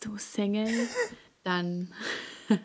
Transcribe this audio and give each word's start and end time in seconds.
Bist 0.00 0.14
du 0.14 0.16
Single? 0.16 0.88
Dann 1.44 1.92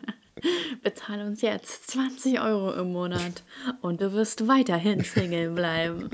bezahle 0.82 1.26
uns 1.26 1.42
jetzt 1.42 1.90
20 1.90 2.40
Euro 2.40 2.72
im 2.72 2.92
Monat 2.92 3.42
und 3.82 4.00
du 4.00 4.14
wirst 4.14 4.48
weiterhin 4.48 5.04
Single 5.04 5.50
bleiben. 5.50 6.08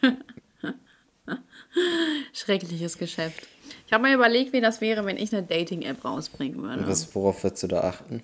Schreckliches 2.32 2.96
Geschäft. 2.96 3.46
Ich 3.86 3.92
habe 3.92 4.04
mir 4.04 4.14
überlegt, 4.14 4.54
wie 4.54 4.62
das 4.62 4.80
wäre, 4.80 5.04
wenn 5.04 5.18
ich 5.18 5.34
eine 5.34 5.42
Dating-App 5.42 6.06
rausbringen 6.06 6.62
würde. 6.62 6.88
Was, 6.88 7.14
worauf 7.14 7.44
würdest 7.44 7.64
du 7.64 7.66
da 7.66 7.82
achten? 7.82 8.22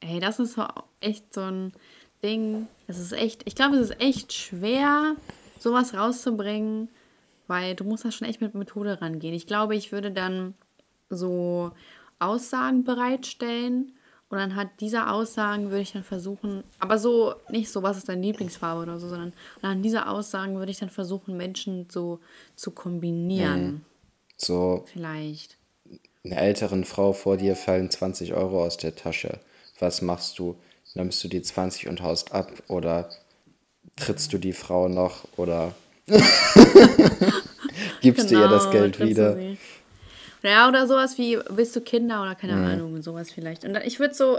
Ey, 0.00 0.20
das 0.20 0.38
ist 0.38 0.54
so 0.54 0.66
echt 1.00 1.34
so 1.34 1.42
ein 1.42 1.74
Ding. 2.22 2.68
Es 2.86 2.98
ist 2.98 3.12
echt, 3.12 3.42
ich 3.44 3.54
glaube, 3.54 3.76
es 3.76 3.90
ist 3.90 4.00
echt 4.00 4.32
schwer, 4.32 5.14
sowas 5.58 5.92
rauszubringen, 5.92 6.88
weil 7.48 7.74
du 7.74 7.84
musst 7.84 8.06
da 8.06 8.10
schon 8.10 8.28
echt 8.28 8.40
mit 8.40 8.54
Methode 8.54 9.02
rangehen. 9.02 9.34
Ich 9.34 9.46
glaube, 9.46 9.76
ich 9.76 9.92
würde 9.92 10.10
dann 10.10 10.54
so 11.10 11.72
Aussagen 12.18 12.84
bereitstellen 12.84 13.92
und 14.34 14.38
anhand 14.38 14.70
dieser 14.80 15.12
Aussagen 15.12 15.70
würde 15.70 15.82
ich 15.82 15.92
dann 15.92 16.02
versuchen, 16.02 16.64
aber 16.80 16.98
so 16.98 17.34
nicht 17.50 17.70
so, 17.70 17.82
was 17.82 17.98
ist 17.98 18.08
deine 18.08 18.22
Lieblingsfarbe 18.22 18.82
oder 18.82 18.98
so, 18.98 19.08
sondern 19.08 19.32
anhand 19.62 19.84
dieser 19.84 20.10
Aussagen 20.10 20.56
würde 20.56 20.72
ich 20.72 20.78
dann 20.78 20.90
versuchen, 20.90 21.36
Menschen 21.36 21.86
so 21.90 22.18
zu 22.56 22.72
kombinieren. 22.72 23.64
Mhm. 23.64 23.80
So. 24.36 24.84
Vielleicht. 24.92 25.56
Einer 26.24 26.38
älteren 26.38 26.84
Frau 26.84 27.12
vor 27.12 27.36
dir 27.36 27.54
fallen 27.54 27.90
20 27.90 28.34
Euro 28.34 28.64
aus 28.64 28.76
der 28.76 28.96
Tasche. 28.96 29.38
Was 29.78 30.02
machst 30.02 30.38
du? 30.38 30.56
Nimmst 30.94 31.22
du 31.22 31.28
die 31.28 31.42
20 31.42 31.88
und 31.88 32.02
haust 32.02 32.32
ab 32.32 32.50
oder 32.68 33.10
trittst 33.96 34.32
du 34.32 34.38
die 34.38 34.52
Frau 34.52 34.88
noch 34.88 35.24
oder 35.36 35.74
gibst 38.00 38.28
genau, 38.28 38.40
du 38.40 38.46
ihr 38.46 38.48
das 38.48 38.70
genau, 38.70 38.72
Geld 38.72 39.00
wieder? 39.00 39.36
Ja, 40.44 40.68
oder 40.68 40.86
sowas 40.86 41.16
wie, 41.16 41.38
willst 41.48 41.74
du 41.74 41.80
Kinder 41.80 42.22
oder 42.22 42.34
keine 42.34 42.54
mhm. 42.54 42.64
Ahnung, 42.66 43.02
sowas 43.02 43.30
vielleicht. 43.30 43.64
Und 43.64 43.72
dann, 43.72 43.82
ich 43.82 43.98
würde 43.98 44.14
so, 44.14 44.38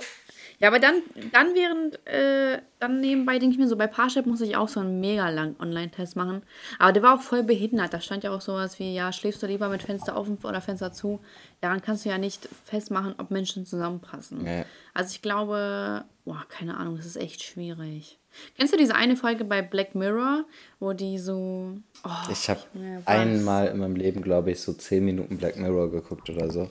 ja, 0.60 0.68
aber 0.70 0.80
dann, 0.80 1.02
dann 1.34 1.54
während, 1.56 2.08
äh, 2.08 2.62
dann 2.80 3.02
nebenbei 3.02 3.40
denke 3.40 3.56
ich 3.56 3.60
mir 3.60 3.68
so, 3.68 3.76
bei 3.76 3.88
Parship 3.88 4.26
muss 4.26 4.40
ich 4.42 4.56
auch 4.56 4.70
so 4.70 4.80
einen 4.80 5.00
mega 5.00 5.28
langen 5.30 5.56
Online-Test 5.60 6.16
machen. 6.16 6.44
Aber 6.80 6.94
der 6.94 7.04
war 7.04 7.16
auch 7.16 7.22
voll 7.22 7.44
behindert. 7.44 7.94
Da 7.94 8.00
stand 8.00 8.24
ja 8.24 8.32
auch 8.32 8.42
sowas 8.42 8.80
wie, 8.80 8.94
ja, 8.94 9.12
schläfst 9.12 9.42
du 9.42 9.48
lieber 9.48 9.68
mit 9.68 9.84
Fenster 9.84 10.16
offen 10.16 10.38
oder 10.44 10.62
Fenster 10.62 10.94
zu? 10.94 11.20
Daran 11.60 11.82
kannst 11.82 12.06
du 12.06 12.10
ja 12.10 12.18
nicht 12.18 12.48
festmachen, 12.64 13.16
ob 13.18 13.32
Menschen 13.32 13.66
zusammenpassen. 13.66 14.44
Nee. 14.44 14.64
Also 14.94 15.12
ich 15.12 15.22
glaube, 15.22 16.06
boah, 16.24 16.46
keine 16.48 16.78
Ahnung, 16.78 16.98
das 16.98 17.08
ist 17.08 17.18
echt 17.18 17.44
schwierig. 17.44 18.20
Kennst 18.58 18.74
du 18.74 18.78
diese 18.78 18.96
eine 18.96 19.16
Folge 19.16 19.44
bei 19.46 19.62
Black 19.62 19.96
Mirror, 19.96 20.46
wo 20.80 20.94
die 20.94 21.20
so. 21.20 21.78
Oh, 22.04 22.32
ich 22.32 22.50
habe 22.50 22.62
einmal 23.06 23.68
in 23.68 23.80
meinem 23.80 23.96
Leben, 23.96 24.22
glaube 24.22 24.52
ich, 24.52 24.62
so 24.62 24.74
zehn 24.74 25.06
Minuten 25.06 25.38
Black 25.38 25.58
Mirror 25.58 25.92
geguckt 25.92 26.30
oder 26.30 26.52
so. 26.52 26.70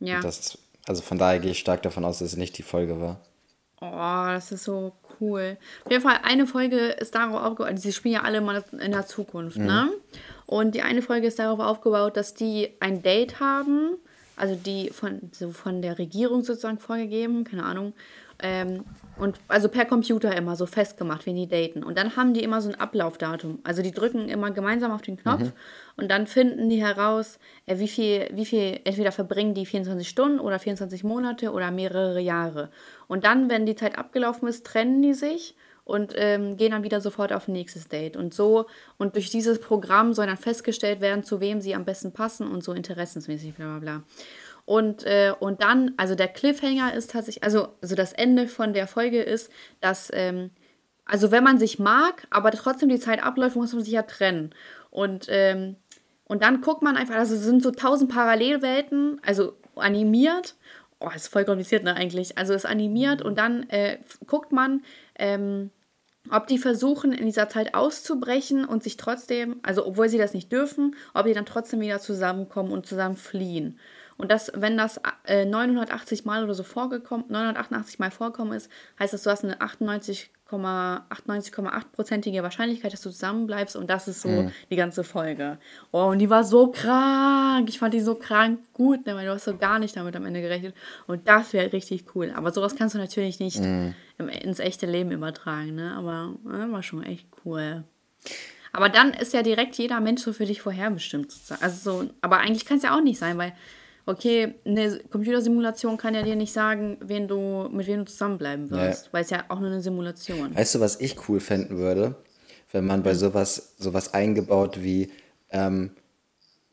Ja. 0.00 0.20
Das 0.20 0.58
also 0.86 1.02
von 1.02 1.18
daher 1.18 1.38
gehe 1.38 1.52
ich 1.52 1.58
stark 1.58 1.82
davon 1.82 2.04
aus, 2.04 2.18
dass 2.18 2.28
es 2.28 2.36
nicht 2.36 2.58
die 2.58 2.62
Folge 2.62 3.00
war. 3.00 3.20
Oh, 3.80 4.32
das 4.32 4.52
ist 4.52 4.64
so 4.64 4.92
cool. 5.20 5.56
Auf 5.84 5.90
jeden 5.90 6.02
Fall, 6.02 6.18
eine 6.22 6.46
Folge 6.46 6.76
ist 6.76 7.14
darauf 7.14 7.40
aufgebaut, 7.40 7.68
also 7.68 7.82
sie 7.82 7.92
spielen 7.92 8.14
ja 8.14 8.22
alle 8.22 8.40
mal 8.40 8.64
in 8.80 8.92
der 8.92 9.06
Zukunft, 9.06 9.56
mhm. 9.56 9.66
ne? 9.66 9.90
Und 10.46 10.74
die 10.74 10.82
eine 10.82 11.02
Folge 11.02 11.26
ist 11.26 11.38
darauf 11.38 11.60
aufgebaut, 11.60 12.16
dass 12.16 12.34
die 12.34 12.70
ein 12.80 13.02
Date 13.02 13.40
haben, 13.40 13.96
also 14.36 14.54
die 14.54 14.90
von, 14.90 15.30
so 15.32 15.52
von 15.52 15.80
der 15.80 15.98
Regierung 15.98 16.44
sozusagen 16.44 16.78
vorgegeben, 16.78 17.44
keine 17.44 17.64
Ahnung. 17.64 17.94
Ähm, 18.44 18.84
und 19.16 19.38
also 19.48 19.70
per 19.70 19.86
Computer 19.86 20.36
immer 20.36 20.54
so 20.54 20.66
festgemacht, 20.66 21.24
wenn 21.24 21.36
die 21.36 21.48
daten. 21.48 21.82
Und 21.82 21.96
dann 21.96 22.14
haben 22.14 22.34
die 22.34 22.42
immer 22.42 22.60
so 22.60 22.68
ein 22.68 22.74
Ablaufdatum. 22.74 23.60
Also 23.64 23.80
die 23.80 23.90
drücken 23.90 24.28
immer 24.28 24.50
gemeinsam 24.50 24.92
auf 24.92 25.00
den 25.00 25.16
Knopf 25.16 25.44
mhm. 25.44 25.52
und 25.96 26.10
dann 26.10 26.26
finden 26.26 26.68
die 26.68 26.82
heraus, 26.82 27.38
äh, 27.64 27.78
wie 27.78 27.88
viel, 27.88 28.28
wie 28.32 28.44
viel, 28.44 28.80
entweder 28.84 29.12
verbringen 29.12 29.54
die 29.54 29.64
24 29.64 30.06
Stunden 30.06 30.40
oder 30.40 30.58
24 30.58 31.04
Monate 31.04 31.52
oder 31.52 31.70
mehrere 31.70 32.20
Jahre. 32.20 32.68
Und 33.06 33.24
dann, 33.24 33.48
wenn 33.48 33.64
die 33.64 33.76
Zeit 33.76 33.96
abgelaufen 33.96 34.46
ist, 34.46 34.66
trennen 34.66 35.00
die 35.00 35.14
sich 35.14 35.56
und 35.84 36.12
ähm, 36.16 36.58
gehen 36.58 36.72
dann 36.72 36.82
wieder 36.82 37.00
sofort 37.00 37.32
auf 37.32 37.48
ein 37.48 37.52
nächstes 37.52 37.88
Date. 37.88 38.18
Und 38.18 38.34
so, 38.34 38.66
und 38.98 39.14
durch 39.14 39.30
dieses 39.30 39.58
Programm 39.58 40.12
soll 40.12 40.26
dann 40.26 40.36
festgestellt 40.36 41.00
werden, 41.00 41.24
zu 41.24 41.40
wem 41.40 41.62
sie 41.62 41.74
am 41.74 41.86
besten 41.86 42.12
passen 42.12 42.46
und 42.46 42.62
so 42.62 42.72
interessensmäßig, 42.72 43.54
bla 43.54 43.66
bla 43.66 43.78
bla. 43.78 44.02
Und, 44.66 45.04
äh, 45.04 45.32
und 45.38 45.62
dann, 45.62 45.92
also 45.96 46.14
der 46.14 46.28
Cliffhanger 46.28 46.94
ist 46.94 47.10
tatsächlich, 47.10 47.44
also, 47.44 47.68
also 47.82 47.94
das 47.94 48.12
Ende 48.12 48.48
von 48.48 48.72
der 48.72 48.86
Folge 48.86 49.22
ist, 49.22 49.50
dass, 49.80 50.10
ähm, 50.14 50.50
also 51.04 51.30
wenn 51.30 51.44
man 51.44 51.58
sich 51.58 51.78
mag, 51.78 52.26
aber 52.30 52.50
trotzdem 52.50 52.88
die 52.88 52.98
Zeit 52.98 53.22
abläuft, 53.22 53.56
muss 53.56 53.74
man 53.74 53.84
sich 53.84 53.92
ja 53.92 54.02
trennen. 54.02 54.54
Und, 54.90 55.26
ähm, 55.28 55.76
und 56.24 56.42
dann 56.42 56.62
guckt 56.62 56.82
man 56.82 56.96
einfach, 56.96 57.16
also 57.16 57.34
es 57.34 57.42
sind 57.42 57.62
so 57.62 57.70
tausend 57.72 58.10
Parallelwelten, 58.10 59.20
also 59.24 59.54
animiert. 59.76 60.54
Oh, 61.00 61.10
ist 61.14 61.28
voll 61.28 61.44
kompliziert, 61.44 61.84
ne, 61.84 61.94
eigentlich. 61.94 62.38
Also 62.38 62.54
es 62.54 62.64
ist 62.64 62.70
animiert 62.70 63.20
und 63.20 63.38
dann 63.38 63.68
äh, 63.68 63.98
guckt 64.26 64.52
man, 64.52 64.82
ähm, 65.18 65.70
ob 66.30 66.46
die 66.46 66.56
versuchen, 66.56 67.12
in 67.12 67.26
dieser 67.26 67.50
Zeit 67.50 67.74
auszubrechen 67.74 68.64
und 68.64 68.82
sich 68.82 68.96
trotzdem, 68.96 69.60
also 69.62 69.86
obwohl 69.86 70.08
sie 70.08 70.16
das 70.16 70.32
nicht 70.32 70.50
dürfen, 70.50 70.96
ob 71.12 71.26
die 71.26 71.34
dann 71.34 71.44
trotzdem 71.44 71.80
wieder 71.80 72.00
zusammenkommen 72.00 72.72
und 72.72 72.86
zusammen 72.86 73.16
fliehen. 73.16 73.78
Und 74.16 74.30
das, 74.30 74.52
wenn 74.54 74.76
das 74.76 75.00
äh, 75.26 75.44
980 75.44 76.24
Mal 76.24 76.44
oder 76.44 76.54
so 76.54 76.62
vorgekommen, 76.62 77.26
988 77.28 77.98
Mal 77.98 78.12
vorkommen 78.12 78.52
ist, 78.52 78.70
heißt 78.98 79.12
das, 79.12 79.24
du 79.24 79.30
hast 79.30 79.44
eine 79.44 79.60
98,8%ige 79.60 82.42
Wahrscheinlichkeit, 82.42 82.92
dass 82.92 83.00
du 83.00 83.10
zusammenbleibst 83.10 83.76
und 83.76 83.88
das 83.90 84.08
ist 84.08 84.22
so 84.22 84.28
mhm. 84.28 84.52
die 84.70 84.76
ganze 84.76 85.02
Folge. 85.02 85.58
Oh, 85.90 86.04
und 86.04 86.20
die 86.20 86.30
war 86.30 86.44
so 86.44 86.68
krank. 86.68 87.68
Ich 87.68 87.80
fand 87.80 87.94
die 87.94 88.00
so 88.00 88.14
krank 88.14 88.60
gut, 88.72 89.04
ne, 89.06 89.16
weil 89.16 89.26
du 89.26 89.32
hast 89.32 89.44
so 89.44 89.56
gar 89.56 89.78
nicht 89.78 89.96
damit 89.96 90.14
am 90.14 90.26
Ende 90.26 90.40
gerechnet. 90.40 90.74
Und 91.06 91.28
das 91.28 91.52
wäre 91.52 91.72
richtig 91.72 92.04
cool. 92.14 92.32
Aber 92.34 92.52
sowas 92.52 92.76
kannst 92.76 92.94
du 92.94 92.98
natürlich 92.98 93.40
nicht 93.40 93.60
mhm. 93.60 93.94
im, 94.18 94.28
ins 94.28 94.60
echte 94.60 94.86
Leben 94.86 95.10
übertragen, 95.10 95.74
ne? 95.74 95.96
Aber 95.96 96.36
äh, 96.46 96.70
war 96.70 96.84
schon 96.84 97.02
echt 97.02 97.26
cool. 97.44 97.82
Aber 98.72 98.88
dann 98.88 99.12
ist 99.14 99.32
ja 99.32 99.42
direkt 99.42 99.76
jeder 99.76 100.00
Mensch 100.00 100.22
so 100.22 100.32
für 100.32 100.46
dich 100.46 100.60
vorherbestimmt. 100.60 101.32
Also 101.60 102.02
so, 102.02 102.10
aber 102.20 102.38
eigentlich 102.38 102.66
kann 102.66 102.78
es 102.78 102.82
ja 102.82 102.96
auch 102.96 103.02
nicht 103.02 103.20
sein, 103.20 103.38
weil 103.38 103.52
okay, 104.06 104.54
eine 104.64 104.98
Computersimulation 105.10 105.96
kann 105.96 106.14
ja 106.14 106.22
dir 106.22 106.36
nicht 106.36 106.52
sagen, 106.52 106.98
wen 107.00 107.28
du, 107.28 107.68
mit 107.70 107.86
wem 107.86 108.00
du 108.00 108.10
zusammenbleiben 108.10 108.70
wirst, 108.70 109.06
ja. 109.06 109.12
weil 109.12 109.22
es 109.22 109.30
ja 109.30 109.44
auch 109.48 109.60
nur 109.60 109.70
eine 109.70 109.80
Simulation. 109.80 110.54
Weißt 110.54 110.74
du, 110.74 110.80
was 110.80 111.00
ich 111.00 111.28
cool 111.28 111.40
fänden 111.40 111.78
würde, 111.78 112.14
wenn 112.72 112.86
man 112.86 113.02
bei 113.02 113.14
sowas, 113.14 113.74
sowas 113.78 114.12
eingebaut 114.14 114.82
wie, 114.82 115.10
ähm, 115.50 115.90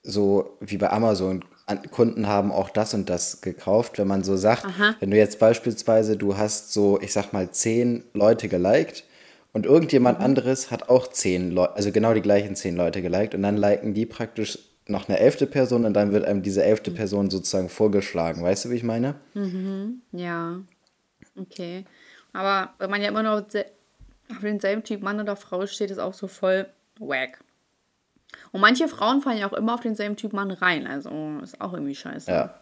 so 0.03 0.58
wie 0.59 0.78
bei 0.78 0.90
Amazon, 0.90 1.46
Kunden 1.92 2.28
haben 2.28 2.52
auch 2.52 2.69
das 2.69 2.94
und 2.94 3.09
das 3.09 3.40
gekauft, 3.40 3.98
wenn 3.98 4.08
man 4.08 4.24
so 4.24 4.36
sagt, 4.36 4.66
Aha. 4.66 4.96
wenn 5.00 5.12
du 5.12 5.18
jetzt 5.18 5.40
beispielsweise, 5.40 6.18
du 6.18 6.36
hast 6.38 6.74
so, 6.74 7.00
ich 7.00 7.13
sag 7.13 7.31
mal, 7.31 7.52
zehn 7.52 8.03
Leute 8.13 8.50
geliked 8.50 9.06
und 9.53 9.66
irgendjemand 9.66 10.19
mhm. 10.19 10.25
anderes 10.25 10.69
hat 10.69 10.90
auch 10.90 11.08
zehn 11.08 11.52
Leute, 11.52 11.75
also 11.75 11.92
genau 11.92 12.13
die 12.13 12.22
gleichen 12.22 12.56
zehn 12.56 12.75
Leute 12.75 13.02
geliked 13.02 13.36
und 13.36 13.44
dann 13.44 13.56
liken 13.56 13.94
die 13.94 14.06
praktisch 14.06 14.59
noch 14.88 15.08
eine 15.08 15.19
elfte 15.19 15.47
Person 15.47 15.86
und 15.86 15.94
dann 15.94 16.12
wird 16.12 16.25
einem 16.25 16.42
diese 16.42 16.64
elfte 16.64 16.92
Person 16.92 17.30
sozusagen 17.30 17.69
vorgeschlagen. 17.69 18.44
Weißt 18.44 18.66
du, 18.66 18.69
wie 18.69 18.75
ich 18.75 18.84
meine? 18.84 19.16
Mhm, 19.34 20.02
ja. 20.12 20.59
Okay. 21.36 21.86
Aber 22.34 22.74
wenn 22.80 22.90
man 22.90 23.02
ja 23.02 23.09
immer 23.09 23.24
noch 23.24 23.44
auf 23.44 24.42
denselben 24.42 24.84
Typ 24.84 25.02
Mann 25.02 25.19
oder 25.19 25.36
Frau 25.36 25.66
steht, 25.68 25.92
ist 25.92 26.00
auch 26.00 26.14
so 26.14 26.28
voll 26.28 26.68
wack. 27.00 27.40
Und 28.52 28.62
manche 28.62 28.88
Frauen 28.88 29.22
fallen 29.22 29.40
ja 29.40 29.50
auch 29.50 29.53
immer 29.53 29.74
auf 29.74 29.81
denselben 29.81 30.16
Typ 30.16 30.34
Mann 30.34 30.52
rein. 30.52 30.88
Also 30.88 31.09
ist 31.44 31.59
auch 31.59 31.74
irgendwie 31.74 31.96
scheiße. 31.96 32.31
Ja. 32.31 32.62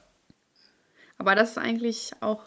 Aber 1.17 1.35
das 1.35 1.51
ist 1.51 1.57
eigentlich 1.57 2.11
auch. 2.21 2.43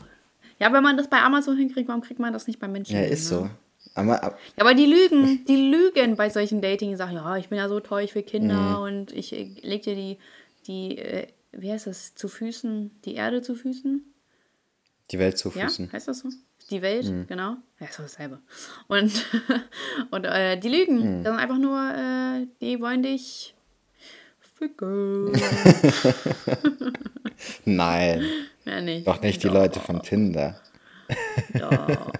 Ja, 0.58 0.72
wenn 0.72 0.82
man 0.82 0.96
das 0.96 1.08
bei 1.08 1.20
Amazon 1.20 1.56
hinkriegt, 1.56 1.88
warum 1.88 2.02
kriegt 2.02 2.20
man 2.20 2.32
das 2.32 2.46
nicht 2.46 2.58
bei 2.58 2.68
Menschen? 2.68 2.96
Ja, 2.96 3.02
ist 3.02 3.30
ne? 3.30 3.38
so. 3.38 3.50
Aber, 3.94 4.22
ja, 4.22 4.34
aber 4.58 4.74
die 4.74 4.86
lügen, 4.86 5.44
die 5.46 5.70
lügen 5.70 6.16
bei 6.16 6.30
solchen 6.30 6.62
Dating, 6.62 6.90
die 6.90 6.96
sagen, 6.96 7.14
ja, 7.14 7.36
ich 7.36 7.48
bin 7.48 7.58
ja 7.58 7.68
so 7.68 7.80
toll 7.80 8.06
für 8.08 8.22
Kinder 8.22 8.78
mhm. 8.78 8.82
und 8.82 9.12
ich 9.12 9.32
äh, 9.32 9.50
leg 9.62 9.82
dir 9.82 9.94
die, 9.94 10.18
die, 10.66 10.98
äh, 10.98 11.26
wie 11.52 11.70
heißt 11.70 11.86
das, 11.86 12.14
zu 12.14 12.28
Füßen, 12.28 12.90
die 13.04 13.14
Erde 13.14 13.42
zu 13.42 13.54
Füßen? 13.54 14.02
Die 15.10 15.18
Welt 15.18 15.36
zu 15.36 15.50
Füßen. 15.50 15.86
Ja, 15.86 15.92
heißt 15.92 16.08
das 16.08 16.20
so? 16.20 16.30
Die 16.70 16.80
Welt, 16.80 17.06
mhm. 17.06 17.26
genau. 17.26 17.56
Ja, 17.80 17.86
ist 17.86 17.98
doch 17.98 18.04
dasselbe. 18.04 18.38
Und, 18.88 19.26
und 20.10 20.24
äh, 20.24 20.56
die 20.58 20.68
lügen. 20.68 21.18
Mhm. 21.18 21.24
Das 21.24 21.32
sind 21.32 21.42
einfach 21.42 21.58
nur, 21.58 21.78
äh, 21.78 22.46
die 22.60 22.80
wollen 22.80 23.02
dich 23.02 23.54
ficken. 24.62 25.32
Nein. 27.64 28.24
Ja, 28.64 28.80
nicht. 28.80 29.08
Doch 29.08 29.20
nicht 29.20 29.42
die 29.42 29.48
Doch. 29.48 29.54
Leute 29.54 29.80
von 29.80 30.04
Tinder. 30.04 30.60
Ja. 31.52 32.12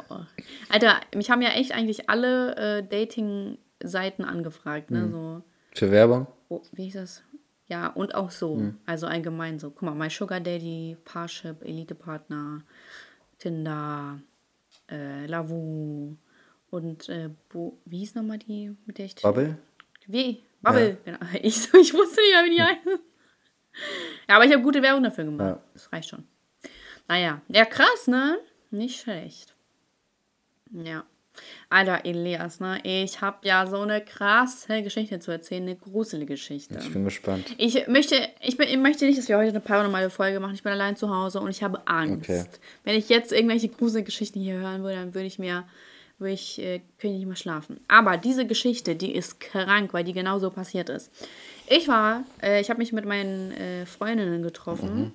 Alter, 0.72 1.00
mich 1.14 1.30
haben 1.30 1.42
ja 1.42 1.50
echt 1.50 1.72
eigentlich 1.72 2.08
alle 2.08 2.56
äh, 2.56 2.82
Dating-Seiten 2.82 4.24
angefragt, 4.24 4.90
ne? 4.90 5.00
Mhm. 5.00 5.12
So. 5.12 5.42
Für 5.74 5.90
Werbung? 5.90 6.26
Oh, 6.48 6.62
wie 6.72 6.84
hieß 6.84 6.94
das? 6.94 7.22
Ja, 7.68 7.88
und 7.88 8.14
auch 8.14 8.30
so. 8.30 8.56
Mhm. 8.56 8.78
Also 8.86 9.06
allgemein 9.06 9.58
so. 9.58 9.70
Guck 9.70 9.82
mal, 9.82 9.94
My 9.94 10.08
Sugar 10.08 10.40
Daddy, 10.40 10.96
Parship, 11.04 11.62
Elite 11.62 11.94
Partner, 11.94 12.62
Tinder, 13.38 14.18
äh, 14.90 15.26
Lavu 15.26 16.16
und 16.70 17.08
äh, 17.10 17.28
Bo 17.50 17.78
wie 17.84 17.98
hieß 17.98 18.14
nochmal 18.14 18.38
die, 18.38 18.74
mit 18.86 18.96
der 18.96 19.04
ich. 19.04 19.16
Bubble? 19.16 19.58
Wie? 20.06 20.42
Bubble, 20.62 20.96
ja. 21.04 21.16
genau. 21.18 21.32
Ich, 21.42 21.72
ich 21.74 21.92
wusste 21.92 22.20
nicht 22.22 22.32
mehr, 22.32 22.44
wie 22.44 22.56
die 22.56 22.62
heißen. 22.62 22.98
Ja, 24.26 24.36
aber 24.36 24.46
ich 24.46 24.52
habe 24.52 24.62
gute 24.62 24.80
Werbung 24.80 25.02
dafür 25.02 25.24
gemacht. 25.24 25.48
Ja. 25.48 25.62
Das 25.74 25.92
reicht 25.92 26.08
schon. 26.08 26.24
Naja, 27.08 27.42
ja, 27.48 27.66
krass, 27.66 28.06
ne? 28.06 28.38
Nicht 28.70 29.00
schlecht. 29.00 29.51
Ja. 30.72 31.04
Alter, 31.70 32.04
Elias, 32.04 32.60
ne? 32.60 32.80
Ich 32.82 33.20
habe 33.22 33.38
ja 33.42 33.66
so 33.66 33.80
eine 33.80 34.02
krasse 34.02 34.82
Geschichte 34.82 35.18
zu 35.18 35.30
erzählen, 35.30 35.62
eine 35.62 35.76
gruselige 35.76 36.34
Geschichte. 36.34 36.78
Ich 36.78 36.92
bin 36.92 37.04
gespannt. 37.04 37.46
Ich 37.56 37.86
möchte, 37.88 38.16
ich, 38.40 38.58
bin, 38.58 38.68
ich 38.68 38.76
möchte 38.76 39.06
nicht, 39.06 39.18
dass 39.18 39.28
wir 39.28 39.38
heute 39.38 39.48
eine 39.48 39.60
paranormale 39.60 40.10
Folge 40.10 40.40
machen. 40.40 40.54
Ich 40.54 40.62
bin 40.62 40.72
allein 40.72 40.96
zu 40.96 41.08
Hause 41.08 41.40
und 41.40 41.50
ich 41.50 41.62
habe 41.62 41.86
Angst. 41.86 42.28
Okay. 42.28 42.44
Wenn 42.84 42.96
ich 42.96 43.08
jetzt 43.08 43.32
irgendwelche 43.32 43.68
gruselige 43.68 44.06
Geschichten 44.06 44.40
hier 44.40 44.56
hören 44.56 44.82
würde, 44.82 44.96
dann 44.96 45.14
würde 45.14 45.26
ich 45.26 45.38
mir, 45.38 45.64
würde 46.18 46.34
ich, 46.34 46.58
äh, 46.58 46.80
könnte 46.98 47.14
ich 47.14 47.20
nicht 47.20 47.26
mehr 47.26 47.36
schlafen. 47.36 47.80
Aber 47.88 48.18
diese 48.18 48.46
Geschichte, 48.46 48.94
die 48.94 49.14
ist 49.14 49.40
krank, 49.40 49.94
weil 49.94 50.04
die 50.04 50.12
genau 50.12 50.38
so 50.38 50.50
passiert 50.50 50.90
ist. 50.90 51.10
Ich 51.66 51.88
war, 51.88 52.24
äh, 52.42 52.60
ich 52.60 52.68
habe 52.68 52.78
mich 52.78 52.92
mit 52.92 53.06
meinen 53.06 53.52
äh, 53.52 53.86
Freundinnen 53.86 54.42
getroffen. 54.42 54.98
Mhm. 54.98 55.12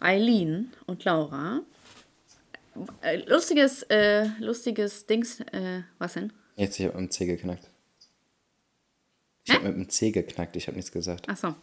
Eileen 0.00 0.72
und 0.86 1.04
Laura. 1.04 1.60
Äh, 3.02 3.16
lustiges, 3.26 3.82
äh, 3.84 4.26
lustiges 4.38 5.06
Dings, 5.06 5.40
äh, 5.40 5.82
was 5.98 6.14
denn? 6.14 6.32
Jetzt, 6.56 6.78
ich 6.78 6.86
habe 6.86 7.00
mit 7.00 7.08
dem 7.08 7.10
C 7.10 7.26
geknackt. 7.26 7.68
Ich 9.44 9.54
habe 9.54 9.68
mit 9.68 9.76
dem 9.76 9.88
C 9.88 10.10
geknackt, 10.10 10.56
ich 10.56 10.66
habe 10.66 10.76
nichts 10.76 10.92
gesagt. 10.92 11.26
Ach 11.28 11.36
so. 11.36 11.54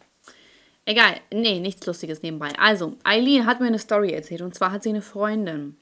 Egal, 0.86 1.20
nee, 1.32 1.60
nichts 1.60 1.86
Lustiges 1.86 2.22
nebenbei. 2.22 2.52
Also, 2.58 2.98
Eileen 3.04 3.46
hat 3.46 3.60
mir 3.60 3.68
eine 3.68 3.80
Story 3.80 4.12
erzählt 4.12 4.42
und 4.42 4.56
zwar 4.56 4.72
hat 4.72 4.84
sie 4.84 4.90
eine 4.90 5.02
Freundin. 5.02 5.78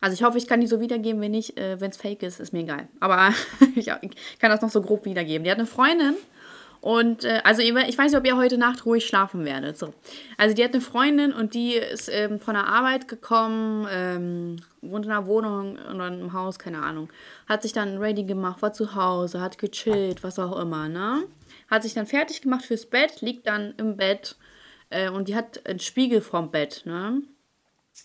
Also 0.00 0.14
ich 0.14 0.22
hoffe, 0.22 0.38
ich 0.38 0.46
kann 0.46 0.62
die 0.62 0.66
so 0.66 0.80
wiedergeben, 0.80 1.20
wenn 1.20 1.32
nicht, 1.32 1.58
äh, 1.58 1.78
wenn 1.78 1.90
es 1.90 1.98
fake 1.98 2.22
ist, 2.22 2.40
ist 2.40 2.52
mir 2.52 2.60
egal. 2.60 2.88
Aber 3.00 3.34
ich 3.74 3.86
kann 3.86 4.50
das 4.50 4.62
noch 4.62 4.70
so 4.70 4.80
grob 4.80 5.04
wiedergeben. 5.04 5.44
Die 5.44 5.50
hat 5.50 5.58
eine 5.58 5.66
Freundin 5.66 6.14
und 6.80 7.24
äh, 7.24 7.42
also 7.44 7.60
ich 7.60 7.74
weiß 7.74 8.10
nicht, 8.10 8.16
ob 8.16 8.26
ihr 8.26 8.36
heute 8.36 8.56
Nacht 8.56 8.86
ruhig 8.86 9.06
schlafen 9.06 9.44
werdet. 9.44 9.76
So. 9.76 9.92
Also 10.38 10.54
die 10.54 10.64
hat 10.64 10.72
eine 10.72 10.80
Freundin 10.80 11.32
und 11.32 11.54
die 11.54 11.74
ist 11.74 12.08
ähm, 12.08 12.40
von 12.40 12.54
der 12.54 12.66
Arbeit 12.66 13.06
gekommen, 13.06 13.86
ähm, 13.90 14.56
wohnt 14.80 15.04
in 15.04 15.10
einer 15.10 15.26
Wohnung 15.26 15.78
oder 15.92 16.08
im 16.08 16.32
Haus, 16.32 16.58
keine 16.58 16.82
Ahnung. 16.82 17.10
Hat 17.46 17.62
sich 17.62 17.74
dann 17.74 17.98
ready 17.98 18.24
gemacht, 18.24 18.62
war 18.62 18.72
zu 18.72 18.94
Hause, 18.94 19.40
hat 19.40 19.58
gechillt, 19.58 20.24
was 20.24 20.38
auch 20.38 20.58
immer, 20.58 20.88
ne? 20.88 21.24
Hat 21.68 21.82
sich 21.82 21.94
dann 21.94 22.06
fertig 22.06 22.40
gemacht 22.40 22.64
fürs 22.64 22.86
Bett, 22.86 23.20
liegt 23.20 23.46
dann 23.46 23.74
im 23.76 23.96
Bett 23.96 24.36
äh, 24.88 25.10
und 25.10 25.28
die 25.28 25.36
hat 25.36 25.66
einen 25.66 25.80
Spiegel 25.80 26.22
vorm 26.22 26.50
Bett, 26.50 26.82
ne? 26.86 27.22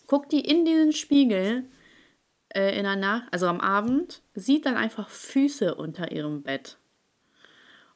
Guckt 0.07 0.33
die 0.33 0.41
in 0.41 0.65
diesen 0.65 0.91
Spiegel 0.91 1.63
äh, 2.49 2.77
in 2.77 2.83
der 2.83 2.97
Nacht, 2.97 3.23
also 3.31 3.47
am 3.47 3.61
Abend, 3.61 4.21
sieht 4.33 4.65
dann 4.65 4.75
einfach 4.75 5.07
Füße 5.07 5.75
unter 5.75 6.11
ihrem 6.11 6.43
Bett. 6.43 6.77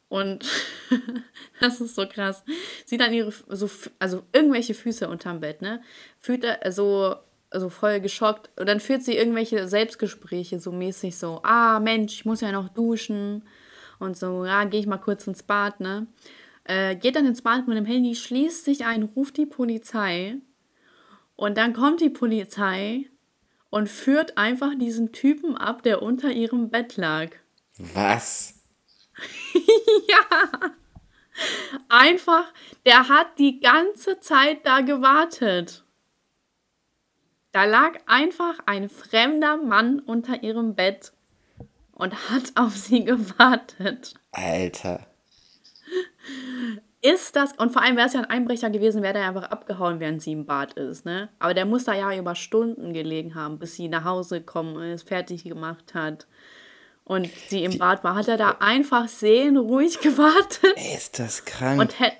Und 0.10 0.46
das 1.62 1.80
ist 1.80 1.96
so 1.96 2.06
krass. 2.08 2.44
Sieht 2.86 3.00
dann 3.00 3.14
ihre, 3.14 3.32
so, 3.32 3.70
also 4.00 4.24
irgendwelche 4.34 4.74
Füße 4.74 5.08
unterm 5.08 5.40
Bett, 5.40 5.62
ne? 5.62 5.82
Fühlt 6.20 6.44
er 6.44 6.72
so, 6.72 7.16
so 7.54 7.70
voll 7.70 8.02
geschockt. 8.02 8.50
Und 8.60 8.68
dann 8.68 8.80
führt 8.80 9.04
sie 9.04 9.16
irgendwelche 9.16 9.68
Selbstgespräche, 9.68 10.60
so 10.60 10.72
mäßig 10.72 11.16
so, 11.16 11.40
ah 11.44 11.80
Mensch, 11.80 12.14
ich 12.16 12.26
muss 12.26 12.42
ja 12.42 12.52
noch 12.52 12.70
duschen. 12.70 13.44
Und 14.00 14.18
so, 14.18 14.46
ja, 14.46 14.64
gehe 14.64 14.80
ich 14.80 14.88
mal 14.88 14.98
kurz 14.98 15.28
ins 15.28 15.44
Bad, 15.44 15.80
ne? 15.80 16.08
Äh, 16.64 16.96
geht 16.96 17.16
dann 17.16 17.26
ins 17.26 17.42
Bad 17.42 17.68
mit 17.68 17.78
dem 17.78 17.86
Handy, 17.86 18.16
schließt 18.16 18.66
sich 18.66 18.86
ein, 18.86 19.04
ruft 19.04 19.38
die 19.38 19.46
Polizei. 19.46 20.38
Und 21.36 21.58
dann 21.58 21.74
kommt 21.74 22.02
die 22.02 22.10
Polizei 22.10 23.06
und 23.70 23.90
führt 23.90 24.38
einfach 24.38 24.72
diesen 24.78 25.12
Typen 25.12 25.56
ab, 25.56 25.84
der 25.84 26.02
unter 26.02 26.32
ihrem 26.32 26.70
Bett 26.70 26.98
lag. 26.98 27.32
Was? 27.78 28.59
ja. 30.08 30.72
Einfach, 31.88 32.46
der 32.86 33.08
hat 33.08 33.40
die 33.40 33.60
ganze 33.60 34.20
Zeit 34.20 34.66
da 34.66 34.82
gewartet. 34.82 35.84
Da 37.52 37.66
lag 37.66 38.00
einfach 38.06 38.60
ein 38.66 38.90
fremder 38.90 39.58
Mann 39.58 40.00
unter 40.00 40.44
ihrem 40.44 40.76
Bett 40.76 41.14
und 41.94 42.30
hat 42.30 42.52
auf 42.56 42.76
sie 42.76 43.04
gewartet. 43.04 44.16
Alter. 44.32 45.08
Ist 47.02 47.38
das, 47.38 47.54
und 47.54 47.72
vor 47.72 47.82
allem 47.82 47.96
wäre 47.96 48.08
es 48.08 48.14
ja 48.14 48.20
ein 48.20 48.30
Einbrecher 48.30 48.70
gewesen, 48.70 49.02
wäre 49.02 49.14
der 49.14 49.28
einfach 49.30 49.50
abgehauen, 49.50 50.02
während 50.02 50.22
sie 50.22 50.34
im 50.34 50.46
Bad 50.46 50.74
ist, 50.74 51.06
ne? 51.06 51.30
Aber 51.40 51.54
der 51.54 51.66
muss 51.66 51.86
da 51.86 51.94
ja 51.94 52.14
über 52.14 52.36
Stunden 52.36 52.94
gelegen 52.94 53.36
haben, 53.36 53.58
bis 53.58 53.76
sie 53.76 53.88
nach 53.88 54.04
Hause 54.04 54.40
gekommen 54.40 54.76
ist, 54.92 55.08
fertig 55.08 55.46
gemacht 55.46 55.94
hat 55.94 56.28
und 57.10 57.28
sie 57.48 57.64
im 57.64 57.80
Bad 57.80 58.04
war, 58.04 58.14
hat 58.14 58.28
er 58.28 58.38
da 58.38 58.58
einfach 58.60 59.08
seelenruhig 59.08 60.00
gewartet. 60.02 60.76
Ey, 60.76 60.96
ist 60.96 61.18
das 61.18 61.44
krank. 61.44 61.82
Und, 61.82 62.00
hätt, 62.00 62.14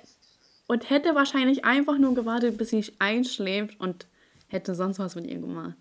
und 0.66 0.90
hätte 0.90 1.14
wahrscheinlich 1.14 1.64
einfach 1.64 1.96
nur 1.96 2.12
gewartet, 2.16 2.58
bis 2.58 2.70
sie 2.70 2.84
einschläft 2.98 3.78
und 3.78 4.08
hätte 4.48 4.74
sonst 4.74 4.98
was 4.98 5.14
mit 5.14 5.26
ihr 5.26 5.38
gemacht. 5.38 5.76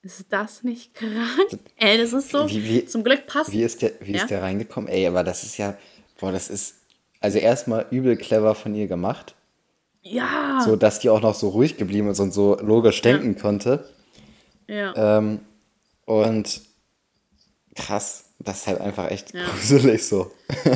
Ist 0.00 0.24
das 0.30 0.62
nicht 0.62 0.94
krank? 0.94 1.60
Ey, 1.76 1.98
das 1.98 2.14
ist 2.14 2.30
so. 2.30 2.48
Wie, 2.48 2.66
wie, 2.66 2.86
zum 2.86 3.04
Glück 3.04 3.26
passt. 3.26 3.52
Wie 3.52 3.62
ist 3.62 3.82
der, 3.82 3.92
wie 4.00 4.12
ja? 4.12 4.22
ist 4.22 4.30
der 4.30 4.40
reingekommen? 4.40 4.88
Ey, 4.88 5.06
aber 5.06 5.22
das 5.22 5.44
ist 5.44 5.58
ja. 5.58 5.76
Boah, 6.18 6.32
das 6.32 6.48
ist. 6.48 6.76
Also 7.20 7.36
erstmal 7.36 7.84
übel 7.90 8.16
clever 8.16 8.54
von 8.54 8.74
ihr 8.74 8.86
gemacht. 8.86 9.34
Ja. 10.00 10.62
So, 10.64 10.76
dass 10.76 11.00
die 11.00 11.10
auch 11.10 11.20
noch 11.20 11.34
so 11.34 11.50
ruhig 11.50 11.76
geblieben 11.76 12.08
ist 12.08 12.20
und 12.20 12.32
so 12.32 12.56
logisch 12.58 13.02
denken 13.02 13.34
ja. 13.34 13.38
konnte. 13.42 13.84
Ja. 14.66 15.18
Ähm, 15.18 15.40
und 16.06 16.69
krass. 17.74 18.24
Das 18.38 18.60
ist 18.60 18.66
halt 18.66 18.80
einfach 18.80 19.10
echt 19.10 19.34
ja. 19.34 19.44
gruselig 19.44 20.06
so. 20.06 20.32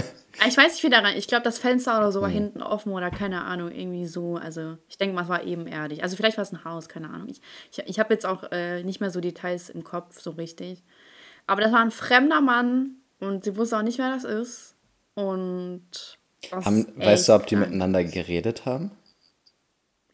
Ich 0.47 0.57
weiß 0.57 0.73
nicht, 0.73 0.83
wie 0.83 0.91
da 0.91 0.99
rein. 0.99 1.17
Ich 1.17 1.29
glaube, 1.29 1.45
das 1.45 1.59
Fenster 1.59 1.97
oder 1.97 2.11
so 2.11 2.21
war 2.21 2.29
mhm. 2.29 2.35
hinten 2.35 2.63
offen 2.63 2.93
oder 2.93 3.11
keine 3.11 3.45
Ahnung, 3.45 3.71
irgendwie 3.71 4.07
so. 4.07 4.37
Also, 4.37 4.77
ich 4.89 4.99
denke 4.99 5.15
mal, 5.15 5.23
es 5.23 5.29
war 5.29 5.45
ebenerdig. 5.45 6.03
Also, 6.03 6.17
vielleicht 6.17 6.37
war 6.37 6.43
es 6.43 6.53
ein 6.53 6.65
Haus, 6.65 6.89
keine 6.89 7.09
Ahnung. 7.11 7.29
Ich, 7.29 7.41
ich, 7.71 7.79
ich 7.87 7.99
habe 7.99 8.13
jetzt 8.13 8.27
auch 8.27 8.45
äh, 8.51 8.83
nicht 8.83 9.01
mehr 9.01 9.11
so 9.11 9.21
Details 9.21 9.71
im 9.71 9.85
Kopf, 9.85 10.21
so 10.21 10.33
richtig. 10.33 10.83
Aber 11.47 11.61
das 11.61 11.73
war 11.73 11.81
ein 11.81 11.91
fremder 11.91 12.41
Mann 12.41 12.97
und 13.21 13.45
sie 13.45 13.57
wusste 13.57 13.79
auch 13.79 13.83
nicht, 13.83 13.99
wer 13.99 14.11
das 14.11 14.25
ist. 14.25 14.75
Und. 15.15 16.19
Haben, 16.51 16.87
weißt 16.97 17.29
du, 17.29 17.35
ob 17.35 17.47
die 17.47 17.57
miteinander 17.57 18.05
geredet 18.05 18.67
haben? 18.67 18.91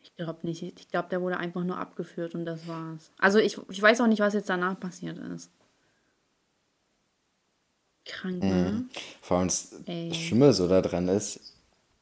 Ich 0.02 0.14
glaube 0.16 0.40
nicht. 0.42 0.62
Ich 0.62 0.88
glaube, 0.88 1.08
der 1.08 1.22
wurde 1.22 1.38
einfach 1.38 1.64
nur 1.64 1.78
abgeführt 1.78 2.34
und 2.34 2.44
das 2.44 2.68
war's. 2.68 3.10
Also, 3.18 3.38
ich, 3.38 3.58
ich 3.70 3.80
weiß 3.80 4.00
auch 4.00 4.06
nicht, 4.06 4.20
was 4.20 4.34
jetzt 4.34 4.50
danach 4.50 4.78
passiert 4.78 5.18
ist. 5.18 5.50
Krank, 8.04 8.42
ne? 8.42 8.72
Mhm. 8.72 8.90
Vor 9.20 9.38
allem 9.38 9.48
das 9.48 9.72
Ey. 9.86 10.12
Schlimme 10.14 10.52
so 10.52 10.68
daran 10.68 11.08
ist, 11.08 11.40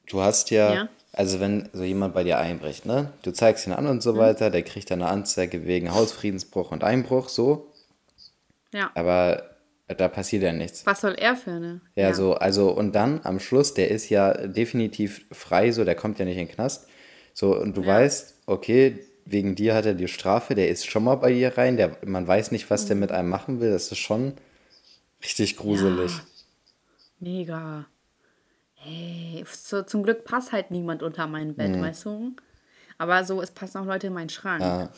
du 0.07 0.21
hast 0.21 0.51
ja, 0.51 0.73
ja, 0.73 0.89
also 1.13 1.39
wenn 1.39 1.69
so 1.73 1.83
jemand 1.83 2.13
bei 2.13 2.23
dir 2.23 2.37
einbricht, 2.37 2.85
ne? 2.85 3.13
Du 3.23 3.31
zeigst 3.31 3.67
ihn 3.67 3.73
an 3.73 3.87
und 3.87 4.01
so 4.01 4.13
mhm. 4.13 4.17
weiter, 4.17 4.49
der 4.49 4.63
kriegt 4.63 4.91
dann 4.91 5.01
eine 5.01 5.11
Anzeige 5.11 5.65
wegen 5.65 5.93
Hausfriedensbruch 5.93 6.71
und 6.71 6.83
Einbruch, 6.83 7.29
so. 7.29 7.71
Ja. 8.71 8.91
Aber 8.95 9.43
da 9.87 10.07
passiert 10.07 10.43
ja 10.43 10.53
nichts. 10.53 10.85
Was 10.85 11.01
soll 11.01 11.15
er 11.15 11.35
für 11.35 11.51
eine? 11.51 11.81
Ja, 11.95 12.09
ja, 12.09 12.13
so, 12.13 12.35
also 12.35 12.71
und 12.71 12.93
dann 12.93 13.21
am 13.23 13.39
Schluss, 13.39 13.73
der 13.73 13.89
ist 13.89 14.09
ja 14.09 14.33
definitiv 14.47 15.25
frei, 15.31 15.71
so, 15.71 15.83
der 15.83 15.95
kommt 15.95 16.19
ja 16.19 16.25
nicht 16.25 16.37
in 16.37 16.47
den 16.47 16.53
Knast. 16.53 16.87
So, 17.33 17.57
und 17.57 17.75
du 17.75 17.81
ja. 17.81 17.87
weißt, 17.87 18.35
okay, 18.45 18.99
wegen 19.25 19.55
dir 19.55 19.73
hat 19.75 19.85
er 19.85 19.93
die 19.93 20.07
Strafe, 20.07 20.55
der 20.55 20.69
ist 20.69 20.85
schon 20.85 21.03
mal 21.03 21.15
bei 21.15 21.33
dir 21.33 21.57
rein, 21.57 21.77
der, 21.77 21.97
man 22.05 22.27
weiß 22.27 22.51
nicht, 22.51 22.69
was 22.69 22.83
mhm. 22.83 22.87
der 22.87 22.95
mit 22.97 23.11
einem 23.11 23.29
machen 23.29 23.59
will, 23.59 23.71
das 23.71 23.91
ist 23.91 23.97
schon 23.97 24.33
Richtig 25.23 25.57
gruselig. 25.57 26.11
Ja, 26.11 26.21
mega. 27.19 27.85
Hey, 28.75 29.43
so, 29.51 29.81
zum 29.83 30.03
Glück 30.03 30.23
passt 30.23 30.51
halt 30.51 30.71
niemand 30.71 31.03
unter 31.03 31.27
mein 31.27 31.55
Bett, 31.55 31.71
mhm. 31.71 31.81
weißt 31.81 32.05
du? 32.05 32.35
Aber 32.97 33.23
so, 33.23 33.41
es 33.41 33.51
passen 33.51 33.79
auch 33.79 33.85
Leute 33.85 34.07
in 34.07 34.13
meinen 34.13 34.29
Schrank. 34.29 34.61
Ja. 34.61 34.89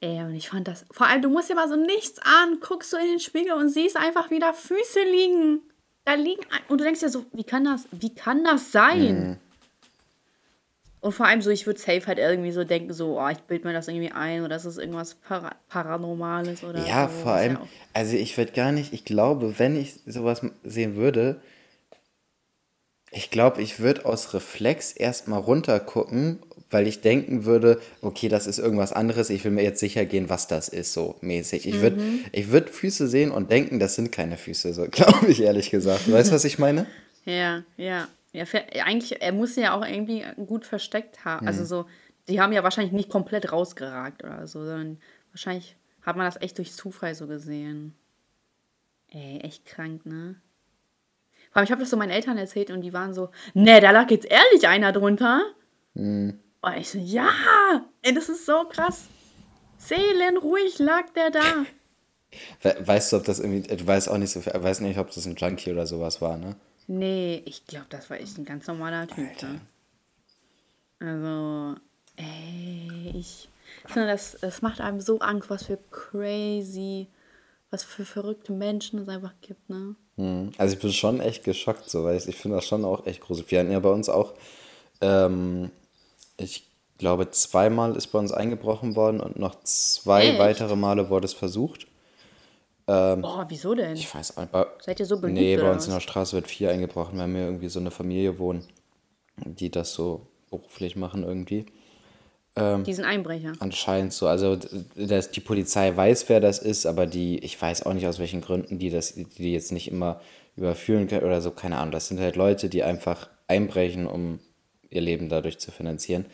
Ey, 0.00 0.20
und 0.22 0.34
ich 0.34 0.48
fand 0.50 0.68
das. 0.68 0.84
Vor 0.90 1.06
allem, 1.06 1.22
du 1.22 1.30
musst 1.30 1.48
dir 1.48 1.54
mal 1.54 1.68
so 1.68 1.76
nichts 1.76 2.18
an, 2.18 2.60
guckst 2.60 2.92
du 2.92 2.96
in 2.98 3.06
den 3.06 3.20
Spiegel 3.20 3.52
und 3.52 3.70
siehst 3.70 3.96
einfach 3.96 4.30
wie 4.30 4.38
da 4.38 4.52
Füße 4.52 5.00
liegen. 5.10 5.60
Da 6.04 6.14
liegen. 6.14 6.42
Und 6.68 6.78
du 6.78 6.84
denkst 6.84 7.00
dir 7.00 7.08
so, 7.08 7.24
wie 7.32 7.44
kann 7.44 7.64
das, 7.64 7.86
wie 7.90 8.14
kann 8.14 8.44
das 8.44 8.72
sein? 8.72 9.30
Mhm. 9.30 9.36
Und 11.04 11.12
vor 11.12 11.26
allem 11.26 11.42
so, 11.42 11.50
ich 11.50 11.66
würde 11.66 11.78
safe 11.78 12.06
halt 12.06 12.16
irgendwie 12.16 12.50
so 12.50 12.64
denken, 12.64 12.94
so, 12.94 13.20
oh, 13.20 13.28
ich 13.28 13.36
bilde 13.40 13.68
mir 13.68 13.74
das 13.74 13.88
irgendwie 13.88 14.10
ein 14.10 14.40
oder 14.40 14.48
das 14.48 14.64
ist 14.64 14.78
irgendwas 14.78 15.16
Para 15.16 15.54
Paranormales 15.68 16.64
oder 16.64 16.86
Ja, 16.86 17.10
so. 17.10 17.22
vor 17.24 17.32
allem, 17.32 17.52
ja 17.52 17.68
also 17.92 18.16
ich 18.16 18.38
würde 18.38 18.52
gar 18.52 18.72
nicht, 18.72 18.94
ich 18.94 19.04
glaube, 19.04 19.58
wenn 19.58 19.76
ich 19.76 20.00
sowas 20.06 20.40
sehen 20.62 20.96
würde, 20.96 21.42
ich 23.10 23.30
glaube, 23.30 23.60
ich 23.60 23.80
würde 23.80 24.06
aus 24.06 24.32
Reflex 24.32 24.92
erstmal 24.92 25.40
runtergucken, 25.40 26.38
weil 26.70 26.86
ich 26.86 27.02
denken 27.02 27.44
würde, 27.44 27.82
okay, 28.00 28.30
das 28.30 28.46
ist 28.46 28.58
irgendwas 28.58 28.94
anderes, 28.94 29.28
ich 29.28 29.44
will 29.44 29.52
mir 29.52 29.62
jetzt 29.62 29.80
sicher 29.80 30.06
gehen, 30.06 30.30
was 30.30 30.46
das 30.46 30.70
ist, 30.70 30.94
so 30.94 31.16
mäßig. 31.20 31.68
Ich 31.68 31.82
würde 31.82 32.00
mhm. 32.00 32.24
würd 32.32 32.70
Füße 32.70 33.08
sehen 33.08 33.30
und 33.30 33.50
denken, 33.50 33.78
das 33.78 33.94
sind 33.94 34.10
keine 34.10 34.38
Füße, 34.38 34.72
so 34.72 34.86
glaube 34.90 35.26
ich 35.26 35.42
ehrlich 35.42 35.68
gesagt. 35.68 36.10
Weißt 36.10 36.30
du, 36.30 36.34
was 36.34 36.46
ich 36.46 36.58
meine? 36.58 36.86
Ja, 37.26 37.62
ja. 37.76 38.08
Ja, 38.34 38.44
eigentlich, 38.84 39.22
er 39.22 39.32
muss 39.32 39.54
ja 39.54 39.74
auch 39.74 39.86
irgendwie 39.86 40.24
gut 40.44 40.66
versteckt 40.66 41.24
haben. 41.24 41.46
Also 41.46 41.60
mhm. 41.60 41.64
Also 41.64 41.82
so, 41.82 41.88
die 42.28 42.40
haben 42.40 42.52
ja 42.52 42.64
wahrscheinlich 42.64 42.92
nicht 42.92 43.08
komplett 43.08 43.52
rausgeragt 43.52 44.24
oder 44.24 44.46
so, 44.48 44.64
sondern 44.64 44.98
wahrscheinlich 45.30 45.76
hat 46.02 46.16
man 46.16 46.26
das 46.26 46.42
echt 46.42 46.58
durch 46.58 46.72
Zufall 46.72 47.14
so 47.14 47.26
gesehen. 47.28 47.94
Ey, 49.08 49.38
echt 49.40 49.64
krank, 49.66 50.04
ne? 50.04 50.34
Aber 51.52 51.62
ich 51.62 51.70
habe 51.70 51.80
das 51.80 51.90
so 51.90 51.96
meinen 51.96 52.10
Eltern 52.10 52.36
erzählt 52.36 52.70
und 52.70 52.80
die 52.80 52.92
waren 52.92 53.14
so, 53.14 53.30
ne, 53.54 53.80
da 53.80 53.92
lag 53.92 54.10
jetzt 54.10 54.26
ehrlich 54.26 54.66
einer 54.66 54.90
drunter. 54.90 55.42
Hm. 55.94 56.40
Und 56.60 56.76
ich 56.76 56.90
so, 56.90 56.98
ja, 56.98 57.30
ey, 58.02 58.12
das 58.12 58.28
ist 58.28 58.46
so 58.46 58.64
krass. 58.64 59.06
Seelenruhig 59.78 60.80
lag 60.80 61.10
der 61.10 61.30
da. 61.30 61.66
We 62.62 62.76
weißt 62.80 63.12
du, 63.12 63.16
ob 63.18 63.24
das 63.24 63.38
irgendwie, 63.38 63.62
du 63.62 63.86
weißt 63.86 64.08
auch 64.08 64.18
nicht 64.18 64.32
so 64.32 64.40
viel, 64.40 64.52
weißt 64.52 64.80
nicht, 64.80 64.98
ob 64.98 65.12
das 65.12 65.26
ein 65.26 65.36
Junkie 65.36 65.70
oder 65.70 65.86
sowas 65.86 66.20
war, 66.20 66.36
ne? 66.36 66.56
Nee, 66.86 67.42
ich 67.46 67.66
glaube, 67.66 67.86
das 67.88 68.10
war 68.10 68.18
echt 68.18 68.38
ein 68.38 68.44
ganz 68.44 68.66
normaler 68.66 69.06
Typ. 69.06 69.42
Ne? 69.42 69.60
Also, 71.00 71.80
ey, 72.16 73.12
ich 73.14 73.48
finde, 73.86 74.08
das, 74.08 74.36
das 74.40 74.62
macht 74.62 74.80
einem 74.80 75.00
so 75.00 75.18
Angst, 75.20 75.50
was 75.50 75.64
für 75.64 75.78
crazy, 75.90 77.08
was 77.70 77.84
für 77.84 78.04
verrückte 78.04 78.52
Menschen 78.52 79.00
es 79.00 79.08
einfach 79.08 79.34
gibt, 79.40 79.68
ne? 79.68 79.96
Hm. 80.16 80.52
Also 80.58 80.74
ich 80.74 80.80
bin 80.80 80.92
schon 80.92 81.20
echt 81.20 81.44
geschockt, 81.44 81.90
so, 81.90 82.04
weil 82.04 82.16
ich, 82.16 82.28
ich 82.28 82.36
finde 82.36 82.56
das 82.56 82.66
schon 82.66 82.84
auch 82.84 83.06
echt 83.06 83.20
groß. 83.20 83.50
Wir 83.50 83.60
hatten 83.60 83.72
ja 83.72 83.80
bei 83.80 83.90
uns 83.90 84.08
auch, 84.08 84.34
ähm, 85.00 85.70
ich 86.36 86.68
glaube, 86.98 87.30
zweimal 87.30 87.96
ist 87.96 88.08
bei 88.08 88.18
uns 88.18 88.32
eingebrochen 88.32 88.94
worden 88.94 89.20
und 89.20 89.38
noch 89.38 89.56
zwei 89.64 90.28
Echt? 90.28 90.38
weitere 90.38 90.76
Male 90.76 91.10
wurde 91.10 91.26
es 91.26 91.34
versucht. 91.34 91.86
Boah, 92.86 93.46
wieso 93.48 93.74
denn? 93.74 93.96
Ich 93.96 94.14
weiß 94.14 94.36
auch 94.36 94.42
nicht. 94.42 94.52
Bei, 94.52 94.66
Seid 94.80 95.00
ihr 95.00 95.06
so 95.06 95.18
beliebt 95.18 95.38
nee, 95.38 95.56
bei 95.56 95.70
uns 95.70 95.86
in 95.86 95.92
der 95.92 96.00
Straße 96.00 96.36
wird 96.36 96.48
viel 96.48 96.68
eingebrochen, 96.68 97.18
weil 97.18 97.32
wir 97.32 97.46
irgendwie 97.46 97.68
so 97.68 97.80
eine 97.80 97.90
Familie 97.90 98.38
wohnen, 98.38 98.64
die 99.36 99.70
das 99.70 99.94
so 99.94 100.26
beruflich 100.50 100.96
machen 100.96 101.24
irgendwie. 101.24 101.66
Diesen 102.56 103.04
Einbrecher. 103.04 103.52
Anscheinend 103.58 104.12
so. 104.12 104.28
Also 104.28 104.56
dass 104.94 105.32
die 105.32 105.40
Polizei 105.40 105.96
weiß, 105.96 106.28
wer 106.28 106.38
das 106.38 106.60
ist, 106.60 106.86
aber 106.86 107.06
die, 107.06 107.38
ich 107.40 107.60
weiß 107.60 107.84
auch 107.84 107.94
nicht 107.94 108.06
aus 108.06 108.20
welchen 108.20 108.42
Gründen, 108.42 108.78
die 108.78 108.90
das, 108.90 109.14
die 109.14 109.52
jetzt 109.52 109.72
nicht 109.72 109.90
immer 109.90 110.20
überführen 110.54 111.08
können 111.08 111.24
oder 111.24 111.42
so, 111.42 111.50
keine 111.50 111.78
Ahnung. 111.78 111.90
Das 111.90 112.06
sind 112.06 112.20
halt 112.20 112.36
Leute, 112.36 112.68
die 112.68 112.84
einfach 112.84 113.28
einbrechen, 113.48 114.06
um 114.06 114.38
ihr 114.88 115.00
Leben 115.00 115.28
dadurch 115.28 115.58
zu 115.58 115.72
finanzieren. 115.72 116.26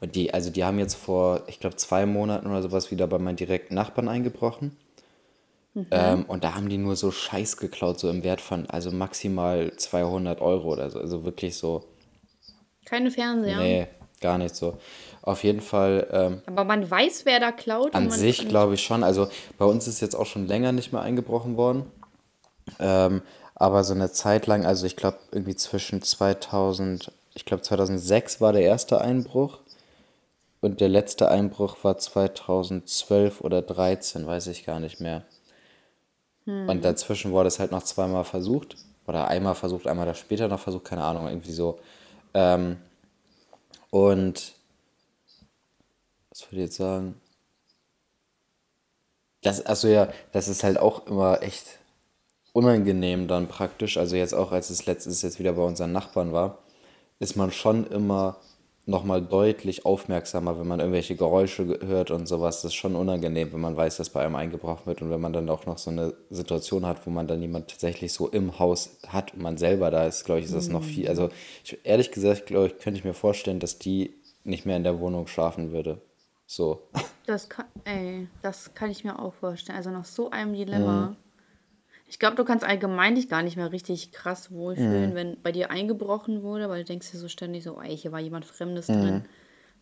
Und 0.00 0.16
die, 0.16 0.34
also 0.34 0.50
die 0.50 0.64
haben 0.64 0.80
jetzt 0.80 0.94
vor, 0.94 1.44
ich 1.46 1.60
glaube, 1.60 1.76
zwei 1.76 2.06
Monaten 2.06 2.48
oder 2.48 2.62
sowas 2.62 2.90
wieder 2.90 3.06
bei 3.06 3.18
meinen 3.18 3.36
direkten 3.36 3.76
Nachbarn 3.76 4.08
eingebrochen. 4.08 4.76
Ähm, 5.90 6.24
und 6.26 6.44
da 6.44 6.54
haben 6.54 6.68
die 6.68 6.78
nur 6.78 6.96
so 6.96 7.10
Scheiß 7.10 7.56
geklaut, 7.56 7.98
so 7.98 8.08
im 8.10 8.24
Wert 8.24 8.40
von, 8.40 8.68
also 8.68 8.90
maximal 8.90 9.72
200 9.76 10.40
Euro 10.40 10.72
oder 10.72 10.90
so. 10.90 10.98
Also 10.98 11.24
wirklich 11.24 11.56
so, 11.56 11.84
Keine 12.84 13.10
Fernseher. 13.10 13.58
nee, 13.58 13.86
gar 14.20 14.38
nicht 14.38 14.56
so. 14.56 14.78
Auf 15.22 15.44
jeden 15.44 15.60
Fall, 15.60 16.06
ähm, 16.10 16.42
Aber 16.46 16.64
man 16.64 16.90
weiß, 16.90 17.26
wer 17.26 17.38
da 17.38 17.52
klaut. 17.52 17.88
und 17.88 17.94
An 17.94 18.10
sich 18.10 18.48
glaube 18.48 18.74
ich 18.74 18.82
schon. 18.82 19.04
Also 19.04 19.28
bei 19.58 19.64
uns 19.64 19.86
ist 19.86 20.00
jetzt 20.00 20.14
auch 20.14 20.26
schon 20.26 20.46
länger 20.46 20.72
nicht 20.72 20.92
mehr 20.92 21.02
eingebrochen 21.02 21.56
worden. 21.56 21.84
Ähm, 22.78 23.22
aber 23.54 23.84
so 23.84 23.92
eine 23.94 24.10
Zeit 24.12 24.46
lang, 24.46 24.64
also 24.64 24.86
ich 24.86 24.96
glaube 24.96 25.18
irgendwie 25.32 25.56
zwischen 25.56 26.00
2000, 26.00 27.12
ich 27.34 27.44
glaube 27.44 27.62
2006 27.62 28.40
war 28.40 28.52
der 28.52 28.62
erste 28.62 29.00
Einbruch 29.00 29.58
und 30.60 30.80
der 30.80 30.88
letzte 30.88 31.28
Einbruch 31.28 31.76
war 31.82 31.98
2012 31.98 33.40
oder 33.40 33.62
13, 33.62 34.26
weiß 34.26 34.46
ich 34.48 34.64
gar 34.64 34.80
nicht 34.80 35.00
mehr. 35.00 35.24
Und 36.48 36.82
dazwischen 36.84 37.32
wurde 37.32 37.48
es 37.48 37.58
halt 37.58 37.72
noch 37.72 37.82
zweimal 37.82 38.24
versucht 38.24 38.76
oder 39.06 39.28
einmal 39.28 39.54
versucht, 39.54 39.86
einmal 39.86 40.06
das 40.06 40.18
später 40.18 40.48
noch 40.48 40.60
versucht, 40.60 40.86
keine 40.86 41.04
Ahnung, 41.04 41.28
irgendwie 41.28 41.52
so. 41.52 41.78
Ähm, 42.32 42.78
und 43.90 44.54
was 46.30 46.42
würde 46.46 46.56
ich 46.56 46.62
jetzt 46.68 46.76
sagen? 46.76 47.20
Das, 49.42 49.64
also 49.64 49.88
ja, 49.88 50.08
das 50.32 50.48
ist 50.48 50.64
halt 50.64 50.78
auch 50.78 51.06
immer 51.06 51.42
echt 51.42 51.78
unangenehm 52.54 53.28
dann 53.28 53.48
praktisch. 53.48 53.98
Also 53.98 54.16
jetzt 54.16 54.34
auch, 54.34 54.50
als 54.50 54.70
es 54.70 54.86
letztes 54.86 55.20
jetzt 55.20 55.38
wieder 55.38 55.52
bei 55.52 55.62
unseren 55.62 55.92
Nachbarn 55.92 56.32
war, 56.32 56.58
ist 57.18 57.36
man 57.36 57.52
schon 57.52 57.86
immer 57.86 58.36
nochmal 58.88 59.20
deutlich 59.20 59.84
aufmerksamer, 59.84 60.58
wenn 60.58 60.66
man 60.66 60.80
irgendwelche 60.80 61.14
Geräusche 61.14 61.66
ge- 61.66 61.86
hört 61.86 62.10
und 62.10 62.26
sowas. 62.26 62.62
Das 62.62 62.72
ist 62.72 62.74
schon 62.74 62.96
unangenehm, 62.96 63.52
wenn 63.52 63.60
man 63.60 63.76
weiß, 63.76 63.98
dass 63.98 64.08
bei 64.10 64.24
einem 64.24 64.34
eingebrochen 64.34 64.86
wird 64.86 65.02
und 65.02 65.10
wenn 65.10 65.20
man 65.20 65.32
dann 65.34 65.48
auch 65.50 65.66
noch 65.66 65.76
so 65.76 65.90
eine 65.90 66.14
Situation 66.30 66.86
hat, 66.86 67.06
wo 67.06 67.10
man 67.10 67.26
dann 67.28 67.42
jemand 67.42 67.68
tatsächlich 67.68 68.12
so 68.14 68.28
im 68.28 68.58
Haus 68.58 68.98
hat 69.06 69.34
und 69.34 69.42
man 69.42 69.58
selber 69.58 69.90
da 69.90 70.06
ist, 70.06 70.24
glaube 70.24 70.40
ich, 70.40 70.46
ist 70.46 70.54
das 70.54 70.70
noch 70.70 70.82
viel. 70.82 71.06
Also 71.06 71.28
ich, 71.64 71.78
ehrlich 71.84 72.10
gesagt, 72.10 72.46
glaube 72.46 72.68
ich, 72.68 72.78
könnte 72.78 72.98
ich 72.98 73.04
mir 73.04 73.14
vorstellen, 73.14 73.60
dass 73.60 73.78
die 73.78 74.14
nicht 74.44 74.64
mehr 74.64 74.78
in 74.78 74.84
der 74.84 74.98
Wohnung 75.00 75.26
schlafen 75.26 75.70
würde. 75.72 76.00
So. 76.46 76.88
Das 77.26 77.50
kann, 77.50 77.66
ey, 77.84 78.26
das 78.40 78.72
kann 78.72 78.90
ich 78.90 79.04
mir 79.04 79.18
auch 79.18 79.34
vorstellen. 79.34 79.76
Also 79.76 79.90
nach 79.90 80.06
so 80.06 80.30
einem 80.30 80.54
Dilemma. 80.54 81.14
Ich 82.10 82.18
glaube, 82.18 82.36
du 82.36 82.44
kannst 82.44 82.64
allgemein 82.64 83.14
dich 83.14 83.28
gar 83.28 83.42
nicht 83.42 83.56
mehr 83.56 83.70
richtig 83.70 84.12
krass 84.12 84.50
wohlfühlen, 84.50 85.14
wenn 85.14 85.42
bei 85.42 85.52
dir 85.52 85.70
eingebrochen 85.70 86.42
wurde, 86.42 86.68
weil 86.68 86.80
du 86.80 86.86
denkst 86.86 87.10
dir 87.10 87.18
so 87.18 87.28
ständig 87.28 87.64
so, 87.64 87.80
ey, 87.80 87.96
hier 87.96 88.12
war 88.12 88.18
jemand 88.20 88.46
Fremdes 88.46 88.86
drin. 89.02 89.24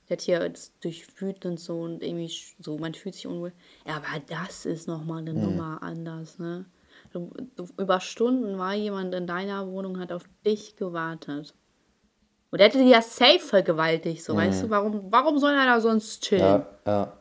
Der 0.08 0.16
hat 0.16 0.22
hier 0.22 0.42
jetzt 0.42 0.74
durchwühlt 0.82 1.46
und 1.46 1.58
so 1.58 1.80
und 1.80 2.02
irgendwie 2.02 2.32
so, 2.58 2.78
man 2.78 2.94
fühlt 2.94 3.14
sich 3.14 3.26
unwohl. 3.26 3.52
Ja, 3.86 3.96
aber 3.96 4.20
das 4.28 4.66
ist 4.66 4.88
nochmal 4.88 5.18
eine 5.18 5.34
Nummer 5.34 5.82
anders, 5.82 6.38
ne? 6.38 6.66
Du, 7.12 7.30
du, 7.54 7.66
über 7.78 8.00
Stunden 8.00 8.58
war 8.58 8.74
jemand 8.74 9.14
in 9.14 9.26
deiner 9.26 9.68
Wohnung, 9.68 10.00
hat 10.00 10.12
auf 10.12 10.24
dich 10.44 10.76
gewartet. 10.76 11.54
Und 12.50 12.58
der 12.58 12.68
hätte 12.68 12.78
dich 12.78 12.90
ja 12.90 13.02
safe 13.02 13.38
vergewaltigt, 13.38 14.24
so, 14.24 14.34
weißt 14.34 14.64
du? 14.64 14.70
Warum, 14.70 15.12
warum 15.12 15.38
soll 15.38 15.52
er 15.52 15.66
da 15.66 15.80
sonst 15.80 16.22
chillen? 16.22 16.42
Ja, 16.42 16.66
ja. 16.86 17.20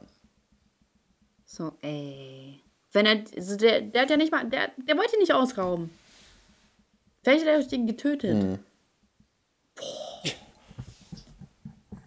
So, 1.45 1.73
ey. 1.81 2.64
Wenn 2.95 3.05
er, 3.05 3.23
also 3.35 3.57
der, 3.57 3.81
der 3.81 4.03
hat 4.03 4.09
ja 4.09 4.15
nicht 4.15 4.31
mal, 4.31 4.45
der, 4.45 4.71
der 4.77 4.97
wollte 4.97 5.19
nicht 5.19 5.33
ausrauben. 5.33 5.89
Vielleicht 7.23 7.45
hat 7.45 7.53
er 7.53 7.63
den 7.63 7.87
getötet. 7.87 8.59
Boah. 9.75 10.21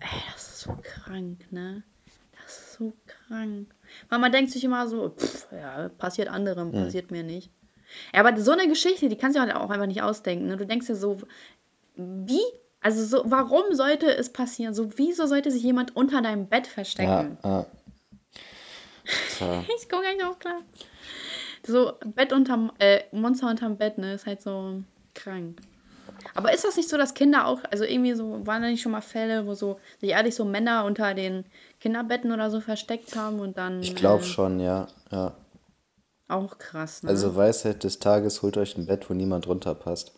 Ey, 0.01 0.23
das 0.33 0.49
ist 0.49 0.61
so 0.61 0.79
krank, 0.83 1.53
ne? 1.53 1.83
Das 2.33 2.59
ist 2.59 2.73
so 2.73 2.95
krank. 3.07 3.69
Weil 4.09 4.19
man 4.19 4.33
denkt 4.33 4.51
sich 4.51 4.65
immer 4.65 4.89
so, 4.89 5.11
pff, 5.11 5.49
ja, 5.53 5.91
passiert 5.91 6.29
anderem, 6.29 6.73
passiert 6.73 7.11
mir 7.11 7.23
nicht. 7.23 7.51
Ja, 8.15 8.21
aber 8.21 8.41
so 8.41 8.53
eine 8.53 8.67
Geschichte, 8.67 9.11
die 9.11 9.17
kannst 9.17 9.37
du 9.37 9.43
halt 9.43 9.55
auch 9.55 9.69
einfach 9.69 9.87
nicht 9.87 10.01
ausdenken. 10.01 10.47
Ne? 10.47 10.57
Du 10.57 10.65
denkst 10.65 10.87
dir 10.87 10.97
so, 10.97 11.19
wie? 11.97 12.41
Also 12.81 13.05
so, 13.05 13.31
warum 13.31 13.75
sollte 13.75 14.07
es 14.17 14.33
passieren? 14.33 14.73
So, 14.73 14.97
wieso 14.97 15.27
sollte 15.27 15.51
sich 15.51 15.63
jemand 15.63 15.97
unter 15.97 16.23
deinem 16.23 16.47
Bett 16.47 16.67
verstecken? 16.67 17.37
Ja, 17.45 17.51
ja. 17.51 17.67
Tja. 19.37 19.65
Ich 19.81 19.89
komme 19.89 20.03
gar 20.03 20.13
nicht 20.13 20.25
auf 20.25 20.39
klar. 20.39 20.63
So, 21.67 21.93
Bett 22.15 22.33
unterm, 22.33 22.73
äh, 22.79 23.01
Monster 23.13 23.49
unterm 23.49 23.77
Bett, 23.77 23.99
ne, 23.99 24.15
ist 24.15 24.27
halt 24.27 24.41
so 24.43 24.83
krank. 25.15 25.61
Aber 26.35 26.53
ist 26.53 26.65
das 26.65 26.77
nicht 26.77 26.89
so, 26.89 26.97
dass 26.97 27.15
Kinder 27.15 27.47
auch, 27.47 27.61
also 27.71 27.85
irgendwie 27.85 28.15
so, 28.15 28.47
waren 28.47 28.63
da 28.63 28.69
nicht 28.69 28.83
schon 28.83 28.93
mal 28.93 29.01
Fälle, 29.01 29.47
wo 29.47 29.55
so, 29.55 29.79
sich 30.01 30.11
ehrlich 30.11 30.35
so 30.35 30.45
Männer 30.45 30.85
unter 30.85 31.15
den 31.15 31.45
Kinderbetten 31.81 32.33
oder 32.33 32.51
so 32.51 32.61
versteckt 32.61 33.15
haben 33.17 33.41
und 33.41 33.59
dann. 33.59 33.83
Ich 33.83 33.95
glaube 33.95 34.23
äh, 34.23 34.27
schon, 34.27 34.61
ja, 34.61 34.87
ja. 35.11 35.37
Auch 36.29 36.59
krass, 36.59 37.03
ne? 37.03 37.11
Also 37.11 37.35
Weisheit 37.37 37.85
des 37.85 37.99
Tages, 37.99 38.43
holt 38.43 38.57
euch 38.57 38.77
ein 38.77 38.87
Bett, 38.87 39.09
wo 39.09 39.15
niemand 39.15 39.47
runterpasst. 39.47 40.13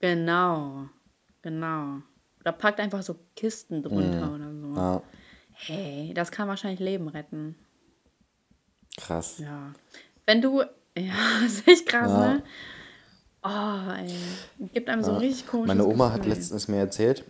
Genau. 0.00 0.88
Genau. 1.42 2.02
Oder 2.40 2.52
packt 2.52 2.80
einfach 2.80 3.02
so 3.02 3.16
Kisten 3.34 3.82
drunter 3.82 4.34
oder 4.34 4.52
so. 4.54 4.74
Ja, 4.76 5.02
Hey, 5.60 6.12
das 6.14 6.30
kann 6.30 6.46
wahrscheinlich 6.46 6.78
Leben 6.80 7.08
retten. 7.08 7.56
Krass. 8.98 9.38
Ja. 9.38 9.72
Wenn 10.26 10.42
du. 10.42 10.62
Ja, 10.98 11.14
das 11.44 11.52
ist 11.52 11.68
echt 11.68 11.86
krass, 11.86 12.10
Ja. 12.10 12.34
ne? 12.34 12.42
Oh, 13.44 13.92
ey. 14.02 14.68
Gibt 14.74 14.88
einem 14.88 15.04
so 15.04 15.16
richtig 15.16 15.46
komisches 15.46 15.68
Meine 15.76 15.86
Oma 15.86 16.10
hat 16.10 16.22
Gefühl. 16.22 16.32
letztens 16.34 16.66
mir 16.66 16.78
erzählt, 16.78 17.22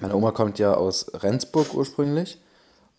meine 0.00 0.14
Oma 0.14 0.30
kommt 0.30 0.60
ja 0.60 0.74
aus 0.74 1.10
Rendsburg 1.12 1.74
ursprünglich 1.74 2.40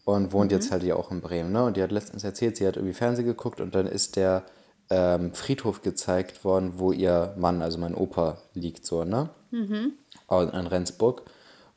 und 0.04 0.34
wohnt 0.34 0.52
Mhm. 0.52 0.58
jetzt 0.58 0.72
halt 0.72 0.84
hier 0.84 1.00
auch 1.00 1.12
in 1.12 1.22
Bremen, 1.22 1.54
ne? 1.54 1.64
Und 1.64 1.78
die 1.78 1.82
hat 1.84 1.94
letztens 1.94 2.26
erzählt, 2.26 2.58
sie 2.58 2.68
hat 2.68 2.76
irgendwie 2.76 2.94
Fernsehen 2.94 3.26
geguckt 3.26 3.62
und 3.62 3.74
dann 3.74 3.88
ist 3.88 4.18
der 4.18 4.44
ähm, 4.90 5.34
Friedhof 5.34 5.82
gezeigt 5.82 6.44
worden, 6.44 6.74
wo 6.78 6.92
ihr 6.92 7.34
Mann, 7.38 7.62
also 7.62 7.78
mein 7.78 7.96
Opa, 7.96 8.38
liegt, 8.54 8.86
so, 8.86 9.06
ne? 9.06 9.30
Mhm. 9.52 9.94
In 10.30 10.50
in 10.50 10.68
Rendsburg. 10.68 11.22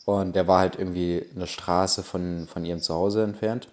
Und 0.06 0.34
der 0.34 0.48
war 0.48 0.58
halt 0.58 0.76
irgendwie 0.76 1.24
eine 1.36 1.46
Straße 1.46 2.02
von, 2.02 2.48
von 2.48 2.64
ihrem 2.64 2.80
Zuhause 2.82 3.22
entfernt. 3.22 3.68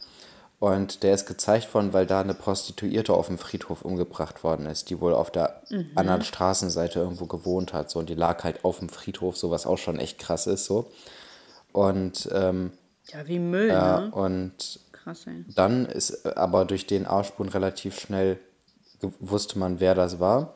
Und 0.60 1.04
der 1.04 1.14
ist 1.14 1.26
gezeigt 1.26 1.74
worden, 1.74 1.92
weil 1.94 2.06
da 2.06 2.22
eine 2.22 2.34
Prostituierte 2.34 3.14
auf 3.14 3.28
dem 3.28 3.38
Friedhof 3.38 3.82
umgebracht 3.84 4.44
worden 4.44 4.66
ist, 4.68 4.90
die 4.90 5.00
wohl 5.02 5.14
auf 5.14 5.30
der 5.30 5.62
Mhm. 5.70 5.92
anderen 5.96 6.22
Straßenseite 6.24 7.00
irgendwo 7.00 7.26
gewohnt 7.26 7.74
hat. 7.74 7.90
So, 7.92 8.00
und 8.00 8.10
die 8.10 8.16
lag 8.16 8.44
halt 8.44 8.64
auf 8.64 8.80
dem 8.80 8.90
Friedhof, 8.90 9.36
so 9.38 9.52
was 9.52 9.66
auch 9.68 9.78
schon 9.78 10.00
echt 10.00 10.18
krass 10.18 10.48
ist. 10.48 10.66
So. 10.66 10.90
Und, 11.72 12.30
ähm, 12.34 12.72
Ja, 13.12 13.28
wie 13.28 13.38
Müll, 13.40 13.68
ja, 13.68 14.00
ne? 14.00 14.12
und 14.12 14.80
Krass, 14.94 15.28
ey. 15.28 15.46
dann 15.54 15.86
ist 15.86 16.26
aber 16.38 16.66
durch 16.66 16.88
den 16.88 17.06
Arschspuren 17.06 17.50
relativ 17.52 18.00
schnell 18.00 18.40
wusste 19.20 19.60
man, 19.60 19.80
wer 19.80 19.94
das 19.94 20.20
war. 20.20 20.56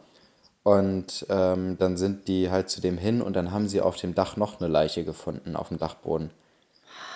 Und 0.64 1.26
ähm, 1.30 1.78
dann 1.78 1.98
sind 1.98 2.28
die 2.28 2.50
halt 2.50 2.70
zu 2.70 2.82
dem 2.82 2.98
hin 2.98 3.22
und 3.22 3.34
dann 3.36 3.52
haben 3.52 3.68
sie 3.68 3.82
auf 3.82 3.98
dem 3.98 4.16
Dach 4.16 4.38
noch 4.38 4.60
eine 4.60 4.70
Leiche 4.70 5.04
gefunden, 5.04 5.56
auf 5.56 5.68
dem 5.70 5.78
Dachboden. 5.78 6.32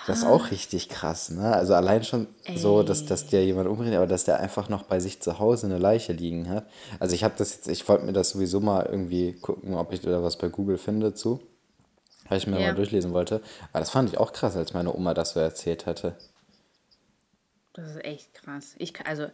Das 0.06 0.18
ist 0.18 0.24
auch 0.24 0.50
richtig 0.50 0.88
krass, 0.90 1.30
ne? 1.30 1.52
Also 1.54 1.74
allein 1.74 2.04
schon 2.04 2.26
so, 2.54 2.82
dass, 2.82 3.06
dass 3.06 3.26
der 3.26 3.44
jemand 3.44 3.68
umbringt, 3.68 3.94
aber 3.94 4.06
dass 4.06 4.24
der 4.24 4.38
einfach 4.40 4.68
noch 4.68 4.82
bei 4.82 5.00
sich 5.00 5.20
zu 5.22 5.38
Hause 5.38 5.66
eine 5.66 5.78
Leiche 5.78 6.12
liegen 6.12 6.48
hat. 6.50 6.66
Also 7.00 7.14
ich 7.14 7.24
habe 7.24 7.34
das 7.38 7.54
jetzt, 7.54 7.68
ich 7.68 7.88
wollte 7.88 8.04
mir 8.04 8.12
das 8.12 8.30
sowieso 8.30 8.60
mal 8.60 8.84
irgendwie 8.84 9.32
gucken, 9.32 9.74
ob 9.74 9.92
ich 9.92 10.00
da 10.00 10.22
was 10.22 10.36
bei 10.36 10.48
Google 10.48 10.76
finde 10.76 11.14
zu, 11.14 11.40
weil 12.28 12.38
ich 12.38 12.46
mir 12.46 12.60
Ja. 12.60 12.68
mal 12.68 12.74
durchlesen 12.74 13.12
wollte. 13.12 13.40
Aber 13.72 13.80
das 13.80 13.90
fand 13.90 14.10
ich 14.10 14.18
auch 14.18 14.32
krass, 14.32 14.56
als 14.56 14.74
meine 14.74 14.94
Oma 14.94 15.14
das 15.14 15.30
so 15.30 15.40
erzählt 15.40 15.86
hatte. 15.86 16.16
Das 17.72 17.88
ist 17.90 18.04
echt 18.04 18.34
krass. 18.34 18.74
Ich, 18.78 18.92
also, 19.06 19.26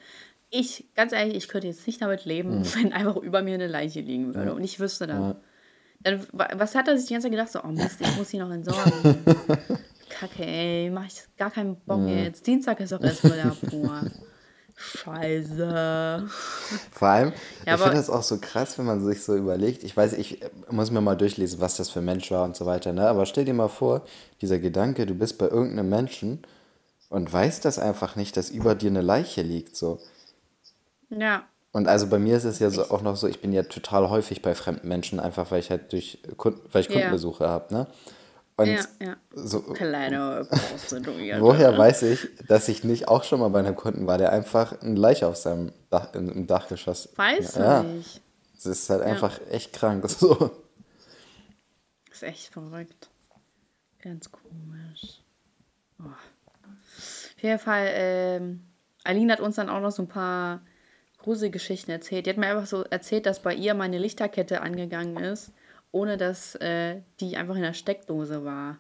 ich, 0.51 0.85
ganz 0.95 1.13
ehrlich, 1.13 1.35
ich 1.35 1.49
könnte 1.49 1.67
jetzt 1.67 1.87
nicht 1.87 2.01
damit 2.01 2.25
leben, 2.25 2.65
wenn 2.77 2.93
einfach 2.93 3.17
über 3.17 3.43
mir 3.43 3.55
eine 3.55 3.67
Leiche 3.67 4.01
liegen 4.01 4.35
würde 4.35 4.55
und 4.55 4.63
ich 4.65 4.79
wüsste 4.81 5.07
dann. 5.07 5.35
dann 6.01 6.27
wa- 6.33 6.49
was 6.55 6.75
hat 6.75 6.87
er 6.89 6.97
sich 6.97 7.09
die 7.09 7.15
ganze 7.15 7.27
Zeit 7.27 7.33
gedacht? 7.33 7.51
So, 7.51 7.61
oh 7.65 7.69
Mist, 7.73 8.01
ich 8.01 8.17
muss 8.17 8.31
hier 8.31 8.45
noch 8.45 8.53
entsorgen. 8.55 9.27
Kacke, 10.11 10.45
ey, 10.45 10.91
mach 10.91 11.07
ich 11.07 11.15
gar 11.39 11.51
keinen 11.51 11.77
Bock 11.77 12.07
jetzt. 12.07 12.47
Dienstag 12.47 12.81
ist 12.81 12.93
doch 12.93 13.01
erst 13.01 13.25
wieder 13.25 13.57
pur. 13.71 14.03
Scheiße. 14.77 16.27
Vor 16.91 17.09
allem, 17.09 17.33
Ja, 17.67 17.75
ich 17.75 17.81
finde 17.81 17.97
das 17.97 18.09
auch 18.09 18.23
so 18.23 18.39
krass, 18.39 18.79
wenn 18.79 18.87
man 18.87 19.05
sich 19.05 19.23
so 19.23 19.37
überlegt. 19.37 19.85
Ich 19.85 19.95
weiß, 19.97 20.15
ich 20.15 20.43
äh, 20.43 20.51
muss 20.71 20.91
mir 20.91 21.01
mal 21.03 21.17
durchlesen, 21.17 21.61
was 21.61 21.77
das 21.77 21.91
für 21.91 21.99
ein 22.01 22.07
Mensch 22.07 22.31
war 22.31 22.45
und 22.45 22.57
so 22.57 22.65
weiter. 22.67 22.93
Ne? 22.93 23.07
Aber 23.07 23.27
stell 23.27 23.45
dir 23.45 23.53
mal 23.55 23.69
vor, 23.69 24.03
dieser 24.41 24.59
Gedanke, 24.59 25.05
du 25.05 25.15
bist 25.15 25.37
bei 25.39 25.49
irgendeinem 25.49 25.91
Menschen 25.91 26.43
und 27.11 27.31
weißt 27.31 27.65
das 27.65 27.79
einfach 27.79 28.17
nicht, 28.17 28.37
dass 28.39 28.51
über 28.51 28.75
dir 28.75 28.91
eine 28.91 29.03
Leiche 29.03 29.43
liegt. 29.43 29.77
So. 29.77 30.01
Ja, 31.11 31.45
Und 31.73 31.87
also 31.87 32.07
bei 32.07 32.19
mir 32.19 32.37
ist 32.39 32.45
es 32.45 32.59
ja 32.59 32.71
so, 32.71 32.85
auch 32.91 33.03
noch 33.03 33.17
so, 33.17 33.27
ich 33.27 33.41
bin 33.43 33.53
ja 33.53 33.65
total 33.65 34.09
häufig 34.09 34.41
bei 34.41 34.55
fremden 34.55 34.89
Menschen, 34.89 35.21
einfach 35.21 35.51
weil 35.51 35.61
ich 35.61 35.71
halt 35.71 35.93
durch 35.93 36.23
Kunden, 36.39 36.61
weil 36.73 36.83
ich. 36.83 36.89
Kundenbesuche 36.89 37.47
habe. 37.47 37.75
Ne? 37.75 37.87
Und 38.61 38.69
ja, 38.69 38.85
ja. 39.01 39.17
so, 39.33 39.61
Kleine 39.61 40.47
Prostituierte. 40.51 41.41
woher 41.43 41.79
weiß 41.79 42.03
ich, 42.03 42.29
dass 42.47 42.69
ich 42.69 42.85
nicht 42.85 43.09
auch 43.09 43.25
schon 43.25 43.41
mal 43.41 43.49
bei 43.49 43.61
einem 43.61 43.75
Kunden 43.75 44.07
war, 44.07 44.19
der 44.19 44.33
einfach 44.33 44.83
eine 44.83 44.97
Leiche 44.97 45.27
auf 45.27 45.37
seinem 45.37 45.73
Dach, 45.89 46.13
im 46.13 46.47
Dachgeschoss. 46.47 47.09
Weiß 47.17 47.55
ja. 47.55 47.83
nicht. 47.83 48.21
Es 48.59 48.67
ist 48.67 48.91
halt 48.91 49.01
einfach 49.01 49.41
echt 49.51 49.73
krank. 49.73 50.05
So. 50.11 50.51
ist 52.13 52.23
echt 52.23 52.53
verrückt. 52.53 53.09
Ganz 54.03 54.31
komisch. 54.31 55.23
Oh. 55.99 56.05
Auf 56.05 57.43
jeden 57.43 57.59
Fall, 57.59 57.89
ähm, 57.95 58.67
Aline 59.05 59.33
hat 59.33 59.41
uns 59.41 59.57
dann 59.57 59.71
auch 59.71 59.81
noch 59.81 59.91
so 59.91 60.03
ein 60.03 60.09
paar 60.09 60.61
Gruselgeschichten 61.17 61.91
erzählt. 61.91 62.27
Die 62.27 62.31
hat 62.31 62.37
mir 62.37 62.49
einfach 62.49 62.67
so 62.67 62.85
erzählt, 62.85 63.25
dass 63.25 63.41
bei 63.41 63.55
ihr 63.55 63.73
meine 63.73 63.97
Lichterkette 63.97 64.61
angegangen 64.61 65.17
ist, 65.17 65.51
ohne 65.93 66.17
dass 66.17 66.55
äh, 66.57 67.01
die 67.21 67.37
einfach 67.37 67.57
in 67.57 67.63
der 67.63 67.75
Steckdose 67.75 68.45
war. 68.45 68.79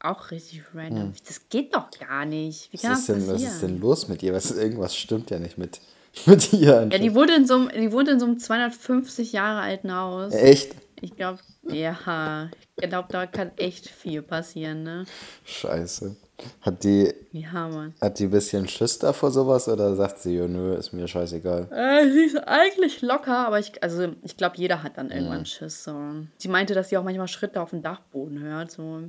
Auch 0.00 0.30
richtig 0.30 0.62
random. 0.74 1.12
Das 1.26 1.48
geht 1.48 1.74
doch 1.74 1.90
gar 1.90 2.24
nicht. 2.24 2.72
Wie 2.72 2.78
kann 2.78 2.92
Was 2.92 3.06
das 3.06 3.16
ist, 3.16 3.26
denn, 3.26 3.34
was 3.34 3.42
ist 3.42 3.62
denn 3.62 3.80
los 3.80 4.08
mit 4.08 4.22
ihr? 4.22 4.32
Was, 4.32 4.50
irgendwas 4.52 4.96
stimmt 4.96 5.30
ja 5.30 5.40
nicht 5.40 5.58
mit, 5.58 5.80
mit 6.26 6.52
ihr. 6.52 6.88
ja, 6.90 6.98
die 6.98 7.14
wohnt, 7.14 7.30
in 7.30 7.46
so 7.46 7.54
einem, 7.54 7.68
die 7.70 7.90
wohnt 7.90 8.08
in 8.08 8.20
so 8.20 8.26
einem 8.26 8.38
250 8.38 9.32
Jahre 9.32 9.60
alten 9.60 9.92
Haus. 9.92 10.32
Echt? 10.32 10.74
Ich 11.00 11.16
glaube, 11.16 11.40
ja, 11.68 12.50
ich 12.76 12.88
glaube, 12.88 13.08
da 13.10 13.26
kann 13.26 13.52
echt 13.56 13.88
viel 13.88 14.22
passieren, 14.22 14.82
ne? 14.82 15.04
Scheiße. 15.44 16.16
Hat 16.60 16.84
die, 16.84 17.12
Ja, 17.32 17.68
Mann. 17.68 17.94
hat 18.00 18.18
die 18.20 18.24
ein 18.24 18.30
bisschen 18.30 18.68
Schiss 18.68 18.98
da 18.98 19.12
vor 19.12 19.30
sowas 19.32 19.68
oder 19.68 19.94
sagt 19.96 20.18
sie, 20.18 20.36
nö, 20.38 20.74
ist 20.76 20.92
mir 20.92 21.08
scheißegal? 21.08 21.68
Äh, 21.72 22.10
sie 22.12 22.24
ist 22.24 22.36
eigentlich 22.46 23.02
locker, 23.02 23.46
aber 23.46 23.58
ich, 23.58 23.82
also 23.82 24.14
ich 24.22 24.36
glaube, 24.36 24.56
jeder 24.56 24.82
hat 24.84 24.98
dann 24.98 25.10
irgendwann 25.10 25.46
Schiss. 25.46 25.82
So. 25.84 25.96
Sie 26.36 26.48
meinte, 26.48 26.74
dass 26.74 26.90
sie 26.90 26.96
auch 26.96 27.02
manchmal 27.02 27.26
Schritte 27.28 27.60
auf 27.60 27.70
dem 27.70 27.82
Dachboden 27.82 28.40
hört, 28.40 28.70
so. 28.70 29.02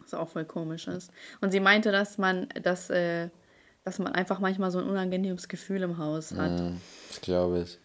Was 0.00 0.14
auch 0.14 0.28
voll 0.28 0.44
komisch 0.44 0.88
ist. 0.88 1.10
Und 1.40 1.52
sie 1.52 1.60
meinte, 1.60 1.92
dass 1.92 2.18
man, 2.18 2.48
dass, 2.62 2.90
äh, 2.90 3.28
dass 3.84 3.98
man 4.00 4.12
einfach 4.12 4.40
manchmal 4.40 4.70
so 4.70 4.78
ein 4.80 4.88
unangenehmes 4.88 5.48
Gefühl 5.48 5.82
im 5.82 5.96
Haus 5.98 6.32
hat. 6.32 6.58
Hm, 6.58 6.80
Das 7.08 7.20
glaube 7.20 7.60
ich. 7.60 7.78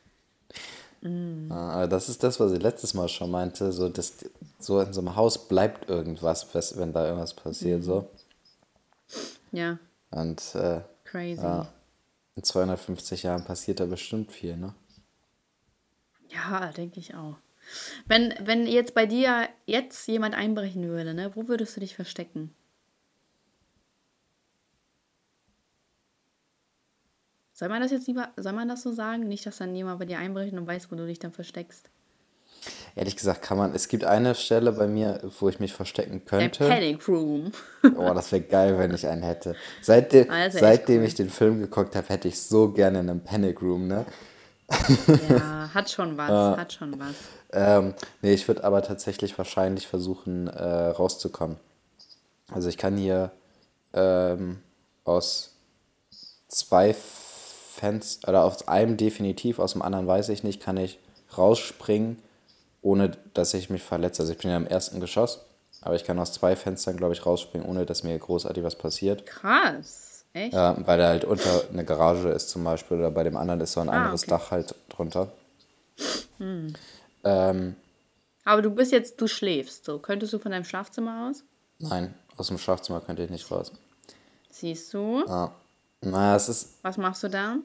Mm. 1.02 1.50
Ja, 1.50 1.56
aber 1.70 1.88
das 1.88 2.10
ist 2.10 2.22
das, 2.24 2.40
was 2.40 2.52
ich 2.52 2.62
letztes 2.62 2.94
Mal 2.94 3.08
schon 3.08 3.32
meinte, 3.32 3.72
so, 3.72 3.88
dass 3.90 4.14
so 4.60 4.80
in 4.82 4.92
so 4.94 5.00
einem 5.02 5.16
Haus 5.16 5.48
bleibt 5.48 5.90
irgendwas, 5.90 6.48
was- 6.54 6.78
wenn 6.78 6.92
da 6.94 7.06
irgendwas 7.06 7.34
passiert, 7.34 7.84
so. 7.84 8.10
Ja, 9.52 9.80
Und 10.12 10.42
äh, 10.56 10.82
crazy. 11.06 11.42
ja, 11.42 11.68
in 12.36 12.44
250 12.44 13.24
Jahren 13.24 13.44
passiert 13.46 13.80
da 13.80 13.86
bestimmt 13.86 14.32
viel, 14.32 14.58
ne? 14.58 14.74
Ja, 16.30 16.72
denke 16.72 17.00
ich 17.00 17.16
auch. 17.16 17.38
Wenn, 18.08 18.34
wenn 18.42 18.68
jetzt 18.68 18.94
bei 18.94 19.06
dir 19.06 19.48
jetzt 19.66 20.08
jemand 20.08 20.36
einbrechen 20.36 20.88
würde, 20.88 21.14
ne, 21.14 21.32
wo 21.36 21.48
würdest 21.48 21.76
du 21.76 21.80
dich 21.80 21.96
verstecken? 21.96 22.54
Soll 27.60 27.68
man 27.68 27.82
das 27.82 27.92
jetzt 27.92 28.08
lieber, 28.08 28.30
soll 28.38 28.54
man 28.54 28.70
das 28.70 28.84
so 28.84 28.94
sagen? 28.94 29.28
Nicht, 29.28 29.46
dass 29.46 29.58
dann 29.58 29.76
jemand 29.76 30.00
bei 30.00 30.06
dir 30.06 30.18
einbricht 30.18 30.54
und 30.54 30.66
weiß, 30.66 30.90
wo 30.90 30.96
du 30.96 31.06
dich 31.06 31.20
dann 31.20 31.34
versteckst. 31.34 31.90
Ehrlich 32.96 33.18
gesagt 33.18 33.42
kann 33.42 33.58
man, 33.58 33.76
es 33.76 33.90
gibt 33.90 34.06
eine 34.06 34.34
Stelle 34.34 34.72
bei 34.72 34.88
mir, 34.88 35.20
wo 35.42 35.50
ich 35.50 35.60
mich 35.60 35.74
verstecken 35.74 36.24
könnte. 36.24 36.70
Panic 36.70 37.06
Room. 37.10 37.52
Oh, 37.98 38.14
das 38.14 38.32
wäre 38.32 38.44
geil, 38.44 38.78
wenn 38.78 38.94
ich 38.94 39.06
einen 39.06 39.24
hätte. 39.24 39.58
Seitdem, 39.82 40.30
Ah, 40.32 40.50
seitdem 40.50 41.02
cool. 41.02 41.08
ich 41.08 41.16
den 41.16 41.30
Film 41.30 41.60
geguckt 41.60 41.98
habe, 41.98 42.08
hätte 42.08 42.30
ich 42.30 42.42
so 42.42 42.72
gerne 42.72 43.00
einen 43.00 43.26
Panic 43.26 43.62
Room, 43.62 43.90
ne? 43.90 44.06
ja, 45.30 45.70
hat 45.74 45.90
schon 45.92 46.18
was, 46.18 46.58
hat 46.58 46.72
schon 46.72 46.98
was. 46.98 47.16
Ähm, 47.52 47.94
nee, 48.22 48.36
ich 48.36 48.48
würde 48.48 48.64
aber 48.64 48.84
tatsächlich 48.84 49.38
wahrscheinlich 49.38 49.86
versuchen, 49.86 50.48
äh, 50.48 50.64
rauszukommen. 50.64 51.58
Also 52.54 52.70
ich 52.70 52.78
kann 52.78 52.96
hier 52.96 53.34
ähm, 53.92 54.60
aus 55.04 55.58
zwei 56.48 56.94
Fenstern, 57.80 58.30
oder 58.30 58.44
aus 58.44 58.68
einem 58.68 58.98
definitiv, 58.98 59.60
aus 59.60 59.74
dem 59.74 59.82
anderen 59.82 60.08
weiß 60.08 60.30
ich 60.30 60.44
nicht, 60.44 60.62
kann 60.62 60.78
ich 60.78 61.00
rausspringen, 61.38 62.18
ohne 62.82 63.12
dass 63.34 63.54
ich 63.54 63.70
mich 63.70 63.82
verletze. 63.84 64.22
Also 64.24 64.34
ich 64.34 64.38
bin 64.40 64.52
ja 64.52 64.58
im 64.58 64.68
ersten 64.68 65.00
Geschoss, 65.00 65.40
aber 65.82 65.96
ich 65.96 66.04
kann 66.04 66.20
aus 66.20 66.34
zwei 66.34 66.56
Fenstern, 66.56 66.98
glaube 66.98 67.14
ich, 67.14 67.26
rausspringen, 67.26 67.68
ohne 67.68 67.86
dass 67.86 68.04
mir 68.04 68.18
großartig 68.18 68.64
was 68.64 68.76
passiert. 68.76 69.26
Krass. 69.26 70.26
Echt? 70.34 70.54
Ja, 70.54 70.76
weil 70.86 70.98
da 71.00 71.08
halt 71.08 71.26
unter 71.26 71.64
eine 71.72 71.84
Garage 71.86 72.30
ist 72.30 72.50
zum 72.50 72.64
Beispiel 72.64 72.98
oder 72.98 73.10
bei 73.12 73.24
dem 73.24 73.36
anderen 73.38 73.62
ist 73.62 73.74
so 73.74 73.80
ein 73.80 73.90
Ah, 73.90 73.94
anderes 73.94 74.24
okay. 74.24 74.30
Dach 74.32 74.52
halt 74.52 74.76
drunter. 74.90 75.32
Ähm, 77.24 77.76
Aber 78.46 78.62
du 78.62 78.70
bist 78.70 78.92
jetzt, 78.92 79.20
du 79.20 79.28
schläfst 79.28 79.86
so. 79.86 80.00
Könntest 80.00 80.32
du 80.34 80.40
von 80.40 80.52
deinem 80.52 80.66
Schlafzimmer 80.66 81.30
aus? 81.30 81.44
nein, 81.80 82.14
aus 82.38 82.48
dem 82.48 82.58
Schlafzimmer 82.58 83.02
könnte 83.02 83.24
ich 83.24 83.30
nicht 83.30 83.50
raus. 83.52 83.72
Siehst 84.52 84.94
du? 84.94 85.24
Ja. 85.28 85.52
Na, 86.02 86.36
es 86.36 86.50
ist, 86.50 86.80
Was 86.82 86.98
machst 86.98 87.24
du 87.24 87.28
da? 87.30 87.58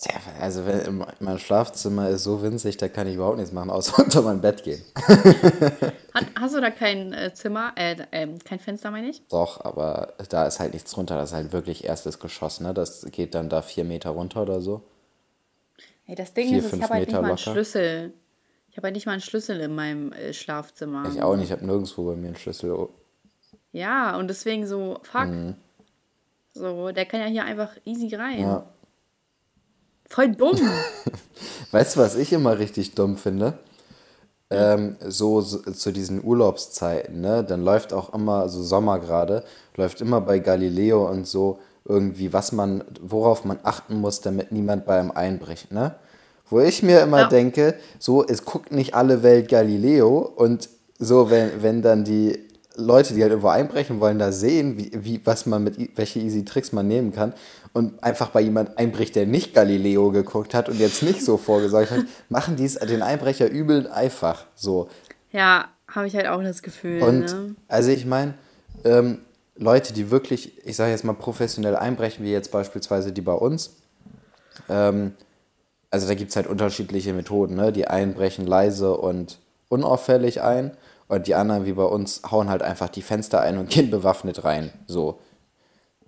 ja, 0.00 0.12
also 0.40 0.64
wenn, 0.64 1.04
mein 1.18 1.38
Schlafzimmer 1.40 2.08
ist 2.08 2.22
so 2.22 2.40
winzig, 2.40 2.76
da 2.76 2.88
kann 2.88 3.08
ich 3.08 3.16
überhaupt 3.16 3.38
nichts 3.38 3.52
machen, 3.52 3.70
außer 3.70 3.98
unter 4.04 4.22
mein 4.22 4.40
Bett 4.40 4.62
gehen. 4.62 4.80
Hat, 6.14 6.26
hast 6.38 6.54
du 6.54 6.60
da 6.60 6.70
kein 6.70 7.12
äh, 7.12 7.34
Zimmer, 7.34 7.72
äh, 7.74 7.96
ähm, 8.12 8.38
kein 8.38 8.60
Fenster, 8.60 8.92
meine 8.92 9.08
ich? 9.08 9.26
Doch, 9.28 9.64
aber 9.64 10.14
da 10.28 10.46
ist 10.46 10.60
halt 10.60 10.72
nichts 10.72 10.92
drunter, 10.92 11.16
das 11.16 11.30
ist 11.30 11.34
halt 11.34 11.52
wirklich 11.52 11.84
erstes 11.84 12.20
Geschoss, 12.20 12.60
ne? 12.60 12.72
Das 12.74 13.06
geht 13.10 13.34
dann 13.34 13.48
da 13.48 13.60
vier 13.62 13.84
Meter 13.84 14.10
runter 14.10 14.42
oder 14.42 14.60
so. 14.60 14.82
Ey, 16.06 16.14
das 16.14 16.32
Ding 16.32 16.48
Vier, 16.48 16.58
ist, 16.58 16.72
ich 16.72 16.82
habe 16.82 16.94
halt 16.94 17.08
nicht 17.08 17.12
mal 17.12 17.18
einen 17.18 17.28
locker. 17.30 17.52
Schlüssel. 17.52 18.12
Ich 18.70 18.76
habe 18.76 18.86
halt 18.86 18.94
nicht 18.94 19.06
mal 19.06 19.12
einen 19.12 19.20
Schlüssel 19.20 19.60
in 19.60 19.74
meinem 19.74 20.12
äh, 20.12 20.32
Schlafzimmer. 20.32 21.10
Ich 21.12 21.20
auch 21.20 21.34
nicht, 21.34 21.46
ich 21.46 21.52
habe 21.52 21.66
nirgendwo 21.66 22.04
bei 22.04 22.14
mir 22.14 22.28
einen 22.28 22.36
Schlüssel. 22.36 22.88
Ja, 23.72 24.16
und 24.16 24.28
deswegen 24.28 24.66
so, 24.66 25.00
fuck. 25.02 25.26
Mhm. 25.26 25.56
So, 26.54 26.90
der 26.92 27.06
kann 27.06 27.20
ja 27.20 27.26
hier 27.26 27.44
einfach 27.44 27.70
easy 27.84 28.14
rein. 28.14 28.40
Ja. 28.40 28.66
Voll 30.08 30.34
dumm. 30.34 30.58
Weißt 31.70 31.96
du, 31.96 32.00
was 32.00 32.14
ich 32.16 32.32
immer 32.32 32.58
richtig 32.58 32.94
dumm 32.94 33.16
finde? 33.16 33.58
Ähm, 34.50 34.96
so, 35.06 35.42
so 35.42 35.58
zu 35.58 35.92
diesen 35.92 36.24
Urlaubszeiten, 36.24 37.20
ne? 37.20 37.44
Dann 37.44 37.62
läuft 37.62 37.92
auch 37.92 38.14
immer, 38.14 38.48
so 38.48 38.62
Sommer 38.62 38.98
gerade, 38.98 39.44
läuft 39.76 40.00
immer 40.00 40.22
bei 40.22 40.38
Galileo 40.38 41.06
und 41.08 41.26
so 41.26 41.58
irgendwie, 41.84 42.32
was 42.32 42.52
man, 42.52 42.82
worauf 43.02 43.44
man 43.44 43.58
achten 43.62 43.96
muss, 44.00 44.22
damit 44.22 44.50
niemand 44.50 44.86
bei 44.86 44.98
einem 44.98 45.10
einbricht, 45.10 45.70
ne? 45.70 45.96
Wo 46.48 46.60
ich 46.60 46.82
mir 46.82 47.02
immer 47.02 47.20
Ja. 47.20 47.28
denke, 47.28 47.74
so, 47.98 48.26
es 48.26 48.46
guckt 48.46 48.72
nicht 48.72 48.94
alle 48.94 49.22
Welt 49.22 49.48
Galileo 49.50 50.20
und 50.20 50.70
so, 50.98 51.28
wenn, 51.30 51.62
wenn 51.62 51.82
dann 51.82 52.04
die 52.04 52.47
Leute, 52.78 53.12
die 53.12 53.22
halt 53.22 53.32
irgendwo 53.32 53.48
einbrechen 53.48 53.98
wollen, 53.98 54.18
da 54.18 54.30
sehen, 54.30 54.78
wie, 54.78 54.90
wie, 54.94 55.20
was 55.24 55.46
man 55.46 55.64
mit, 55.64 55.96
welche 55.96 56.20
easy 56.20 56.44
Tricks 56.44 56.72
man 56.72 56.86
nehmen 56.86 57.12
kann 57.12 57.34
und 57.72 58.02
einfach 58.04 58.30
bei 58.30 58.40
jemand 58.40 58.78
einbricht, 58.78 59.16
der 59.16 59.26
nicht 59.26 59.52
Galileo 59.52 60.12
geguckt 60.12 60.54
hat 60.54 60.68
und 60.68 60.78
jetzt 60.78 61.02
nicht 61.02 61.24
so 61.24 61.36
vorgesorgt 61.36 61.90
hat, 61.90 62.04
machen 62.28 62.56
die 62.56 62.64
es 62.64 62.74
den 62.76 63.02
Einbrecher 63.02 63.50
übel 63.50 63.88
einfach 63.88 64.46
so. 64.54 64.88
ja, 65.32 65.68
habe 65.88 66.06
ich 66.06 66.14
halt 66.14 66.28
auch 66.28 66.42
das 66.42 66.62
Gefühl. 66.62 67.02
Und 67.02 67.20
ne? 67.20 67.54
also 67.66 67.90
ich 67.90 68.06
meine, 68.06 68.34
ähm, 68.84 69.18
Leute, 69.56 69.92
die 69.92 70.10
wirklich, 70.10 70.64
ich 70.64 70.76
sage 70.76 70.92
jetzt 70.92 71.04
mal 71.04 71.14
professionell 71.14 71.74
einbrechen, 71.74 72.24
wie 72.24 72.30
jetzt 72.30 72.52
beispielsweise 72.52 73.10
die 73.10 73.22
bei 73.22 73.32
uns, 73.32 73.72
ähm, 74.68 75.14
also 75.90 76.06
da 76.06 76.14
gibt 76.14 76.30
es 76.30 76.36
halt 76.36 76.46
unterschiedliche 76.46 77.12
Methoden, 77.12 77.56
ne? 77.56 77.72
Die 77.72 77.88
einen 77.88 78.14
brechen 78.14 78.46
leise 78.46 78.96
und 78.96 79.38
unauffällig 79.68 80.42
ein 80.42 80.72
Und 81.08 81.26
die 81.26 81.34
anderen, 81.34 81.64
wie 81.66 81.72
bei 81.72 81.84
uns, 81.84 82.22
hauen 82.30 82.48
halt 82.50 82.62
einfach 82.62 82.88
die 82.88 83.02
Fenster 83.02 83.40
ein 83.40 83.58
und 83.58 83.70
gehen 83.70 83.90
bewaffnet 83.90 84.44
rein. 84.44 84.70
So. 84.86 85.18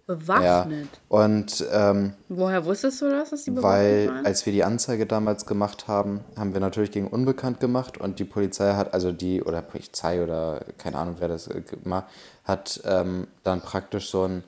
Ja. 0.07 0.15
Bewaffnet. 0.17 0.89
Und 1.09 1.65
ähm, 1.73 2.15
Woher 2.29 2.65
wusstest 2.65 3.01
du 3.01 3.09
das, 3.11 3.31
dass 3.31 3.45
die 3.45 3.53
bewaffnet 3.53 3.73
weil, 3.73 4.09
waren? 4.09 4.27
als 4.27 4.45
wir 4.45 4.53
die 4.53 4.65
Anzeige 4.65 5.07
damals 5.07 5.47
gemacht 5.47 5.87
haben, 5.87 6.21
haben 6.37 6.53
wir 6.53 6.61
natürlich 6.61 6.91
gegen 6.91 7.07
Unbekannt 7.07 7.61
gemacht 7.61 7.97
und 7.99 8.19
die 8.19 8.25
Polizei 8.25 8.75
hat, 8.75 8.93
also 8.93 9.13
die, 9.13 9.41
oder 9.43 9.63
Polizei 9.63 10.23
oder 10.23 10.63
keine 10.79 10.99
Ahnung, 10.99 11.17
wer 11.21 11.29
das 11.29 11.47
äh, 11.47 11.61
gemacht 11.61 12.07
hat, 12.45 12.81
ähm, 12.85 13.29
dann 13.45 13.61
praktisch 13.61 14.11
so 14.11 14.25
ein, 14.25 14.43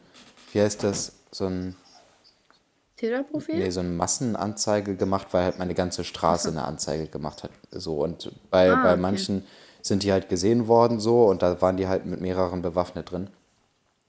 wie 0.52 0.60
heißt 0.60 0.82
das, 0.82 1.12
so 1.30 1.46
ein, 1.46 1.76
Täterprofil? 2.96 3.56
nee, 3.58 3.70
so 3.70 3.80
eine 3.80 3.90
Massenanzeige 3.90 4.96
gemacht, 4.96 5.28
weil 5.30 5.44
halt 5.44 5.58
meine 5.60 5.74
ganze 5.74 6.02
Straße 6.02 6.48
eine 6.48 6.64
Anzeige 6.64 7.06
gemacht 7.06 7.44
hat. 7.44 7.50
So, 7.70 8.02
und 8.02 8.32
bei, 8.50 8.70
Ah, 8.72 8.82
bei 8.82 8.92
okay. 8.92 9.00
manchen 9.00 9.44
sind 9.82 10.04
die 10.04 10.12
halt 10.12 10.28
gesehen 10.28 10.68
worden 10.68 11.00
so 11.00 11.26
und 11.26 11.42
da 11.42 11.60
waren 11.60 11.76
die 11.76 11.88
halt 11.88 12.06
mit 12.06 12.20
mehreren 12.20 12.62
bewaffnet 12.62 13.10
drin. 13.10 13.28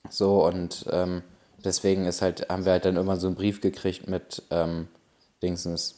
So, 0.10 0.46
und 0.46 0.86
ähm, 0.92 1.24
deswegen 1.64 2.06
ist 2.06 2.22
halt, 2.22 2.48
haben 2.50 2.66
wir 2.66 2.74
halt 2.74 2.86
dann 2.86 2.96
immer 2.96 3.18
so 3.18 3.28
einen 3.28 3.36
Brief 3.36 3.60
gekriegt 3.60 4.08
mit 4.08 4.44
ähm, 4.52 4.88
Dingsens 5.42 5.96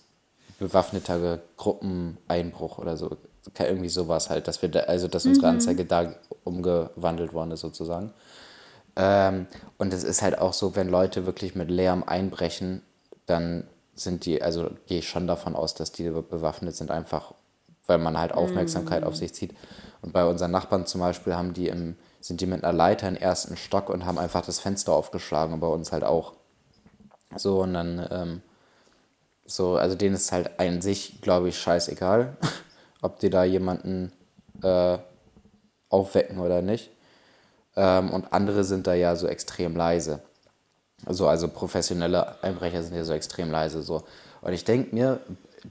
bewaffneter 0.59 1.41
Gruppeneinbruch 1.57 2.77
oder 2.77 2.97
so. 2.97 3.17
Irgendwie 3.59 3.89
sowas 3.89 4.29
halt, 4.29 4.47
dass 4.47 4.61
wir 4.61 4.69
da, 4.69 4.81
also 4.81 5.07
dass 5.07 5.25
unsere 5.25 5.47
Anzeige 5.47 5.85
da 5.85 6.15
umgewandelt 6.43 7.33
worden 7.33 7.51
ist 7.51 7.59
sozusagen. 7.59 8.13
Ähm, 8.95 9.47
und 9.77 9.93
es 9.93 10.03
ist 10.03 10.21
halt 10.21 10.39
auch 10.39 10.53
so, 10.53 10.75
wenn 10.75 10.88
Leute 10.88 11.25
wirklich 11.25 11.53
mit 11.53 11.69
Lärm 11.69 12.03
einbrechen, 12.03 12.81
dann 13.25 13.67
sind 13.93 14.25
die, 14.25 14.41
also 14.41 14.69
gehe 14.88 14.99
ich 14.99 15.09
schon 15.09 15.27
davon 15.27 15.55
aus, 15.55 15.73
dass 15.73 15.91
die 15.91 16.09
be- 16.09 16.21
bewaffnet 16.21 16.75
sind, 16.75 16.91
einfach 16.91 17.33
weil 17.88 17.98
man 17.98 18.17
halt 18.17 18.34
Aufmerksamkeit 18.34 19.04
auf 19.04 19.15
sich 19.15 19.34
zieht. 19.34 19.56
Und 20.02 20.13
bei 20.13 20.26
unseren 20.26 20.52
Nachbarn 20.52 20.86
zum 20.86 21.02
Beispiel 21.02 21.36
haben 21.36 21.54
die 21.54 21.67
im, 21.67 21.95
sind 22.19 22.41
die 22.41 22.45
mit 22.45 22.63
einer 22.63 22.74
Leiter 22.74 23.08
im 23.08 23.15
ersten 23.15 23.58
Stock 23.58 23.89
und 23.89 24.06
haben 24.06 24.17
einfach 24.17 24.45
das 24.45 24.60
Fenster 24.60 24.93
aufgeschlagen 24.93 25.54
und 25.54 25.60
bei 25.60 25.67
uns 25.67 25.91
halt 25.91 26.04
auch. 26.04 26.34
So, 27.36 27.62
und 27.63 27.74
dann, 27.74 28.08
ähm, 28.12 28.41
so, 29.45 29.76
also 29.76 29.95
denen 29.95 30.15
ist 30.15 30.32
halt 30.32 30.60
an 30.60 30.82
sich, 30.82 31.21
glaube 31.21 31.50
ich, 31.50 31.58
scheißegal, 31.60 32.38
ob 33.02 33.19
die 33.19 33.30
da 33.30 33.43
jemanden 33.43 34.12
äh, 34.63 34.98
aufwecken 35.89 36.39
oder 36.39 36.62
nicht. 36.62 36.91
Ähm, 37.76 38.12
und 38.12 38.32
andere 38.32 38.63
sind 38.63 38.88
da 38.88 38.93
ja 38.93 39.15
so 39.15 39.28
extrem 39.28 39.76
leise. 39.76 40.21
Also, 41.06 41.28
also 41.28 41.48
professionelle 41.48 42.41
Einbrecher 42.43 42.82
sind 42.84 42.95
ja 42.95 43.04
so 43.04 43.13
extrem 43.13 43.52
leise. 43.52 43.82
So. 43.82 44.04
Und 44.41 44.54
ich 44.54 44.63
denke 44.63 44.95
mir, 44.95 45.19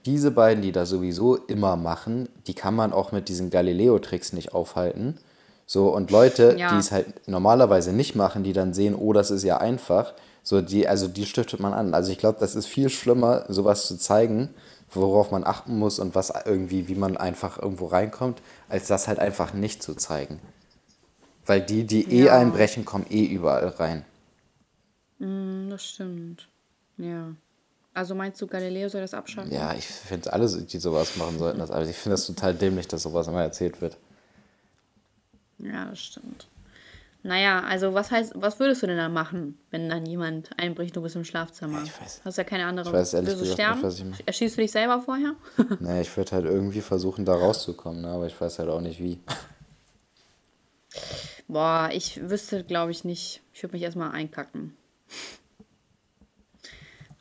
diese 0.06 0.30
beiden, 0.30 0.62
die 0.62 0.72
das 0.72 0.88
sowieso 0.88 1.36
immer 1.36 1.76
machen, 1.76 2.28
die 2.46 2.54
kann 2.54 2.74
man 2.74 2.92
auch 2.92 3.12
mit 3.12 3.28
diesen 3.28 3.50
Galileo-Tricks 3.50 4.32
nicht 4.32 4.52
aufhalten. 4.54 5.18
So, 5.66 5.88
und 5.94 6.10
Leute, 6.10 6.56
Ja. 6.58 6.68
die 6.70 6.78
es 6.78 6.92
halt 6.92 7.26
normalerweise 7.28 7.92
nicht 7.92 8.14
machen, 8.14 8.44
die 8.44 8.52
dann 8.52 8.74
sehen, 8.74 8.94
oh, 8.94 9.12
das 9.12 9.30
ist 9.30 9.42
ja 9.44 9.58
einfach, 9.58 10.12
so 10.42 10.60
die, 10.60 10.86
also 10.86 11.08
die 11.08 11.24
stiftet 11.24 11.60
man 11.60 11.72
an. 11.72 11.94
Also 11.94 12.12
ich 12.12 12.18
glaube, 12.18 12.38
das 12.38 12.54
ist 12.54 12.66
viel 12.66 12.90
schlimmer, 12.90 13.46
sowas 13.48 13.86
zu 13.86 13.96
zeigen, 13.96 14.50
worauf 14.90 15.30
man 15.30 15.44
achten 15.44 15.78
muss 15.78 15.98
und 15.98 16.14
was 16.14 16.32
irgendwie, 16.44 16.86
wie 16.88 16.94
man 16.94 17.16
einfach 17.16 17.60
irgendwo 17.60 17.86
reinkommt, 17.86 18.42
als 18.68 18.86
das 18.88 19.08
halt 19.08 19.18
einfach 19.18 19.54
nicht 19.54 19.82
zu 19.82 19.94
zeigen. 19.94 20.38
Weil 21.46 21.60
die, 21.62 21.84
die 21.84 22.10
eh 22.12 22.26
Ja. 22.26 22.38
einbrechen, 22.38 22.84
kommen 22.84 23.06
eh 23.10 23.24
überall 23.24 23.68
rein. 23.68 24.04
Hm, 25.18 25.68
das 25.70 25.84
stimmt. 25.86 26.48
Ja. 26.98 27.34
Also 27.94 28.14
meinst 28.14 28.42
du, 28.42 28.46
Galileo 28.48 28.88
soll 28.88 29.00
das 29.00 29.14
abschaffen? 29.14 29.52
Ja, 29.52 29.72
ich 29.74 29.86
finde 29.86 30.32
alle, 30.32 30.48
die 30.48 30.78
sowas 30.78 31.16
machen 31.16 31.38
sollten, 31.38 31.60
das. 31.60 31.70
Aber 31.70 31.86
ich 31.86 31.96
finde 31.96 32.14
das 32.14 32.26
total 32.26 32.52
dämlich, 32.54 32.88
dass 32.88 33.02
sowas 33.04 33.28
immer 33.28 33.42
erzählt 33.42 33.80
wird. 33.80 33.96
Ja, 35.58 35.86
das 35.86 36.00
stimmt. 36.00 36.48
Naja, 37.22 37.62
also 37.62 37.94
was 37.94 38.10
heißt, 38.10 38.32
was 38.34 38.58
würdest 38.58 38.82
du 38.82 38.86
denn 38.86 38.98
da 38.98 39.08
machen, 39.08 39.58
wenn 39.70 39.88
dann 39.88 40.04
jemand 40.04 40.50
einbricht, 40.58 40.94
du 40.94 41.00
bist 41.00 41.16
im 41.16 41.24
Schlafzimmer? 41.24 41.82
Ich 41.84 41.90
weiß- 41.92 42.20
Hast 42.24 42.36
ja 42.36 42.44
keine 42.44 42.66
andere. 42.66 42.88
ich 42.88 42.92
weiß 42.92 43.14
ehrlich 43.14 43.30
gesagt 43.30 43.52
sterben? 43.52 43.74
nicht, 43.76 43.84
was 43.84 43.98
ich 43.98 44.04
mache. 44.04 44.22
Erschießt 44.26 44.56
du 44.58 44.60
dich 44.60 44.72
selber 44.72 45.00
vorher? 45.00 45.34
Naja, 45.80 46.02
ich 46.02 46.14
würde 46.16 46.32
halt 46.32 46.44
irgendwie 46.44 46.82
versuchen, 46.82 47.24
da 47.24 47.34
rauszukommen, 47.34 48.02
ne? 48.02 48.08
aber 48.08 48.26
ich 48.26 48.38
weiß 48.38 48.58
halt 48.58 48.68
auch 48.68 48.80
nicht 48.82 49.00
wie. 49.00 49.20
Boah, 51.48 51.90
ich 51.92 52.20
wüsste, 52.28 52.64
glaube 52.64 52.90
ich, 52.90 53.04
nicht. 53.04 53.40
Ich 53.52 53.62
würde 53.62 53.74
mich 53.74 53.82
erstmal 53.82 54.10
einkacken. 54.10 54.76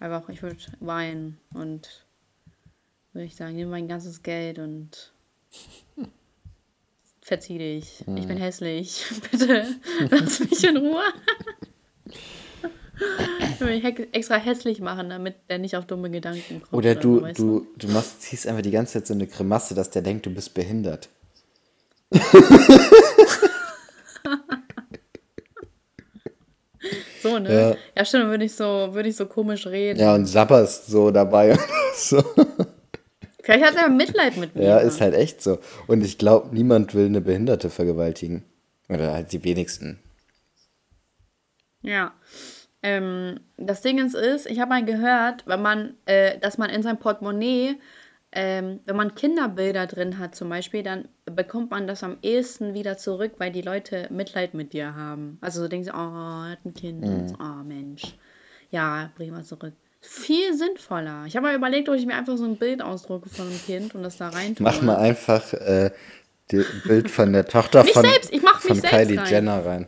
Einfach, 0.04 0.28
ich 0.28 0.42
würde 0.42 0.58
weinen 0.82 1.38
und 1.54 2.04
würde 3.14 3.26
ich 3.26 3.38
sagen, 3.38 3.56
nimm 3.56 3.70
mein 3.70 3.88
ganzes 3.88 4.22
Geld 4.22 4.60
und 4.60 5.14
verzieh 7.22 7.58
dich. 7.58 8.02
Ich 8.02 8.06
Hm. 8.08 8.28
bin 8.28 8.38
hässlich. 8.38 9.06
Bitte 9.32 9.66
lass 10.10 10.42
mich 10.42 10.62
in 10.66 10.76
Ruhe. 10.76 11.04
Ich 13.40 13.60
will 13.62 13.80
mich 13.82 13.86
extra 14.14 14.36
hässlich 14.36 14.82
machen, 14.82 15.10
damit 15.10 15.36
der 15.50 15.58
nicht 15.60 15.78
auf 15.78 15.86
dumme 15.86 16.12
Gedanken 16.12 16.62
kommt. 16.62 16.74
Oder 16.74 16.96
du, 16.96 17.20
so, 17.20 17.22
weißt 17.24 17.40
du, 17.40 17.68
du 17.78 17.88
machst, 17.88 18.22
ziehst 18.24 18.46
einfach 18.46 18.62
die 18.62 18.72
ganze 18.72 18.94
Zeit 18.96 19.08
so 19.08 19.14
eine 19.14 19.26
Grimasse, 19.26 19.74
dass 19.74 19.90
der 19.90 20.02
denkt, 20.02 20.26
du 20.26 20.32
bist 20.34 20.54
behindert. 20.54 21.08
So, 27.24 27.40
ne? 27.40 27.54
Ja. 27.54 27.76
Ja, 27.98 28.06
stimmt, 28.06 28.26
dann 28.26 28.32
würde 28.32 28.44
ich 28.44 28.54
so, 28.54 28.90
würde 28.94 29.08
ich 29.08 29.16
so 29.16 29.26
komisch 29.26 29.66
reden. 29.66 30.00
Ja, 30.00 30.14
und 30.14 30.26
sabberst 30.26 30.88
so 30.88 31.10
dabei. 31.10 31.58
so. 31.96 32.22
Vielleicht 33.42 33.66
hat 33.66 33.76
er 33.76 33.90
Mitleid 33.90 34.36
mit 34.36 34.56
mir. 34.56 34.64
Ja, 34.64 34.78
ist 34.80 35.00
halt 35.00 35.14
echt 35.14 35.42
so. 35.42 35.60
Und 35.88 36.04
ich 36.04 36.18
glaube, 36.18 36.54
niemand 36.54 36.94
will 36.94 37.06
eine 37.06 37.22
Behinderte 37.22 37.70
vergewaltigen. 37.70 38.44
Oder 38.90 39.14
halt 39.14 39.32
die 39.32 39.44
wenigsten. 39.46 40.00
Ja. 41.82 42.14
Ähm, 42.82 43.40
das 43.56 43.82
Ding 43.82 44.00
ist, 44.00 44.46
ich 44.46 44.60
habe 44.60 44.70
mal 44.70 44.84
gehört, 44.84 45.48
wenn 45.48 45.62
man, 45.62 45.94
äh, 46.06 46.38
dass 46.40 46.58
man 46.58 46.70
in 46.70 46.84
seinem 46.84 46.98
Portemonnaie, 46.98 47.78
ähm, 48.36 48.80
wenn 48.86 48.96
man 48.96 49.16
Kinderbilder 49.16 49.88
drin 49.88 50.20
hat 50.20 50.36
zum 50.36 50.50
Beispiel, 50.50 50.84
dann 50.84 51.08
bekommt 51.26 51.72
man 51.72 51.88
das 51.88 52.04
am 52.04 52.18
ehesten 52.22 52.74
wieder 52.74 52.98
zurück, 52.98 53.34
weil 53.38 53.52
die 53.52 53.62
Leute 53.62 54.08
Mitleid 54.10 54.54
mit 54.54 54.74
dir 54.74 54.96
haben. 54.96 55.38
Also 55.42 55.62
so 55.62 55.68
denken 55.68 55.86
sie, 55.86 55.92
oh, 55.92 55.98
er 55.98 56.52
hat 56.52 56.66
ein 56.66 56.74
Kind, 56.74 57.06
oh 57.40 57.64
Mensch. 57.64 58.16
Ja, 58.72 59.12
bring 59.16 59.32
mal 59.32 59.44
zurück. 59.44 59.74
Viel 60.02 60.54
sinnvoller. 60.54 61.26
Ich 61.28 61.36
habe 61.38 61.48
mal 61.48 61.56
überlegt, 61.56 61.88
ob 61.88 61.96
ich 61.96 62.06
mir 62.06 62.16
einfach 62.16 62.36
so 62.36 62.44
ein 62.44 62.58
Bild 62.58 62.82
ausdrucke 62.82 63.30
von 63.30 63.48
einem 63.48 63.62
Kind 63.66 63.96
und 63.96 64.04
das 64.04 64.18
da 64.18 64.30
rein 64.30 64.56
tue. 64.56 64.64
Mach 64.64 64.82
mal 64.82 64.98
einfach 64.98 65.54
äh, 65.54 65.92
das 66.50 66.66
Bild 66.86 67.10
von 67.10 67.32
der 67.32 67.46
Tochter 67.46 67.86
von, 67.86 68.04
von 68.04 68.82
Kylie 68.82 69.20
rein. 69.20 69.30
Jenner 69.30 69.66
rein. 69.66 69.88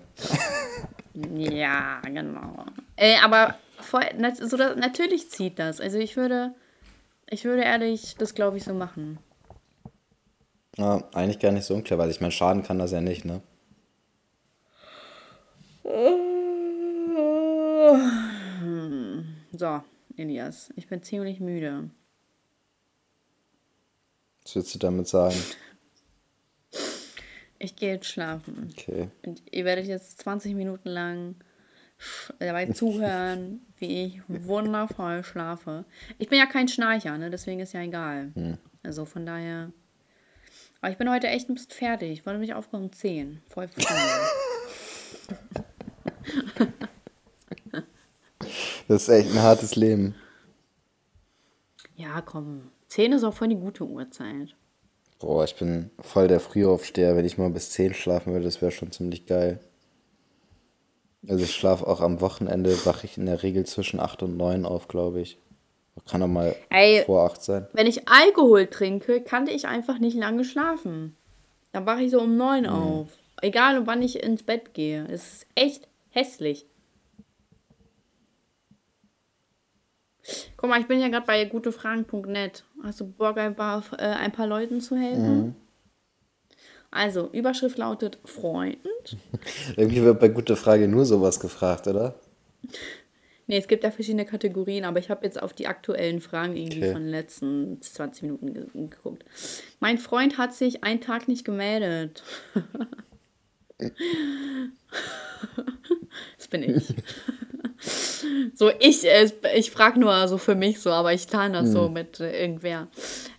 Ja, 1.38 2.01
genau. 2.05 2.65
Äh, 2.95 3.17
aber 3.23 3.55
voll, 3.79 4.03
so, 4.39 4.58
natürlich 4.58 5.29
zieht 5.29 5.60
das. 5.60 5.81
Also 5.81 5.97
ich 5.97 6.15
würde, 6.15 6.53
ich 7.36 7.43
würde 7.43 7.63
ehrlich 7.63 8.15
das, 8.17 8.34
glaube 8.34 8.56
ich, 8.56 8.63
so 8.63 8.74
machen. 8.74 9.19
Ja, 10.78 11.04
eigentlich 11.13 11.39
gar 11.39 11.52
nicht 11.52 11.65
so 11.65 11.74
unklar, 11.76 12.00
weil 12.00 12.10
ich 12.10 12.21
meine, 12.21 12.32
schaden 12.32 12.63
kann 12.63 12.80
das 12.80 12.91
ja 12.91 13.02
nicht, 13.02 13.26
ne? 13.26 13.41
So, 19.52 19.82
Elias, 20.15 20.71
ich 20.78 20.88
bin 20.88 21.04
ziemlich 21.04 21.41
müde. 21.41 21.89
Was 24.43 24.56
willst 24.56 24.74
du 24.74 24.80
damit 24.80 25.08
sagen? 25.08 25.36
Ich 27.58 27.78
gehe 27.78 27.93
jetzt 27.93 28.08
schlafen. 28.08 28.69
Okay. 28.78 29.08
Und 29.26 29.41
ihr 29.50 29.63
werdet 29.63 29.86
jetzt 29.86 30.19
20 30.19 30.56
Minuten 30.56 30.89
lang 30.89 31.36
dabei 32.38 32.65
zuhören, 32.67 33.64
wie 33.88 34.06
ich 34.06 34.21
wundervoll 34.28 35.24
schlafe. 35.24 35.86
Ich 36.17 36.30
bin 36.30 36.39
ja 36.39 36.45
kein 36.45 36.67
Schnarcher, 36.67 37.17
ne? 37.17 37.30
deswegen 37.30 37.60
ist 37.60 37.74
ja 37.74 37.82
egal. 37.82 38.32
Also 38.84 39.06
von 39.06 39.26
daher. 39.26 39.71
Aber 40.82 40.91
ich 40.91 40.98
bin 40.98 41.10
heute 41.10 41.28
echt 41.28 41.50
ein 41.50 41.56
bisschen 41.56 41.71
fertig. 41.71 42.12
Ich 42.12 42.26
wollte 42.26 42.39
mich 42.39 42.54
aufkommen 42.54 42.86
um 42.86 42.91
10. 42.91 43.41
Voll 43.48 43.67
früh. 43.67 43.84
Das 48.88 49.04
ist 49.04 49.10
echt 49.10 49.32
ein 49.32 49.41
hartes 49.41 49.76
Leben. 49.76 50.13
ja, 51.95 52.21
komm. 52.21 52.69
10 52.88 53.13
ist 53.13 53.24
auch 53.24 53.34
voll 53.34 53.48
die 53.48 53.56
gute 53.56 53.84
Uhrzeit. 53.84 54.56
Boah, 55.19 55.43
ich 55.43 55.56
bin 55.56 55.89
voll 56.02 56.28
der 56.28 56.39
Frühaufsteher. 56.39 57.15
Wenn 57.15 57.26
ich 57.26 57.38
mal 57.38 57.50
bis 57.50 57.71
10 57.71 57.93
schlafen 57.95 58.32
würde, 58.34 58.45
das 58.45 58.62
wäre 58.62 58.71
schon 58.71 58.91
ziemlich 58.91 59.26
geil. 59.26 59.60
Also 61.27 61.43
ich 61.43 61.53
schlafe 61.53 61.88
auch 61.88 62.01
am 62.01 62.21
Wochenende, 62.21 62.85
wache 62.85 63.05
ich 63.05 63.17
in 63.17 63.25
der 63.25 63.43
Regel 63.43 63.65
zwischen 63.65 63.99
8 63.99 64.23
und 64.23 64.38
9 64.38 64.65
auf, 64.65 64.88
glaube 64.88 65.21
ich. 65.21 65.39
Kann 66.09 66.21
auch 66.21 66.27
mal 66.27 66.55
Ey. 66.69 67.03
vor 67.05 67.25
8 67.25 67.41
sein. 67.41 67.67
Wenn 67.73 67.88
ich 67.88 68.07
Alkohol 68.07 68.67
trinke, 68.67 69.21
kann 69.21 69.47
ich 69.47 69.67
einfach 69.67 69.97
nicht 69.97 70.17
lange 70.17 70.43
schlafen. 70.43 71.15
Dann 71.71 71.85
wache 71.85 72.03
ich 72.03 72.11
so 72.11 72.21
um 72.21 72.38
9 72.38 72.67
auf. 72.67 73.09
Egal, 73.41 73.88
wann 73.88 74.01
ich 74.01 74.21
ins 74.23 74.43
Bett 74.43 74.73
gehe. 74.73 75.05
Es 75.09 75.23
ist 75.23 75.47
echt 75.55 75.88
hässlich. 76.09 76.65
Guck 80.57 80.69
mal, 80.69 80.81
ich 80.81 80.88
bin 80.88 80.99
ja 80.99 81.07
gerade 81.09 81.25
bei 81.25 81.45
gutefragen.net. 81.45 82.63
Hast 82.83 82.99
du 82.99 83.05
Bock, 83.07 83.38
ein 83.38 83.55
paar, 83.55 83.83
äh, 83.97 84.03
ein 84.03 84.31
paar 84.31 84.47
Leuten 84.47 84.81
zu 84.81 84.95
helfen? 84.95 85.55
Also, 86.95 87.29
Überschrift 87.34 87.77
lautet 87.77 88.17
Freund. 88.23 88.77
Irgendwie 89.75 90.01
wird 90.01 90.19
bei 90.19 90.29
Gute 90.29 90.55
Frage 90.55 90.88
nur 90.88 91.05
sowas 91.05 91.41
gefragt, 91.41 91.88
oder? 91.88 92.15
Nee, 93.47 93.58
es 93.58 93.67
gibt 93.67 93.84
ja 93.84 93.91
verschiedene 93.91 94.25
Kategorien, 94.25 94.86
aber 94.86 94.99
ich 94.99 95.10
habe 95.10 95.25
jetzt 95.25 95.41
auf 95.41 95.51
die 95.53 95.67
aktuellen 95.67 96.21
Fragen 96.21 96.55
irgendwie 96.55 96.77
Okay. 96.79 96.93
von 96.93 97.01
den 97.03 97.12
letzten 97.12 97.81
20 97.81 98.23
Minuten 98.23 98.53
ge 98.53 98.65
geguckt. 98.73 99.25
Mein 99.81 99.97
Freund 99.97 100.38
hat 100.38 100.53
sich 100.53 100.84
einen 100.86 101.01
Tag 101.01 101.27
nicht 101.27 101.43
gemeldet. 101.45 102.23
das 103.77 103.91
bin 106.49 106.63
ich. 106.63 106.93
So, 108.54 108.71
ich, 108.80 109.06
äh, 109.06 109.30
ich 109.56 109.71
frage 109.71 109.99
nur 109.99 110.28
so 110.28 110.38
für 110.38 110.56
mich 110.56 110.80
so, 110.80 110.91
aber 110.91 111.13
ich 111.13 111.28
tarne 111.28 111.62
das 111.62 111.71
so 111.71 111.89
mit 111.89 112.19
äh, 112.19 112.41
irgendwer. 112.41 112.88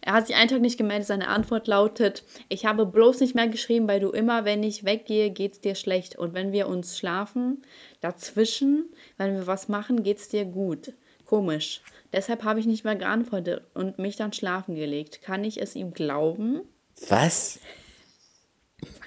Er 0.01 0.13
hat 0.13 0.27
sich 0.27 0.37
einen 0.37 0.49
Tag 0.49 0.61
nicht 0.61 0.79
gemeldet. 0.79 1.07
Seine 1.07 1.29
Antwort 1.29 1.67
lautet: 1.67 2.25
Ich 2.49 2.67
habe 2.67 2.87
bloß 2.87 3.21
nicht 3.21 3.35
mehr 3.35 3.49
geschrieben, 3.49 3.89
weil 3.89 4.01
du 4.01 4.11
immer, 4.11 4.45
wenn 4.45 4.63
ich 4.63 4.85
weggehe, 4.85 5.31
geht's 5.31 5.61
dir 5.61 5.75
schlecht. 5.75 6.17
Und 6.17 6.35
wenn 6.35 6.53
wir 6.53 6.69
uns 6.69 6.99
schlafen, 6.99 7.63
dazwischen, 8.01 8.87
wenn 9.17 9.35
wir 9.35 9.47
was 9.47 9.69
machen, 9.69 10.03
geht's 10.03 10.29
dir 10.29 10.45
gut. 10.45 10.93
Komisch. 11.25 11.83
Deshalb 12.13 12.45
habe 12.45 12.61
ich 12.61 12.67
nicht 12.67 12.85
mehr 12.85 12.97
geantwortet 12.97 13.65
und 13.75 13.99
mich 13.99 14.17
dann 14.17 14.33
schlafen 14.33 14.75
gelegt. 14.75 15.23
Kann 15.23 15.45
ich 15.45 15.61
es 15.61 15.75
ihm 15.75 15.93
glauben? 15.93 16.61
Was? 17.09 17.59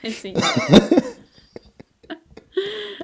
Weiß 0.01 0.23
ich 0.23 0.35
nicht. 0.35 0.37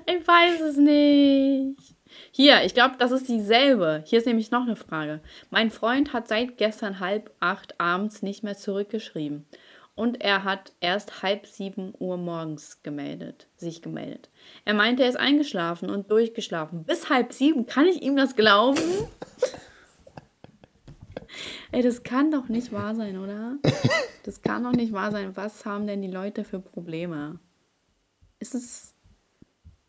ich 0.06 0.28
weiß 0.28 0.62
es 0.62 0.78
nicht. 0.78 1.95
Hier, 2.38 2.66
ich 2.66 2.74
glaube, 2.74 2.96
das 3.00 3.12
ist 3.12 3.30
dieselbe. 3.30 4.04
Hier 4.06 4.20
ist 4.20 4.26
nämlich 4.26 4.52
noch 4.52 4.64
eine 4.64 4.76
Frage. 4.76 5.22
Mein 5.52 5.72
Freund 5.72 6.12
hat 6.12 6.28
seit 6.28 6.58
gestern 6.58 7.00
halb 7.00 7.34
acht 7.40 7.80
abends 7.80 8.24
nicht 8.24 8.44
mehr 8.44 8.58
zurückgeschrieben. 8.58 9.46
Und 9.96 10.22
er 10.22 10.44
hat 10.44 10.74
erst 10.82 11.24
halb 11.24 11.48
sieben 11.48 11.94
Uhr 11.98 12.18
morgens 12.18 12.84
gemeldet, 12.84 13.48
sich 13.56 13.82
gemeldet. 13.82 14.30
Er 14.66 14.74
meinte, 14.74 15.04
er 15.04 15.08
ist 15.08 15.16
eingeschlafen 15.16 15.90
und 15.90 16.12
durchgeschlafen. 16.12 16.84
Bis 16.84 17.10
halb 17.10 17.32
sieben. 17.32 17.68
Kann 17.68 17.86
ich 17.86 18.02
ihm 18.02 18.18
das 18.18 18.36
glauben? 18.36 18.82
Ey, 21.72 21.84
das 21.84 22.04
kann 22.04 22.32
doch 22.32 22.50
nicht 22.50 22.74
wahr 22.74 22.96
sein, 22.96 23.18
oder? 23.18 23.60
Das 24.24 24.42
kann 24.42 24.66
doch 24.66 24.74
nicht 24.74 24.92
wahr 24.92 25.12
sein. 25.12 25.38
Was 25.38 25.66
haben 25.66 25.88
denn 25.88 26.02
die 26.02 26.12
Leute 26.12 26.44
für 26.44 26.60
Probleme? 26.60 27.40
Ist 28.40 28.56
es. 28.56 28.94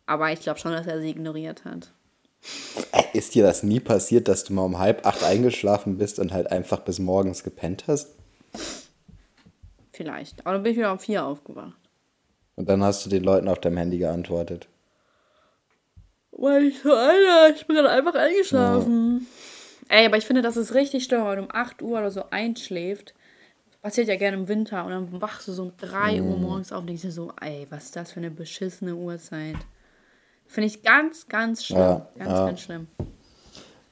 Aber 0.05 0.31
ich 0.31 0.39
glaube 0.39 0.59
schon, 0.59 0.71
dass 0.71 0.87
er 0.87 1.01
sie 1.01 1.09
ignoriert 1.09 1.65
hat. 1.65 1.91
Ist 3.13 3.35
dir 3.35 3.43
das 3.43 3.63
nie 3.63 3.79
passiert, 3.79 4.27
dass 4.27 4.43
du 4.43 4.53
mal 4.53 4.63
um 4.63 4.79
halb 4.79 5.05
acht 5.05 5.23
eingeschlafen 5.23 5.97
bist 5.97 6.19
und 6.19 6.33
halt 6.33 6.51
einfach 6.51 6.81
bis 6.81 6.99
morgens 6.99 7.43
gepennt 7.43 7.85
hast? 7.87 8.15
Vielleicht. 9.91 10.45
Aber 10.45 10.53
dann 10.53 10.63
bin 10.63 10.73
ich 10.73 10.77
wieder 10.77 10.91
um 10.91 10.99
vier 10.99 11.25
aufgewacht. 11.25 11.73
Und 12.55 12.69
dann 12.69 12.83
hast 12.83 13.05
du 13.05 13.09
den 13.09 13.23
Leuten 13.23 13.47
auf 13.47 13.59
deinem 13.59 13.77
Handy 13.77 13.97
geantwortet. 13.97 14.67
Weil 16.31 16.65
ich 16.65 16.79
so, 16.79 16.93
Alter, 16.93 17.55
ich 17.55 17.65
bin 17.65 17.75
gerade 17.75 17.89
einfach 17.89 18.13
eingeschlafen. 18.13 19.25
Ey, 19.89 20.05
aber 20.05 20.17
ich 20.17 20.25
finde, 20.25 20.41
das 20.41 20.57
ist 20.57 20.73
richtig 20.73 21.05
schlimm, 21.05 21.21
wenn 21.21 21.27
man 21.27 21.39
um 21.39 21.51
8 21.51 21.81
Uhr 21.81 21.97
oder 21.97 22.11
so 22.11 22.29
einschläft. 22.29 23.13
Passiert 23.81 24.07
ja 24.07 24.17
gerne 24.17 24.37
im 24.37 24.47
Winter 24.47 24.83
und 24.85 24.91
dann 24.91 25.21
wachst 25.21 25.47
du 25.47 25.53
so 25.53 25.63
um 25.63 25.71
3 25.77 26.21
Uhr 26.21 26.37
morgens 26.37 26.71
auf 26.71 26.81
und 26.81 26.87
denkst 26.87 27.03
dir 27.03 27.11
so, 27.11 27.31
ey, 27.41 27.65
was 27.69 27.85
ist 27.85 27.95
das 27.95 28.11
für 28.11 28.19
eine 28.19 28.31
beschissene 28.31 28.95
Uhrzeit. 28.95 29.55
Finde 30.47 30.67
ich 30.67 30.83
ganz, 30.83 31.27
ganz 31.27 31.65
schlimm. 31.65 31.79
Ja, 31.79 32.07
ganz, 32.17 32.31
ja. 32.31 32.45
ganz 32.45 32.61
schlimm. 32.61 32.87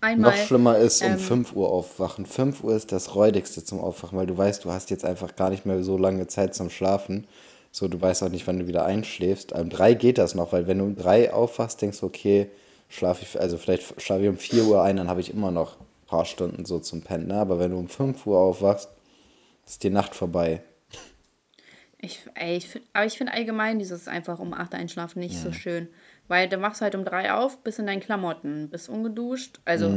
Einmal. 0.02 0.32
Noch 0.32 0.38
schlimmer 0.38 0.78
ist 0.78 1.04
um 1.04 1.13
ähm, 1.13 1.20
5 1.20 1.56
Uhr 1.56 1.70
aufwachen. 1.70 2.26
5 2.26 2.63
Uhr 2.63 2.76
ist 2.76 2.91
das 2.91 3.15
räudigste 3.15 3.63
zum 3.63 3.80
Aufwachen, 3.80 4.18
weil 4.18 4.28
du 4.28 4.38
weißt, 4.38 4.63
du 4.63 4.72
hast 4.72 4.89
jetzt 4.91 5.04
einfach 5.04 5.36
gar 5.36 5.50
nicht 5.50 5.65
mehr 5.65 5.84
so 5.84 5.98
lange 5.98 6.28
Zeit 6.28 6.54
zum 6.54 6.70
Schlafen. 6.70 7.28
So, 7.72 7.88
du 7.88 8.00
weißt 8.00 8.24
auch 8.24 8.30
nicht, 8.30 8.46
wann 8.48 8.60
du 8.60 8.68
wieder 8.68 8.86
einschläfst. 8.86 9.52
Um 9.52 9.70
3 9.70 9.96
geht 9.96 10.18
das 10.18 10.36
noch, 10.36 10.54
weil 10.54 10.68
wenn 10.68 10.78
du 10.78 10.86
um 10.86 10.96
3 10.96 11.34
aufwachst, 11.34 11.82
denkst 11.82 12.00
du, 12.02 12.06
okay, 12.06 12.50
schlafe 12.88 13.24
ich, 13.24 13.39
also 13.39 13.58
vielleicht 13.58 14.00
schlafe 14.02 14.24
ich 14.24 14.30
um 14.30 14.38
4 14.38 14.65
Uhr 14.65 14.84
ein, 14.84 14.98
dann 14.98 15.10
habe 15.10 15.22
ich 15.22 15.34
immer 15.34 15.52
noch 15.52 15.80
ein 15.80 16.08
paar 16.08 16.26
Stunden 16.26 16.65
so 16.65 16.80
zum 16.80 17.02
Pennen. 17.02 17.28
Ne? 17.28 17.36
Aber 17.36 17.60
wenn 17.60 17.72
du 17.72 17.78
um 17.78 17.89
5 17.89 18.26
Uhr 18.28 18.38
aufwachst, 18.39 18.89
ist 19.65 19.84
die 19.84 19.89
Nacht 19.89 20.13
vorbei. 20.13 20.62
Ich, 21.98 22.20
ey, 22.36 22.58
ich 22.58 22.70
find, 22.70 22.86
aber 22.94 23.06
ich 23.06 23.18
finde 23.18 23.34
allgemein 23.34 23.80
dieses 23.80 24.08
einfach 24.08 24.39
um 24.39 24.54
8 24.54 24.76
einschlafen 24.76 25.20
nicht 25.20 25.38
so 25.38 25.52
schön. 25.52 25.88
Weil 26.28 26.50
du 26.50 26.58
machst 26.58 26.82
halt 26.82 26.96
um 26.96 27.06
3 27.06 27.34
auf, 27.34 27.64
bist 27.64 27.78
in 27.80 27.86
deinen 27.86 28.00
Klamotten, 28.00 28.70
bist 28.70 28.90
ungeduscht, 28.90 29.60
also 29.64 29.90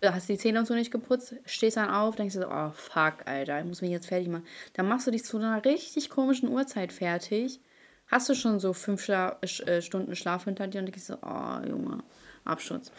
du 0.00 0.14
hast 0.14 0.28
die 0.28 0.38
Zähne 0.38 0.58
und 0.60 0.66
so 0.66 0.74
nicht 0.74 0.90
geputzt, 0.90 1.34
stehst 1.44 1.76
dann 1.76 1.90
auf, 1.90 2.16
denkst 2.16 2.34
dir 2.34 2.42
so, 2.42 2.48
oh 2.50 2.70
fuck, 2.72 3.26
Alter, 3.26 3.58
ich 3.60 3.66
muss 3.66 3.82
mich 3.82 3.90
jetzt 3.90 4.06
fertig 4.06 4.28
machen. 4.28 4.46
Dann 4.74 4.88
machst 4.88 5.06
du 5.06 5.10
dich 5.10 5.24
zu 5.24 5.36
einer 5.36 5.62
richtig 5.64 6.08
komischen 6.10 6.48
Uhrzeit 6.48 6.92
fertig. 6.92 7.60
Hast 8.08 8.28
du 8.28 8.34
schon 8.34 8.60
so 8.60 8.72
fünf 8.72 9.02
Schla 9.04 9.36
Sch- 9.42 9.66
äh, 9.66 9.82
Stunden 9.82 10.14
Schlaf 10.16 10.44
hinter 10.44 10.66
dir 10.66 10.78
und 10.80 10.86
denkst 10.86 11.02
so, 11.02 11.18
oh 11.22 11.66
Junge, 11.68 11.98
Absturz. 12.44 12.90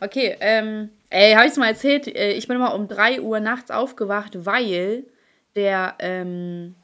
Okay, 0.00 0.36
ähm, 0.40 0.88
ey, 1.10 1.34
hab 1.34 1.44
ich's 1.44 1.56
mal 1.58 1.68
erzählt, 1.68 2.06
äh, 2.08 2.32
ich 2.32 2.48
bin 2.48 2.56
immer 2.56 2.74
um 2.74 2.88
3 2.88 3.20
Uhr 3.20 3.40
nachts 3.40 3.70
aufgewacht, 3.70 4.44
weil 4.46 5.04
der, 5.54 5.94
ähm, 5.98 6.74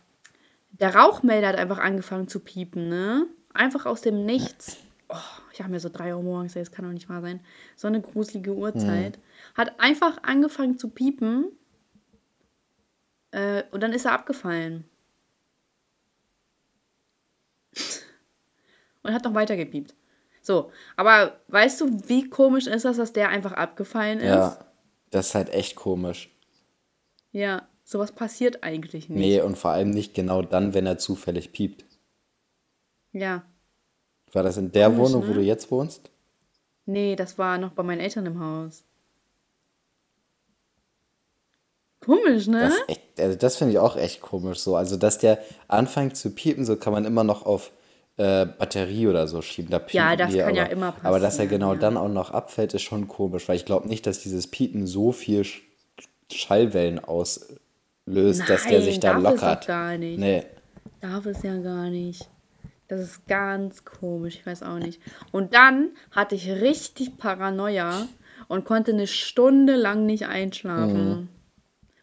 der 0.73 0.95
Rauchmelder 0.95 1.49
hat 1.49 1.57
einfach 1.57 1.79
angefangen 1.79 2.29
zu 2.29 2.39
piepen, 2.41 2.89
ne? 2.89 3.27
Einfach 3.55 3.87
aus 3.87 4.01
dem 4.03 4.27
Nichts. 4.27 4.77
Oh, 5.09 5.17
ich 5.61 5.65
habe 5.65 5.73
mir 5.73 5.81
so 5.81 5.91
3 5.91 6.17
Uhr 6.17 6.23
morgens, 6.23 6.55
das 6.55 6.73
kann 6.73 6.87
doch 6.87 6.93
nicht 6.93 7.11
wahr 7.11 7.21
sein. 7.21 7.41
So 7.77 7.87
eine 7.87 8.01
gruselige 8.01 8.55
Uhrzeit. 8.55 9.19
Hat 9.55 9.79
einfach 9.79 10.23
angefangen 10.23 10.79
zu 10.79 10.89
piepen. 10.89 11.53
Äh, 13.31 13.65
und 13.71 13.83
dann 13.83 13.93
ist 13.93 14.07
er 14.07 14.13
abgefallen. 14.13 14.85
und 19.03 19.13
hat 19.13 19.25
noch 19.25 19.35
weiter 19.35 19.55
gepiept. 19.59 19.95
So, 20.41 20.73
aber 20.97 21.39
weißt 21.49 21.83
du, 21.83 22.09
wie 22.09 22.31
komisch 22.31 22.67
ist 22.67 22.87
das, 22.87 22.97
dass 22.97 23.13
der 23.13 23.29
einfach 23.29 23.53
abgefallen 23.53 24.21
ist? 24.21 24.25
Ja, 24.25 24.65
das 25.11 25.27
ist 25.29 25.35
halt 25.35 25.51
echt 25.51 25.77
komisch. 25.77 26.35
Ja, 27.33 27.69
sowas 27.85 28.13
passiert 28.13 28.65
eigentlich 28.65 29.11
nicht. 29.11 29.19
Nee, 29.19 29.43
und 29.43 29.59
vor 29.59 29.73
allem 29.73 29.91
nicht 29.91 30.15
genau 30.15 30.41
dann, 30.41 30.73
wenn 30.73 30.87
er 30.87 30.97
zufällig 30.97 31.53
piept. 31.53 31.85
Ja. 33.13 33.45
War 34.33 34.43
das 34.43 34.57
in 34.57 34.73
der 34.73 34.91
Komisch, 34.91 35.01
Wohnung, 35.01 35.23
wo 35.25 35.29
ne? 35.29 35.35
du 35.35 35.41
jetzt 35.41 35.71
wohnst? 35.71 36.11
Nee, 36.87 37.17
das 37.17 37.39
war 37.39 37.59
noch 37.59 37.73
bei 37.73 37.83
meinen 37.83 38.01
Eltern 38.01 38.27
im 38.27 38.41
Haus. 38.41 38.85
Komisch, 42.01 42.47
ne? 42.47 42.61
Das, 42.63 42.89
echt, 42.89 43.21
also 43.21 43.37
das 43.37 43.57
finde 43.57 43.75
ich 43.75 43.79
auch 43.79 43.97
echt 43.97 44.21
komisch 44.23 44.59
so. 44.59 44.75
Also, 44.75 44.97
dass 44.97 45.19
der 45.19 45.39
anfängt 45.69 46.17
zu 46.17 46.31
piepen, 46.31 46.65
so 46.65 46.77
kann 46.77 46.93
man 46.93 47.05
immer 47.05 47.25
noch 47.25 47.45
auf 47.45 47.73
äh, 48.17 48.47
Batterie 48.47 49.07
oder 49.07 49.29
so 49.29 49.43
schieben. 49.43 49.71
Da 49.71 49.79
piepen 49.79 49.97
Ja, 49.99 50.17
das 50.17 50.31
die, 50.31 50.39
kann 50.39 50.49
aber, 50.49 50.57
ja 50.57 50.65
immer 50.65 50.95
Aber 51.03 51.19
dass 51.19 51.35
er 51.35 51.45
passieren, 51.45 51.49
genau 51.49 51.75
ja. 51.75 51.79
dann 51.79 51.97
auch 51.97 52.09
noch 52.09 52.31
abfällt, 52.31 52.73
ist 52.75 52.83
schon 52.83 53.07
komisch, 53.07 53.49
weil 53.49 53.57
ich 53.57 53.67
glaube 53.67 53.89
nicht, 53.89 54.07
dass 54.07 54.21
dieses 54.21 54.47
Piepen 54.47 54.87
so 54.87 55.13
viel 55.13 55.45
Sch 55.45 55.63
Schallwellen 56.33 57.01
auslöst, 57.05 58.49
dass 58.49 58.65
der 58.65 58.83
sich 58.83 59.01
da 59.01 59.15
Nein, 59.15 59.25
darf 59.25 59.35
es 59.35 59.41
lockert. 59.41 59.67
gar 59.67 59.99
nicht. 59.99 60.19
Nee. 60.19 60.45
Darf 61.01 61.27
es 61.27 61.43
ja 61.43 61.57
gar 61.57 61.91
nicht. 61.91 62.29
Das 62.91 62.99
ist 62.99 63.29
ganz 63.29 63.85
komisch, 63.85 64.35
ich 64.41 64.47
weiß 64.47 64.65
auch 64.65 64.81
nicht. 64.81 65.01
Und 65.31 65.55
dann 65.55 65.91
hatte 66.11 66.35
ich 66.35 66.51
richtig 66.51 67.19
Paranoia 67.19 68.09
und 68.49 68.65
konnte 68.65 68.91
eine 68.91 69.07
Stunde 69.07 69.77
lang 69.77 70.07
nicht 70.07 70.27
einschlafen. 70.27 71.29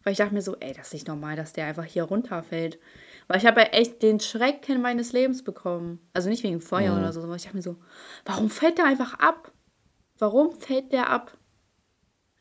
Weil 0.03 0.13
ich 0.13 0.17
dachte 0.19 0.33
mir 0.33 0.41
so, 0.41 0.55
ey, 0.61 0.71
das 0.71 0.87
ist 0.87 0.93
nicht 0.93 1.07
normal, 1.09 1.35
dass 1.35 1.51
der 1.51 1.65
einfach 1.65 1.83
hier 1.83 2.03
runterfällt. 2.03 2.79
Weil 3.27 3.37
ich 3.37 3.45
habe 3.45 3.59
ja 3.59 3.67
echt 3.67 4.01
den 4.01 4.21
Schrecken 4.21 4.81
meines 4.81 5.11
Lebens 5.11 5.43
bekommen. 5.43 5.99
Also 6.13 6.29
nicht 6.29 6.43
wegen 6.43 6.61
Feuer 6.61 6.97
oder 6.97 7.11
so, 7.11 7.19
sondern 7.19 7.35
ich 7.35 7.43
dachte 7.43 7.57
mir 7.57 7.63
so, 7.63 7.75
warum 8.23 8.49
fällt 8.49 8.77
der 8.77 8.85
einfach 8.85 9.15
ab? 9.15 9.51
Warum 10.17 10.53
fällt 10.53 10.93
der 10.93 11.09
ab? 11.09 11.37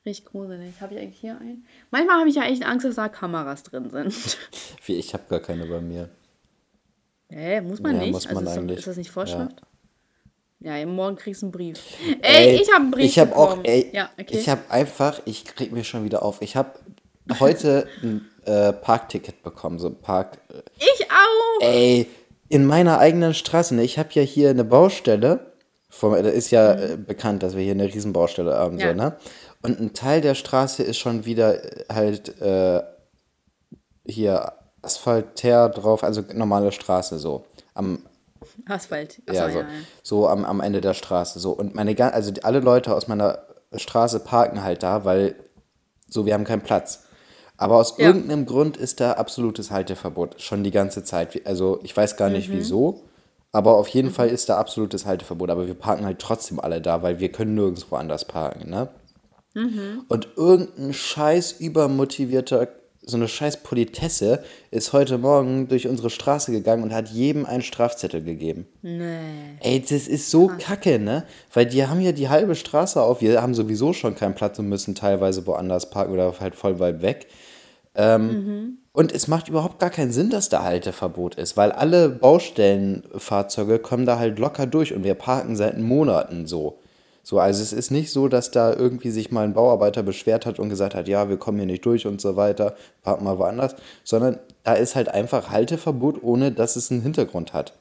Richtig 0.04 0.26
gruselig. 0.26 0.80
Habe 0.80 0.94
ich 0.94 1.00
eigentlich 1.00 1.18
hier 1.18 1.37
einen? 1.40 1.66
Manchmal 1.90 2.20
habe 2.20 2.28
ich 2.28 2.37
ja 2.37 2.44
echt 2.44 2.64
Angst, 2.64 2.87
dass 2.87 2.94
da 2.94 3.09
Kameras 3.09 3.64
drin 3.64 3.90
sind. 3.90 4.38
Wie, 4.85 4.94
ich 4.94 5.14
habe 5.14 5.24
gar 5.28 5.40
keine 5.40 5.66
bei 5.66 5.80
mir. 5.80 6.11
Hä, 7.28 7.60
muss 7.60 7.80
man 7.80 7.94
Ja, 7.96 8.00
nicht? 8.02 8.12
muss 8.12 8.26
also 8.26 8.34
man 8.40 8.46
ist, 8.46 8.54
doch- 8.54 8.60
eigentlich. 8.62 8.78
ist 8.78 8.86
das 8.86 8.96
nicht 8.96 9.10
Vorschrift? 9.10 9.56
Ja, 10.60 10.84
morgen 10.86 11.16
kriegst 11.16 11.42
du 11.42 11.46
einen 11.46 11.52
Brief. 11.52 11.78
Ey, 12.22 12.56
ich 12.60 12.68
habe 12.72 12.82
einen 12.82 12.90
Brief 12.90 13.04
Ich 13.04 13.18
habe 13.18 13.36
auch, 13.36 13.58
ey, 13.62 13.90
ja, 13.92 14.08
okay. 14.18 14.36
ich 14.38 14.48
habe 14.48 14.62
einfach, 14.70 15.20
ich 15.26 15.44
krieg 15.44 15.70
mir 15.72 15.84
schon 15.84 16.04
wieder 16.04 16.22
auf. 16.22 16.40
Ich 16.40 16.56
habe 16.56 16.72
heute 17.40 17.86
ein 18.02 18.26
äh, 18.44 18.72
Parkticket 18.72 19.42
bekommen, 19.42 19.78
so 19.78 19.88
ein 19.88 19.96
Park. 20.00 20.38
Äh, 20.52 20.62
ich 20.78 21.06
auch. 21.10 21.62
ey, 21.62 22.08
in 22.48 22.64
meiner 22.64 22.98
eigenen 22.98 23.34
Straße. 23.34 23.74
Ne? 23.74 23.82
Ich 23.82 23.98
habe 23.98 24.08
ja 24.12 24.22
hier 24.22 24.50
eine 24.50 24.64
Baustelle. 24.64 25.52
Vom, 25.88 26.12
da 26.12 26.18
ist 26.28 26.50
ja 26.50 26.72
äh, 26.74 26.96
bekannt, 26.96 27.42
dass 27.42 27.54
wir 27.56 27.62
hier 27.62 27.72
eine 27.72 27.86
Riesenbaustelle 27.92 28.54
haben, 28.54 28.74
Mhm. 28.74 28.80
Ja. 28.80 28.88
so, 28.90 28.94
ne? 28.94 29.16
Und 29.62 29.80
ein 29.80 29.94
Teil 29.94 30.20
der 30.20 30.34
Straße 30.34 30.82
ist 30.82 30.98
schon 30.98 31.24
wieder 31.26 31.62
äh, 31.64 31.84
halt 31.92 32.40
äh, 32.40 32.82
hier 34.06 34.52
Asphaltär 34.87 35.68
drauf, 35.68 36.03
also 36.03 36.22
normale 36.33 36.72
Straße 36.72 37.18
so. 37.18 37.44
Am, 37.75 38.03
Asphalt. 38.68 39.20
Achso, 39.27 39.40
ja, 39.40 39.46
ja, 39.46 39.53
so, 39.53 39.59
ja. 39.61 39.66
so 40.03 40.29
am, 40.29 40.44
am 40.44 40.61
Ende 40.61 40.81
der 40.81 40.94
Straße. 40.94 41.38
So. 41.40 41.51
Und 41.53 41.75
meine 41.75 41.94
also 42.14 42.33
alle 42.42 42.61
Leute 42.61 42.94
aus 42.94 43.09
meiner 43.09 43.40
Straße 43.75 44.20
parken 44.20 44.62
halt 44.62 44.83
da, 44.83 45.05
weil 45.05 45.35
so, 46.09 46.25
wir 46.25 46.35
haben 46.35 46.44
keinen 46.44 46.62
Platz. 46.62 47.03
Aber 47.57 47.77
aus 47.77 47.96
Ja. 47.99 48.07
irgendeinem 48.09 48.46
Grund 48.46 48.77
ist 48.77 49.01
da 49.01 49.12
absolutes 49.12 49.70
Halteverbot 49.70 50.40
schon 50.40 50.62
die 50.62 50.70
ganze 50.70 51.03
Zeit. 51.05 51.46
Also 51.46 51.81
ich 51.83 51.96
weiß 51.96 52.16
gar 52.16 52.29
Mhm. 52.29 52.37
nicht 52.37 52.53
wieso, 52.53 53.03
aber 53.53 53.77
auf 53.77 53.88
jeden 53.88 54.11
Fall 54.11 54.29
ist 54.29 54.49
da 54.49 54.59
absolutes 54.59 55.07
Halteverbot. 55.07 55.51
Aber 55.51 55.66
wir 55.66 55.75
parken 55.75 56.05
halt 56.05 56.18
trotzdem 56.18 56.61
alle 56.61 56.81
da, 56.81 57.03
weil 57.03 57.18
wir 57.18 57.33
können 57.33 57.55
nirgendwo 57.55 57.96
anders 57.96 58.25
parken, 58.27 58.70
ne? 58.70 58.88
Mhm. 59.55 60.05
Und 60.09 60.29
irgendein 60.37 60.92
scheiß 60.92 61.53
übermotivierter, 61.53 62.68
so 63.09 63.16
eine 63.16 63.29
scheiß 63.29 63.59
Politesse 63.59 64.42
ist 64.73 64.92
heute 64.92 65.16
Morgen 65.16 65.69
durch 65.69 65.87
unsere 65.87 66.11
Straße 66.11 66.51
gegangen 66.51 66.83
und 66.83 66.92
hat 66.92 67.09
jedem 67.09 67.47
einen 67.47 67.62
Strafzettel 67.62 68.21
gegeben. 68.21 68.66
Nee. 68.83 69.57
Ey, 69.61 69.81
das 69.81 70.09
ist 70.09 70.29
so 70.29 70.49
kacke, 70.59 70.99
ne? 70.99 71.25
Weil 71.55 71.66
die 71.66 71.87
haben 71.87 72.01
ja 72.01 72.11
die 72.11 72.29
halbe 72.29 72.57
Straße 72.57 73.01
auf. 73.01 73.21
Wir 73.21 73.40
haben 73.40 73.55
sowieso 73.55 73.92
schon 73.92 74.16
keinen 74.16 74.35
Platz 74.35 74.59
und 74.59 74.69
müssen 74.69 74.97
teilweise 74.97 75.47
woanders 75.47 75.88
parken 75.88 76.12
oder 76.12 76.35
halt 76.40 76.57
voll 76.57 76.81
weit 76.81 77.01
weg. 77.01 77.29
Ähm, 77.95 78.79
Und 78.92 79.12
es 79.12 79.29
macht 79.29 79.49
überhaupt 79.49 79.79
gar 79.79 79.90
keinen 79.90 80.11
Sinn, 80.11 80.31
dass 80.31 80.49
da 80.49 80.64
Halteverbot 80.64 81.37
ist, 81.37 81.57
weil 81.57 81.71
alle 81.71 82.09
Baustellenfahrzeuge 82.09 83.79
kommen 83.79 84.05
da 84.05 84.19
halt 84.19 84.38
locker 84.38 84.66
durch 84.66 84.92
und 84.92 85.05
wir 85.05 85.14
parken 85.14 85.55
seit 85.55 85.79
Monaten 85.79 86.47
so. 86.47 86.81
So, 87.28 87.40
also 87.40 87.60
es 87.60 87.72
ist 87.72 87.90
nicht 87.90 88.12
so, 88.12 88.28
dass 88.28 88.52
da 88.52 88.72
irgendwie 88.72 89.10
sich 89.10 89.32
mal 89.32 89.42
ein 89.42 89.52
Bauarbeiter 89.52 90.04
beschwert 90.04 90.46
hat 90.46 90.60
und 90.60 90.68
gesagt 90.68 90.94
hat, 90.94 91.08
ja, 91.08 91.28
wir 91.28 91.38
kommen 91.38 91.58
hier 91.58 91.66
nicht 91.66 91.84
durch 91.84 92.06
und 92.06 92.20
so 92.20 92.36
weiter, 92.36 92.76
parken 93.02 93.24
mal 93.24 93.36
woanders, 93.36 93.74
sondern 94.04 94.38
da 94.62 94.74
ist 94.74 94.94
halt 94.94 95.08
einfach 95.08 95.50
Halteverbot, 95.50 96.22
ohne 96.22 96.52
dass 96.52 96.76
es 96.76 96.92
einen 96.92 97.02
Hintergrund 97.02 97.52
hat. 97.52 97.72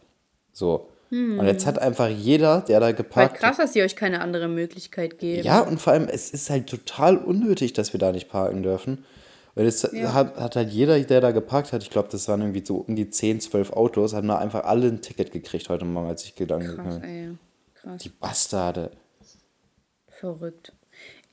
So. 0.51 0.87
Und 1.11 1.45
jetzt 1.45 1.67
hat 1.67 1.77
einfach 1.77 2.09
jeder, 2.09 2.61
der 2.61 2.79
da 2.79 2.91
geparkt 2.91 3.35
krass, 3.37 3.57
dass 3.57 3.73
sie 3.73 3.83
euch 3.83 3.95
keine 3.95 4.21
andere 4.21 4.47
Möglichkeit 4.47 5.19
geben. 5.19 5.43
ja, 5.43 5.59
und 5.59 5.79
vor 5.79 5.93
allem, 5.93 6.07
es 6.07 6.31
ist 6.31 6.49
halt 6.49 6.65
total 6.65 7.15
unnötig, 7.15 7.73
dass 7.73 7.93
wir 7.93 7.99
da 7.99 8.11
nicht 8.11 8.29
parken 8.29 8.63
dürfen. 8.63 9.05
Weil 9.53 9.67
es 9.67 9.83
hat, 9.83 10.37
hat 10.37 10.55
halt 10.55 10.71
jeder, 10.71 10.99
der 11.01 11.21
da 11.21 11.29
geparkt 11.29 11.71
hat, 11.71 11.83
ich 11.83 11.91
glaube, 11.91 12.09
das 12.11 12.27
waren 12.27 12.41
irgendwie 12.41 12.65
so 12.65 12.77
um 12.77 12.95
die 12.95 13.11
10, 13.11 13.41
12 13.41 13.73
Autos, 13.73 14.15
haben 14.15 14.27
da 14.27 14.39
einfach 14.39 14.63
alle 14.63 14.87
ein 14.87 15.01
Ticket 15.03 15.31
gekriegt 15.31 15.69
heute 15.69 15.85
Morgen, 15.85 16.07
als 16.07 16.23
ich 16.23 16.33
gegangen 16.33 16.75
Krass, 16.75 16.99
ey. 17.03 17.29
Krass. 17.75 18.01
Die 18.01 18.09
Bastarde. 18.09 18.89
Verrückt. 20.19 20.73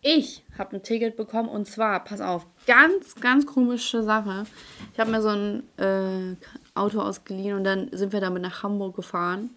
Ich 0.00 0.42
habe 0.58 0.76
ein 0.76 0.82
Ticket 0.82 1.16
bekommen 1.16 1.48
und 1.48 1.68
zwar, 1.68 2.02
pass 2.02 2.20
auf, 2.20 2.44
ganz, 2.66 3.14
ganz 3.14 3.46
komische 3.46 4.02
Sache. 4.02 4.44
Ich 4.92 4.98
habe 4.98 5.12
mir 5.12 5.22
so 5.22 5.28
ein 5.28 5.62
äh, 5.78 6.36
Auto 6.74 7.00
ausgeliehen 7.00 7.56
und 7.56 7.62
dann 7.62 7.88
sind 7.92 8.12
wir 8.12 8.20
damit 8.20 8.42
nach 8.42 8.64
Hamburg 8.64 8.96
gefahren. 8.96 9.50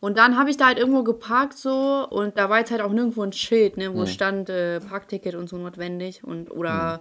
Und 0.00 0.16
dann 0.16 0.38
habe 0.38 0.48
ich 0.48 0.56
da 0.56 0.66
halt 0.66 0.78
irgendwo 0.78 1.02
geparkt 1.02 1.58
so 1.58 2.06
und 2.08 2.38
da 2.38 2.48
war 2.48 2.58
jetzt 2.58 2.70
halt 2.70 2.80
auch 2.80 2.92
nirgendwo 2.92 3.22
ein 3.22 3.32
Schild, 3.32 3.76
ne, 3.76 3.94
wo 3.94 4.06
stand 4.06 4.48
äh, 4.48 4.80
Parkticket 4.80 5.34
und 5.34 5.48
so 5.48 5.56
notwendig 5.56 6.24
und 6.24 6.50
oder 6.50 7.00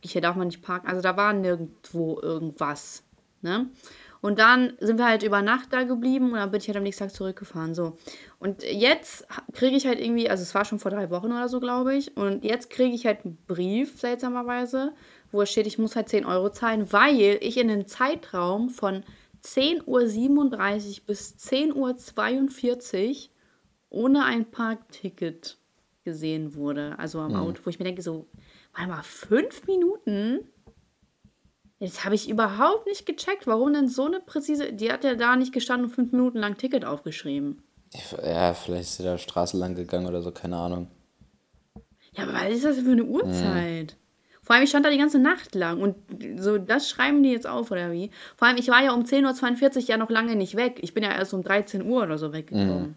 hier 0.00 0.20
darf 0.20 0.36
man 0.36 0.48
nicht 0.48 0.62
parken. 0.62 0.88
Also 0.88 1.02
da 1.02 1.16
war 1.16 1.32
nirgendwo 1.32 2.20
irgendwas, 2.20 3.02
ne? 3.42 3.68
Und 4.20 4.38
dann 4.38 4.74
sind 4.80 4.98
wir 4.98 5.06
halt 5.06 5.22
über 5.22 5.42
Nacht 5.42 5.72
da 5.72 5.84
geblieben 5.84 6.32
und 6.32 6.38
dann 6.38 6.50
bin 6.50 6.60
ich 6.60 6.66
halt 6.68 6.76
am 6.76 6.82
nächsten 6.82 7.04
Tag 7.04 7.14
zurückgefahren. 7.14 7.74
So. 7.74 7.96
Und 8.38 8.62
jetzt 8.62 9.26
kriege 9.52 9.76
ich 9.76 9.86
halt 9.86 10.00
irgendwie, 10.00 10.28
also 10.28 10.42
es 10.42 10.54
war 10.54 10.64
schon 10.64 10.78
vor 10.78 10.90
drei 10.90 11.10
Wochen 11.10 11.26
oder 11.26 11.48
so, 11.48 11.60
glaube 11.60 11.94
ich. 11.94 12.16
Und 12.16 12.44
jetzt 12.44 12.70
kriege 12.70 12.94
ich 12.94 13.06
halt 13.06 13.24
einen 13.24 13.38
Brief, 13.46 14.00
seltsamerweise, 14.00 14.92
wo 15.32 15.42
es 15.42 15.50
steht, 15.50 15.66
ich 15.66 15.78
muss 15.78 15.96
halt 15.96 16.08
10 16.08 16.24
Euro 16.24 16.50
zahlen, 16.50 16.92
weil 16.92 17.38
ich 17.40 17.56
in 17.58 17.68
den 17.68 17.86
Zeitraum 17.86 18.70
von 18.70 19.04
10.37 19.44 19.84
Uhr 19.86 21.06
bis 21.06 21.36
10.42 21.36 21.74
Uhr 21.74 23.30
ohne 23.90 24.24
ein 24.24 24.50
Parkticket 24.50 25.58
gesehen 26.04 26.54
wurde. 26.54 26.98
Also 26.98 27.20
am 27.20 27.34
Auto, 27.34 27.60
wo 27.64 27.70
ich 27.70 27.78
mir 27.78 27.84
denke, 27.84 28.02
so, 28.02 28.26
warte 28.74 28.90
mal, 28.90 29.02
fünf 29.02 29.66
Minuten? 29.66 30.48
Jetzt 31.78 32.04
habe 32.04 32.14
ich 32.14 32.28
überhaupt 32.28 32.86
nicht 32.86 33.04
gecheckt, 33.04 33.46
warum 33.46 33.74
denn 33.74 33.88
so 33.88 34.06
eine 34.06 34.20
präzise. 34.20 34.72
Die 34.72 34.90
hat 34.90 35.04
ja 35.04 35.14
da 35.14 35.36
nicht 35.36 35.52
gestanden 35.52 35.88
und 35.88 35.94
fünf 35.94 36.12
Minuten 36.12 36.38
lang 36.38 36.56
Ticket 36.56 36.84
aufgeschrieben. 36.84 37.62
Ja, 38.24 38.54
vielleicht 38.54 38.82
ist 38.82 38.96
sie 38.96 39.04
da 39.04 39.18
Straße 39.18 39.56
lang 39.56 39.74
gegangen 39.74 40.06
oder 40.06 40.22
so, 40.22 40.30
keine 40.30 40.56
Ahnung. 40.56 40.90
Ja, 42.12 42.24
aber 42.24 42.32
was 42.32 42.50
ist 42.50 42.64
das 42.64 42.78
für 42.78 42.90
eine 42.90 43.04
Uhrzeit? 43.04 43.96
Vor 44.42 44.54
allem, 44.54 44.64
ich 44.64 44.70
stand 44.70 44.86
da 44.86 44.90
die 44.90 44.98
ganze 44.98 45.18
Nacht 45.18 45.54
lang 45.54 45.80
und 45.80 45.96
so, 46.38 46.56
das 46.56 46.88
schreiben 46.88 47.22
die 47.22 47.32
jetzt 47.32 47.48
auf, 47.48 47.70
oder 47.70 47.92
wie? 47.92 48.10
Vor 48.36 48.46
allem, 48.48 48.56
ich 48.56 48.68
war 48.68 48.82
ja 48.82 48.92
um 48.92 49.02
10.42 49.02 49.76
Uhr 49.76 49.82
ja 49.88 49.96
noch 49.96 50.08
lange 50.08 50.36
nicht 50.36 50.56
weg. 50.56 50.78
Ich 50.82 50.94
bin 50.94 51.02
ja 51.02 51.10
erst 51.10 51.34
um 51.34 51.42
13 51.42 51.82
Uhr 51.82 52.04
oder 52.04 52.16
so 52.16 52.32
weggekommen. 52.32 52.96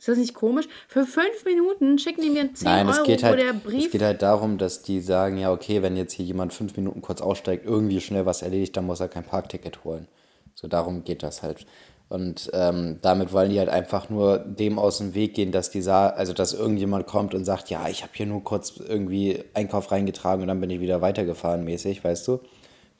Ist 0.00 0.08
das 0.08 0.16
nicht 0.16 0.32
komisch? 0.32 0.66
Für 0.88 1.04
fünf 1.04 1.44
Minuten 1.44 1.98
schicken 1.98 2.22
die 2.22 2.30
mir 2.30 2.54
10 2.54 2.64
Nein, 2.64 2.86
Euro, 2.88 2.96
es 2.96 3.02
geht, 3.04 3.22
wo 3.22 3.26
halt, 3.26 3.38
der 3.38 3.50
es 3.54 3.60
Brief. 3.60 3.92
geht 3.92 4.00
halt 4.00 4.22
darum, 4.22 4.56
dass 4.56 4.80
die 4.80 5.02
sagen, 5.02 5.36
ja, 5.36 5.52
okay, 5.52 5.82
wenn 5.82 5.94
jetzt 5.94 6.14
hier 6.14 6.24
jemand 6.24 6.54
fünf 6.54 6.74
Minuten 6.74 7.02
kurz 7.02 7.20
aussteigt, 7.20 7.66
irgendwie 7.66 8.00
schnell 8.00 8.24
was 8.24 8.40
erledigt, 8.40 8.74
dann 8.78 8.86
muss 8.86 9.00
er 9.00 9.08
kein 9.08 9.24
Parkticket 9.24 9.84
holen. 9.84 10.08
So 10.54 10.68
darum 10.68 11.04
geht 11.04 11.22
das 11.22 11.42
halt. 11.42 11.66
Und 12.08 12.50
ähm, 12.54 12.96
damit 13.02 13.34
wollen 13.34 13.50
die 13.50 13.58
halt 13.58 13.68
einfach 13.68 14.08
nur 14.08 14.38
dem 14.38 14.78
aus 14.78 14.96
dem 14.98 15.14
Weg 15.14 15.34
gehen, 15.34 15.52
dass 15.52 15.70
die 15.70 15.82
sa 15.82 16.08
also 16.08 16.32
dass 16.32 16.54
irgendjemand 16.54 17.06
kommt 17.06 17.34
und 17.34 17.44
sagt, 17.44 17.68
ja, 17.68 17.86
ich 17.86 18.02
habe 18.02 18.12
hier 18.14 18.24
nur 18.24 18.42
kurz 18.42 18.78
irgendwie 18.78 19.44
Einkauf 19.52 19.92
reingetragen 19.92 20.40
und 20.40 20.48
dann 20.48 20.62
bin 20.62 20.70
ich 20.70 20.80
wieder 20.80 21.02
weitergefahren, 21.02 21.62
mäßig, 21.62 22.02
weißt 22.02 22.26
du? 22.26 22.40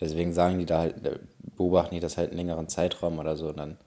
Deswegen 0.01 0.35
sagen 0.35 0.59
die 0.59 0.67
da 0.67 0.81
halt, 0.81 1.07
äh, 1.07 1.19
beobachten 1.57 1.95
die 1.95 2.01
das 2.01 2.19
halt 2.19 2.29
einen 2.29 2.37
längeren 2.37 2.69
Zeitraum 2.69 3.19
oder 3.19 3.37
so. 3.37 3.49
Und 3.49 3.57
dann, 3.59 3.79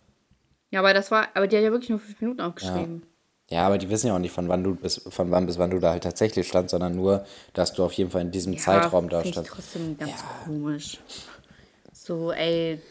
Ja, 0.73 0.79
aber 0.79 0.95
das 0.95 1.11
war, 1.11 1.27
aber 1.35 1.45
die 1.45 1.55
hat 1.55 1.63
ja 1.63 1.69
wirklich 1.71 1.91
nur 1.91 1.99
fünf 1.99 2.19
Minuten 2.19 2.41
aufgeschrieben. 2.41 3.03
ja, 3.47 3.67
aber 3.67 3.77
die 3.77 3.87
wissen 3.91 4.07
ja 4.07 4.15
auch 4.15 4.19
nicht, 4.19 4.31
von 4.31 4.49
wann 4.49 4.63
du 4.63 4.73
bis, 4.73 4.99
von 5.07 5.29
wann 5.29 5.45
bis 5.45 5.59
wann 5.59 5.69
du 5.69 5.77
da 5.77 5.91
halt 5.91 6.01
tatsächlich 6.01 6.47
standst, 6.47 6.71
sondern 6.71 6.95
nur, 6.95 7.25
dass 7.53 7.73
du 7.75 7.83
auf 7.83 7.93
jeden 7.93 8.09
Fall 8.09 8.21
in 8.21 8.31
diesem 8.31 8.57
Zeitraum 8.57 9.07
da 9.07 9.17
find 9.21 9.27
ich 9.27 9.33
standst. 9.33 9.53
trotzdem 9.53 9.95
ganz 9.99 10.23
komisch. 10.45 10.99
So, 11.91 12.31
ey, 12.31 12.81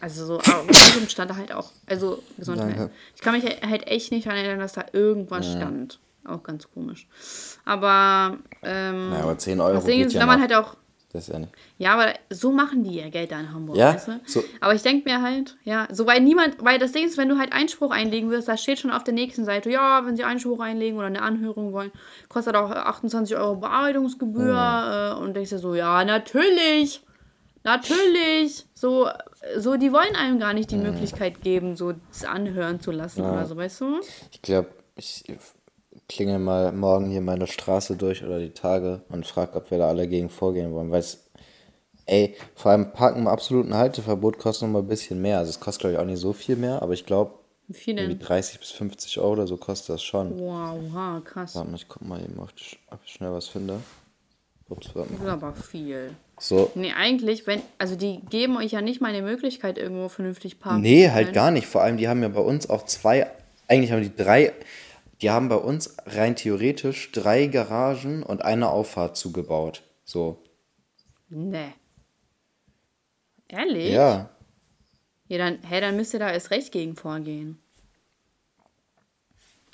also 0.00 0.26
so, 0.26 0.38
außerdem 0.40 1.08
stand 1.08 1.30
da 1.30 1.36
halt 1.36 1.52
auch, 1.52 1.70
also 1.86 2.20
Gesundheit. 2.36 2.76
Danke. 2.76 2.90
Ich 3.14 3.20
kann 3.22 3.34
mich 3.34 3.44
halt 3.44 3.86
echt 3.86 4.10
nicht 4.10 4.26
daran 4.26 4.38
erinnern, 4.38 4.58
dass 4.58 4.72
da 4.72 4.86
irgendwas 4.92 5.52
stand. 5.52 6.00
Auch 6.24 6.42
ganz 6.42 6.68
komisch. 6.68 7.06
Aber, 7.64 8.38
ähm, 8.64 9.12
Ja, 9.12 9.20
aber 9.22 9.38
10 9.38 9.60
Euro 9.60 9.74
das 9.74 9.84
Ding 9.84 9.98
geht 9.98 10.08
ist, 10.08 10.14
ja 10.14 10.26
man 10.26 10.40
halt 10.40 10.52
auch, 10.52 10.76
Das 11.12 11.22
ist 11.26 11.32
ja 11.32 11.40
nicht. 11.40 11.52
ja, 11.78 11.92
aber 11.94 12.14
so 12.30 12.52
machen 12.52 12.84
die 12.84 12.94
ja 12.94 13.08
Geld 13.08 13.32
da 13.32 13.40
in 13.40 13.52
Hamburg, 13.52 13.76
Ja, 13.76 13.94
weißt 13.94 14.08
du? 14.08 14.20
so- 14.26 14.44
Aber 14.60 14.74
ich 14.74 14.82
denke 14.82 15.08
mir 15.10 15.20
halt, 15.22 15.56
ja, 15.64 15.88
so 15.90 16.06
weil 16.06 16.20
niemand, 16.20 16.62
weil 16.64 16.78
das 16.78 16.92
Ding 16.92 17.04
ist, 17.04 17.16
wenn 17.18 17.28
du 17.28 17.36
halt 17.38 17.52
Einspruch 17.52 17.90
einlegen 17.90 18.30
wirst, 18.30 18.46
da 18.46 18.56
steht 18.56 18.78
schon 18.78 18.92
auf 18.92 19.02
der 19.02 19.14
nächsten 19.14 19.44
Seite, 19.44 19.70
ja, 19.70 20.06
wenn 20.06 20.14
sie 20.16 20.22
Einspruch 20.22 20.60
einlegen 20.60 20.96
oder 20.98 21.08
eine 21.08 21.22
Anhörung 21.22 21.72
wollen, 21.72 21.90
kostet 22.28 22.54
auch 22.54 22.70
28 22.70 23.36
Euro 23.36 23.56
Bearbeitungsgebühr 23.56 25.14
äh, 25.16 25.20
und 25.20 25.34
denkst 25.34 25.50
dir 25.50 25.58
so, 25.58 25.74
ja, 25.74 26.04
natürlich, 26.04 27.02
natürlich, 27.64 28.66
so, 28.74 29.08
so, 29.58 29.76
die 29.76 29.92
wollen 29.92 30.14
einem 30.16 30.38
gar 30.38 30.52
nicht 30.52 30.70
die 30.70 30.76
Möglichkeit 30.76 31.42
geben, 31.42 31.76
so 31.76 31.92
das 32.10 32.24
anhören 32.24 32.80
zu 32.80 32.90
lassen 32.90 33.22
oder 33.32 33.46
so, 33.46 33.56
weißt 33.56 33.80
du? 33.82 34.00
Ich 34.32 34.42
glaube, 34.42 34.70
ich 34.96 35.24
klingel 36.10 36.40
mal 36.40 36.72
morgen 36.72 37.08
hier 37.08 37.20
meine 37.20 37.46
Straße 37.46 37.96
durch 37.96 38.24
oder 38.24 38.40
die 38.40 38.50
Tage 38.50 39.02
und 39.08 39.26
frage, 39.26 39.54
ob 39.56 39.70
wir 39.70 39.78
da 39.78 39.88
alle 39.88 40.08
gegen 40.08 40.28
vorgehen 40.28 40.72
wollen. 40.72 40.90
Weil 40.90 41.00
es, 41.00 41.24
ey, 42.06 42.36
vor 42.56 42.72
allem 42.72 42.92
Parken 42.92 43.20
im 43.20 43.28
absoluten 43.28 43.74
Halteverbot 43.74 44.38
kostet 44.38 44.66
noch 44.68 44.72
mal 44.72 44.78
ein 44.80 44.88
bisschen 44.88 45.22
mehr. 45.22 45.38
Also 45.38 45.50
es 45.50 45.60
kostet, 45.60 45.82
glaube 45.82 45.94
ich, 45.94 46.00
auch 46.00 46.04
nicht 46.04 46.18
so 46.18 46.32
viel 46.32 46.56
mehr, 46.56 46.82
aber 46.82 46.92
ich 46.94 47.06
glaube, 47.06 47.34
irgendwie 47.68 47.94
denn? 47.94 48.18
30 48.18 48.58
bis 48.58 48.70
50 48.72 49.18
Euro 49.20 49.32
oder 49.32 49.46
so 49.46 49.56
kostet 49.56 49.90
das 49.94 50.02
schon. 50.02 50.36
Wow, 50.40 50.80
ha, 50.92 51.22
krass. 51.24 51.54
Warte 51.54 51.70
mal, 51.70 51.76
ich 51.76 51.88
guck 51.88 52.02
mal 52.02 52.20
eben, 52.20 52.38
ob 52.40 52.50
ich, 52.56 52.78
schnell 53.04 53.32
was 53.32 53.46
finde. 53.46 53.78
Ups, 54.68 54.90
warte 54.94 55.10
Das 55.10 55.18
mal. 55.20 55.26
ist 55.26 55.32
aber 55.32 55.54
viel. 55.54 56.10
So. 56.40 56.72
Nee, 56.74 56.92
eigentlich, 56.96 57.46
wenn, 57.46 57.62
also 57.78 57.94
die 57.94 58.20
geben 58.30 58.56
euch 58.56 58.72
ja 58.72 58.80
nicht 58.80 59.00
mal 59.00 59.08
eine 59.08 59.22
Möglichkeit, 59.22 59.78
irgendwo 59.78 60.08
vernünftig 60.08 60.58
parken 60.58 60.80
Nee, 60.80 61.10
halt 61.10 61.32
gar 61.32 61.52
nicht. 61.52 61.66
Vor 61.68 61.82
allem, 61.82 61.96
die 61.96 62.08
haben 62.08 62.22
ja 62.22 62.28
bei 62.28 62.40
uns 62.40 62.68
auch 62.68 62.84
zwei, 62.86 63.30
eigentlich 63.68 63.92
haben 63.92 64.02
die 64.02 64.14
drei, 64.14 64.52
die 65.22 65.30
haben 65.30 65.48
bei 65.48 65.56
uns 65.56 65.96
rein 66.06 66.36
theoretisch 66.36 67.12
drei 67.12 67.46
Garagen 67.46 68.22
und 68.22 68.42
eine 68.42 68.70
Auffahrt 68.70 69.16
zugebaut. 69.16 69.82
So. 70.04 70.42
Nee. 71.28 71.72
Ehrlich? 73.48 73.92
Ja. 73.92 74.30
Ja, 75.28 75.38
dann, 75.38 75.58
hä, 75.62 75.80
dann 75.80 75.96
müsst 75.96 76.12
ihr 76.14 76.20
da 76.20 76.30
erst 76.30 76.50
recht 76.50 76.72
gegen 76.72 76.96
vorgehen. 76.96 77.58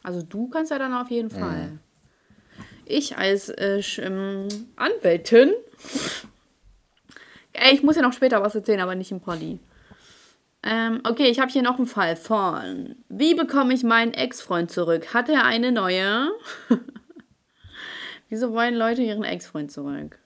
Also 0.02 0.22
du 0.22 0.48
kannst 0.48 0.70
ja 0.70 0.78
dann 0.78 0.92
auf 0.94 1.10
jeden 1.10 1.28
Mhm. 1.34 1.40
Fall. 1.40 1.78
Ich 2.84 3.16
als 3.16 3.48
äh, 3.48 3.80
ähm, 3.98 4.48
Anwältin. 4.76 5.52
Ich 7.72 7.82
muss 7.82 7.96
ja 7.96 8.02
noch 8.02 8.12
später 8.12 8.42
was 8.42 8.54
erzählen, 8.54 8.80
aber 8.80 8.94
nicht 8.94 9.10
im 9.10 9.20
Poddy. 9.20 9.58
Ähm, 10.68 11.00
okay, 11.04 11.28
ich 11.28 11.38
habe 11.38 11.50
hier 11.52 11.62
noch 11.62 11.78
einen 11.78 11.86
Fall 11.86 12.16
von. 12.16 12.96
Wie 13.08 13.34
bekomme 13.34 13.72
ich 13.72 13.84
meinen 13.84 14.12
Ex-Freund 14.14 14.70
zurück? 14.70 15.14
Hat 15.14 15.28
er 15.28 15.44
eine 15.44 15.70
neue? 15.70 16.28
Wieso 18.28 18.52
wollen 18.52 18.74
Leute 18.74 19.02
ihren 19.02 19.22
Ex-Freund 19.22 19.70
zurück? 19.70 20.18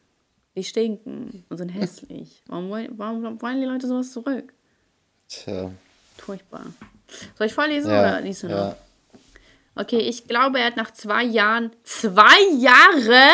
Die 0.56 0.64
stinken 0.64 1.44
und 1.48 1.56
sind 1.58 1.68
hässlich. 1.68 2.42
Warum 2.46 2.70
wollen, 2.70 2.88
warum 2.96 3.42
wollen 3.42 3.60
die 3.60 3.66
Leute 3.66 3.86
sowas 3.86 4.12
zurück? 4.12 4.52
Tja. 5.28 5.70
Furchtbar. 6.16 6.66
Soll 7.36 7.46
ich 7.46 7.54
vorlesen 7.54 7.90
Ja, 7.90 8.00
oder 8.00 8.20
liest 8.22 8.42
du 8.42 8.48
noch? 8.48 8.56
ja. 8.56 8.76
Okay, 9.76 9.98
ich 9.98 10.26
glaube, 10.26 10.58
er 10.58 10.66
hat 10.66 10.76
nach 10.76 10.90
zwei 10.92 11.22
Jahren. 11.22 11.70
Zwei 11.84 12.40
Jahre? 12.58 13.30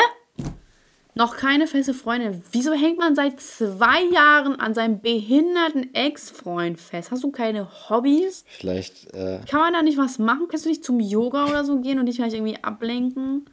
Noch 1.17 1.39
keine 1.39 1.67
feste 1.67 1.95
Freundin. 1.95 2.43
Wieso 2.53 2.75
hängt 2.75 2.99
man 2.99 3.15
seit 3.15 3.41
zwei 3.41 4.03
Jahren 4.13 4.61
an 4.61 4.75
seinem 4.75 5.01
behinderten 5.01 5.95
Ex-Freund 5.95 6.79
fest? 6.79 7.11
Hast 7.11 7.25
du 7.25 7.31
keine 7.31 7.67
Hobbys? 7.89 8.45
Vielleicht, 8.47 9.15
äh, 9.15 9.41
Kann 9.49 9.61
man 9.61 9.73
da 9.73 9.81
nicht 9.81 9.97
was 9.97 10.19
machen? 10.19 10.47
Kannst 10.51 10.67
du 10.67 10.69
nicht 10.69 10.85
zum 10.85 11.01
Yoga 11.01 11.47
oder 11.47 11.65
so 11.65 11.81
gehen 11.81 11.99
und 11.99 12.05
dich 12.05 12.17
vielleicht 12.17 12.35
irgendwie 12.35 12.63
ablenken? 12.63 13.47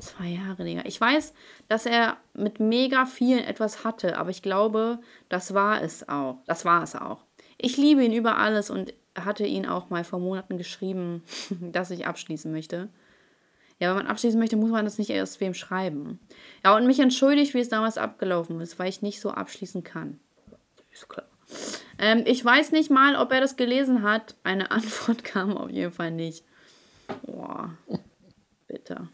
Zwei 0.00 0.28
Jahre, 0.28 0.64
Digga. 0.64 0.84
Ich 0.86 0.98
weiß, 0.98 1.34
dass 1.68 1.84
er 1.84 2.16
mit 2.32 2.58
mega 2.58 3.04
vielen 3.04 3.44
etwas 3.44 3.84
hatte, 3.84 4.16
aber 4.16 4.30
ich 4.30 4.40
glaube, 4.40 4.98
das 5.28 5.52
war 5.52 5.82
es 5.82 6.08
auch. 6.08 6.38
Das 6.46 6.64
war 6.64 6.82
es 6.82 6.96
auch. 6.96 7.18
Ich 7.58 7.76
liebe 7.76 8.02
ihn 8.02 8.14
über 8.14 8.38
alles 8.38 8.70
und 8.70 8.94
hatte 9.14 9.44
ihn 9.44 9.66
auch 9.66 9.90
mal 9.90 10.04
vor 10.04 10.20
Monaten 10.20 10.56
geschrieben, 10.56 11.22
dass 11.60 11.90
ich 11.90 12.06
abschließen 12.06 12.50
möchte. 12.50 12.88
Ja, 13.80 13.88
wenn 13.90 13.96
man 13.96 14.06
abschließen 14.06 14.38
möchte, 14.38 14.56
muss 14.56 14.70
man 14.70 14.84
das 14.84 14.98
nicht 14.98 15.10
erst 15.10 15.40
wem 15.40 15.54
schreiben. 15.54 16.20
Ja, 16.64 16.76
und 16.76 16.86
mich 16.86 17.00
entschuldigt, 17.00 17.54
wie 17.54 17.60
es 17.60 17.68
damals 17.68 17.98
abgelaufen 17.98 18.60
ist, 18.60 18.78
weil 18.78 18.88
ich 18.88 19.02
nicht 19.02 19.20
so 19.20 19.30
abschließen 19.30 19.82
kann. 19.82 20.20
Ist 20.92 21.08
klar. 21.08 21.26
Ähm, 21.98 22.22
ich 22.26 22.44
weiß 22.44 22.72
nicht 22.72 22.90
mal, 22.90 23.16
ob 23.16 23.32
er 23.32 23.40
das 23.40 23.56
gelesen 23.56 24.02
hat. 24.02 24.36
Eine 24.44 24.70
Antwort 24.70 25.24
kam 25.24 25.56
auf 25.56 25.70
jeden 25.70 25.92
Fall 25.92 26.10
nicht. 26.10 26.44
Boah, 27.26 27.76
bitte. 28.68 29.08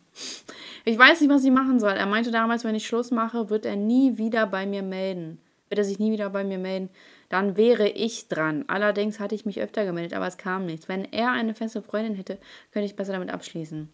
Ich 0.85 0.99
weiß 0.99 1.21
nicht, 1.21 1.31
was 1.31 1.45
ich 1.45 1.51
machen 1.51 1.81
soll. 1.81 1.93
Er 1.93 2.07
meinte 2.07 2.31
damals, 2.31 2.65
wenn 2.65 2.75
ich 2.75 2.87
Schluss 2.87 3.11
mache, 3.11 3.51
wird 3.51 3.67
er 3.67 3.77
nie 3.77 4.19
wieder 4.19 4.47
bei 4.47 4.67
mir 4.67 4.83
melden. 4.83 5.41
Wird 5.69 5.79
er 5.79 5.85
sich 5.85 5.99
nie 5.99 6.13
wieder 6.13 6.31
bei 6.31 6.45
mir 6.45 6.59
melden. 6.59 6.91
Dann 7.29 7.57
wäre 7.57 7.89
ich 7.89 8.29
dran. 8.29 8.65
Allerdings 8.67 9.21
hatte 9.21 9.35
ich 9.35 9.47
mich 9.47 9.61
öfter 9.61 9.85
gemeldet, 9.85 10.15
aber 10.15 10.27
es 10.27 10.37
kam 10.37 10.67
nichts. 10.67 10.89
Wenn 10.89 11.05
er 11.05 11.31
eine 11.31 11.55
feste 11.55 11.81
Freundin 11.81 12.15
hätte, 12.15 12.39
könnte 12.73 12.87
ich 12.87 12.97
besser 12.97 13.13
damit 13.13 13.31
abschließen. 13.31 13.89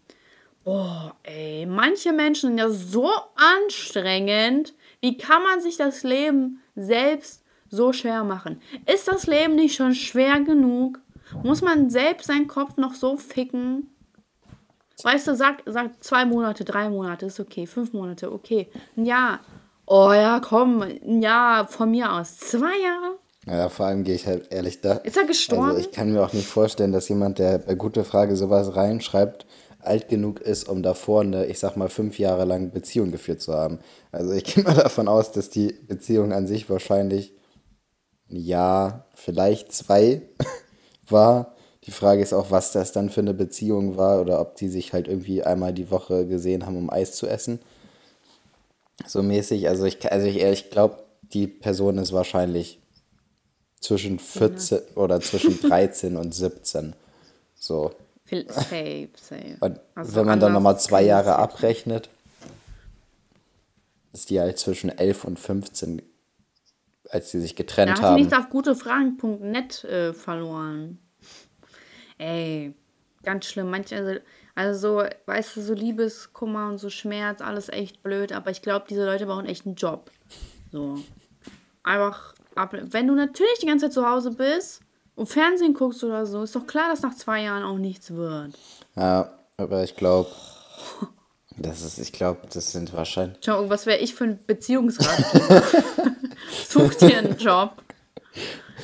Boah, 0.67 1.15
ey, 1.23 1.65
manche 1.65 2.11
Menschen 2.11 2.49
sind 2.49 2.57
ja 2.57 2.69
so 2.69 3.09
anstrengend. 3.37 4.73
Wie 4.99 5.17
kann 5.17 5.41
man 5.41 5.61
sich 5.61 5.77
das 5.77 6.03
Leben 6.03 6.59
selbst 6.75 7.41
so 7.69 7.93
schwer 7.93 8.25
machen? 8.25 8.59
Ist 8.85 9.07
das 9.07 9.27
Leben 9.27 9.55
nicht 9.55 9.75
schon 9.75 9.95
schwer 9.95 10.41
genug? 10.41 10.99
Muss 11.41 11.61
man 11.61 11.89
selbst 11.89 12.27
seinen 12.27 12.47
Kopf 12.47 12.75
noch 12.75 12.95
so 12.95 13.15
ficken? 13.15 13.95
Weißt 15.01 15.29
du, 15.29 15.37
sag, 15.37 15.63
sag 15.67 16.03
zwei 16.03 16.25
Monate, 16.25 16.65
drei 16.65 16.89
Monate 16.89 17.27
ist 17.27 17.39
okay, 17.39 17.65
fünf 17.65 17.93
Monate, 17.93 18.29
okay. 18.29 18.69
Ein 18.97 19.05
Jahr. 19.05 19.39
Oh 19.85 20.11
ja, 20.11 20.41
komm, 20.41 20.81
ein 20.81 21.21
Jahr 21.21 21.65
von 21.65 21.91
mir 21.91 22.11
aus. 22.11 22.35
Zwei 22.39 22.77
Jahre? 22.77 23.17
ja, 23.45 23.69
vor 23.69 23.85
allem 23.85 24.03
gehe 24.03 24.15
ich 24.15 24.27
halt 24.27 24.51
ehrlich 24.51 24.81
da. 24.81 24.95
Ist 24.95 25.15
er 25.15 25.23
gestorben? 25.23 25.69
Also 25.69 25.79
ich 25.79 25.91
kann 25.91 26.11
mir 26.11 26.21
auch 26.21 26.33
nicht 26.33 26.47
vorstellen, 26.47 26.91
dass 26.91 27.07
jemand, 27.07 27.39
der 27.39 27.59
bei 27.59 27.75
Gute 27.75 28.03
Frage 28.03 28.35
sowas 28.35 28.75
reinschreibt, 28.75 29.45
alt 29.87 30.09
genug 30.09 30.39
ist, 30.39 30.67
um 30.67 30.83
davor 30.83 31.21
eine, 31.21 31.45
ich 31.47 31.59
sag 31.59 31.75
mal, 31.77 31.89
fünf 31.89 32.19
Jahre 32.19 32.45
lang 32.45 32.71
Beziehung 32.71 33.11
geführt 33.11 33.41
zu 33.41 33.53
haben. 33.53 33.79
Also 34.11 34.31
ich 34.33 34.43
gehe 34.55 34.63
mal 34.63 34.75
davon 34.75 35.07
aus, 35.07 35.31
dass 35.31 35.49
die 35.49 35.73
Beziehung 35.87 36.33
an 36.33 36.47
sich 36.47 36.69
wahrscheinlich 36.69 37.33
ein 38.29 38.37
Jahr, 38.37 39.07
vielleicht 39.15 39.71
zwei 39.71 40.21
war. 41.09 41.55
Die 41.85 41.91
Frage 41.91 42.21
ist 42.21 42.33
auch, 42.33 42.51
was 42.51 42.73
das 42.73 42.91
dann 42.91 43.09
für 43.09 43.21
eine 43.21 43.33
Beziehung 43.33 43.95
war 43.95 44.19
oder 44.19 44.41
ob 44.41 44.55
die 44.55 44.67
sich 44.67 44.91
halt 44.91 45.07
irgendwie 45.07 45.43
einmal 45.43 45.73
die 45.73 45.89
Woche 45.89 46.27
gesehen 46.27 46.65
haben, 46.65 46.77
um 46.77 46.89
Eis 46.89 47.15
zu 47.15 47.27
essen. 47.27 47.59
So 49.05 49.23
mäßig. 49.23 49.69
Also 49.69 49.85
ich, 49.85 50.11
also 50.11 50.27
ich, 50.27 50.41
ich 50.41 50.69
glaube, 50.69 51.03
die 51.21 51.47
Person 51.47 51.97
ist 51.97 52.11
wahrscheinlich 52.13 52.79
zwischen 53.79 54.19
14 54.19 54.79
oder 54.95 55.21
zwischen 55.21 55.59
13 55.61 56.17
und 56.17 56.33
17. 56.33 56.93
So. 57.55 57.91
Safe, 58.49 59.09
safe. 59.15 59.57
Und 59.59 59.79
Also 59.95 60.15
wenn 60.15 60.25
man 60.25 60.39
dann 60.39 60.53
nochmal 60.53 60.79
zwei 60.79 61.03
Jahre 61.03 61.35
abrechnet, 61.37 62.09
ist 64.13 64.29
die 64.29 64.39
halt 64.39 64.57
zwischen 64.57 64.89
11 64.89 65.23
und 65.25 65.39
15, 65.39 66.01
als 67.09 67.31
die 67.31 67.39
sich 67.39 67.53
Da 67.55 67.57
getrennt 67.63 67.91
hast 67.91 67.99
du 68.01 68.05
haben. 68.07 68.15
nicht 68.15 68.35
auf 68.35 68.49
gutefragen.net 68.49 69.83
äh, 69.85 70.13
verloren. 70.13 70.99
Ey, 72.17 72.73
ganz 73.23 73.45
schlimm. 73.45 73.69
Manche, 73.69 73.95
also, 73.95 74.19
also 74.55 74.79
so, 75.03 75.09
weißt 75.27 75.55
du, 75.55 75.61
so 75.61 75.73
Liebeskummer 75.73 76.67
und 76.69 76.79
so 76.79 76.89
Schmerz, 76.89 77.41
alles 77.41 77.69
echt 77.69 78.01
blöd, 78.03 78.31
aber 78.31 78.49
ich 78.51 78.61
glaube, 78.61 78.85
diese 78.89 79.05
Leute 79.05 79.25
brauchen 79.27 79.45
echt 79.45 79.65
einen 79.65 79.75
Job. 79.75 80.09
So. 80.71 80.97
Einfach, 81.83 82.33
ab, 82.55 82.73
wenn 82.73 83.07
du 83.07 83.13
natürlich 83.15 83.59
die 83.61 83.67
ganze 83.67 83.85
Zeit 83.85 83.93
zu 83.93 84.09
Hause 84.09 84.31
bist 84.31 84.81
und 85.17 85.27
Fernsehen 85.27 85.73
guckst 85.73 86.03
oder 86.03 86.25
so, 86.25 86.43
ist 86.43 86.55
doch 86.55 86.65
klar, 86.65 86.89
dass 86.89 87.01
nach 87.01 87.15
zwei 87.15 87.41
Jahren 87.41 87.63
auch 87.63 87.77
nichts 87.77 88.11
wird. 88.11 88.53
Ja, 88.95 89.29
aber 89.57 89.83
ich 89.83 89.95
glaube, 89.95 90.29
das 91.57 91.81
ist, 91.81 91.97
ich 91.97 92.13
glaube, 92.13 92.41
das 92.53 92.71
sind 92.71 92.93
wahrscheinlich. 92.93 93.37
Schau, 93.43 93.69
was 93.69 93.85
wäre 93.85 93.97
ich 93.97 94.13
für 94.15 94.23
ein 94.25 94.39
Beziehungsratgeber? 94.45 95.63
Such 96.69 96.93
dir 96.93 97.17
einen 97.17 97.35
Job. 97.37 97.81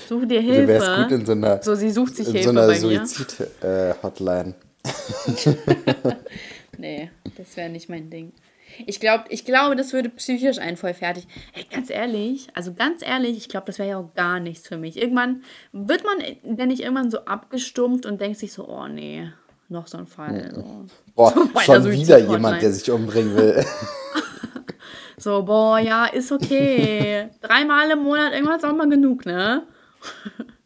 Such 0.09 0.25
dir 0.25 0.41
Du 0.41 0.67
wärst 0.67 0.87
gut 0.87 0.97
Hilfe. 0.97 1.13
in 1.15 1.25
so 1.25 1.31
einer, 1.33 1.61
So, 1.61 1.75
sie 1.75 1.91
sucht 1.91 2.15
sich 2.15 2.27
in 2.27 2.33
Hilfe 2.33 2.49
so 2.51 2.59
einer. 2.59 2.75
Suizid-Hotline. 2.75 4.55
Nee, 6.79 7.11
das 7.37 7.55
wäre 7.55 7.69
nicht 7.69 7.87
mein 7.87 8.09
Ding. 8.09 8.33
Ich, 8.85 8.99
glaub, 8.99 9.25
ich 9.29 9.45
glaube, 9.45 9.75
das 9.75 9.93
würde 9.93 10.09
psychisch 10.09 10.57
einen 10.57 10.77
voll 10.77 10.93
fertig. 10.93 11.27
Ey, 11.53 11.65
ganz 11.71 11.89
ehrlich, 11.89 12.47
also 12.53 12.73
ganz 12.73 13.01
ehrlich, 13.01 13.37
ich 13.37 13.49
glaube, 13.49 13.65
das 13.67 13.79
wäre 13.79 13.89
ja 13.89 13.97
auch 13.97 14.13
gar 14.15 14.39
nichts 14.39 14.67
für 14.67 14.77
mich. 14.77 15.01
Irgendwann 15.01 15.43
wird 15.71 16.03
man 16.03 16.17
denn 16.43 16.69
nicht 16.69 16.81
irgendwann 16.81 17.11
so 17.11 17.19
abgestumpft 17.25 18.05
und 18.05 18.21
denkt 18.21 18.39
sich 18.39 18.53
so, 18.53 18.67
oh 18.67 18.87
nee, 18.87 19.29
noch 19.69 19.87
so 19.87 19.97
ein 19.97 20.07
Fall. 20.07 20.51
So, 20.53 20.85
Boah, 21.15 21.31
So 21.31 21.59
schon 21.61 21.83
der 21.83 21.91
wieder 21.91 22.19
jemand, 22.19 22.61
der 22.61 22.71
sich 22.71 22.89
umbringen 22.89 23.35
will. 23.35 23.65
so 25.17 25.43
boah, 25.43 25.79
ja, 25.79 26.05
ist 26.05 26.31
okay. 26.31 27.29
Dreimal 27.41 27.91
im 27.91 27.99
Monat, 27.99 28.33
irgendwann 28.33 28.57
ist 28.57 28.65
auch 28.65 28.75
mal 28.75 28.89
genug, 28.89 29.25
ne? 29.25 29.63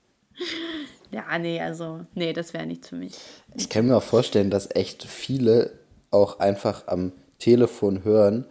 ja, 1.12 1.38
nee, 1.39 1.60
also, 1.60 2.05
nee, 2.16 2.34
das 2.34 2.53
wäre 2.53 2.66
nichts 2.66 2.89
für 2.89 2.95
mich. 2.95 3.16
Ich 3.55 3.70
kann 3.70 3.88
mir 3.88 3.97
auch 3.97 4.03
vorstellen, 4.03 4.49
dass 4.49 4.74
echt 4.76 5.03
viele 5.03 5.72
auch 6.12 6.39
einfach 6.39 6.88
am 6.88 7.12
Telefon 7.40 8.04
hören, 8.04 8.46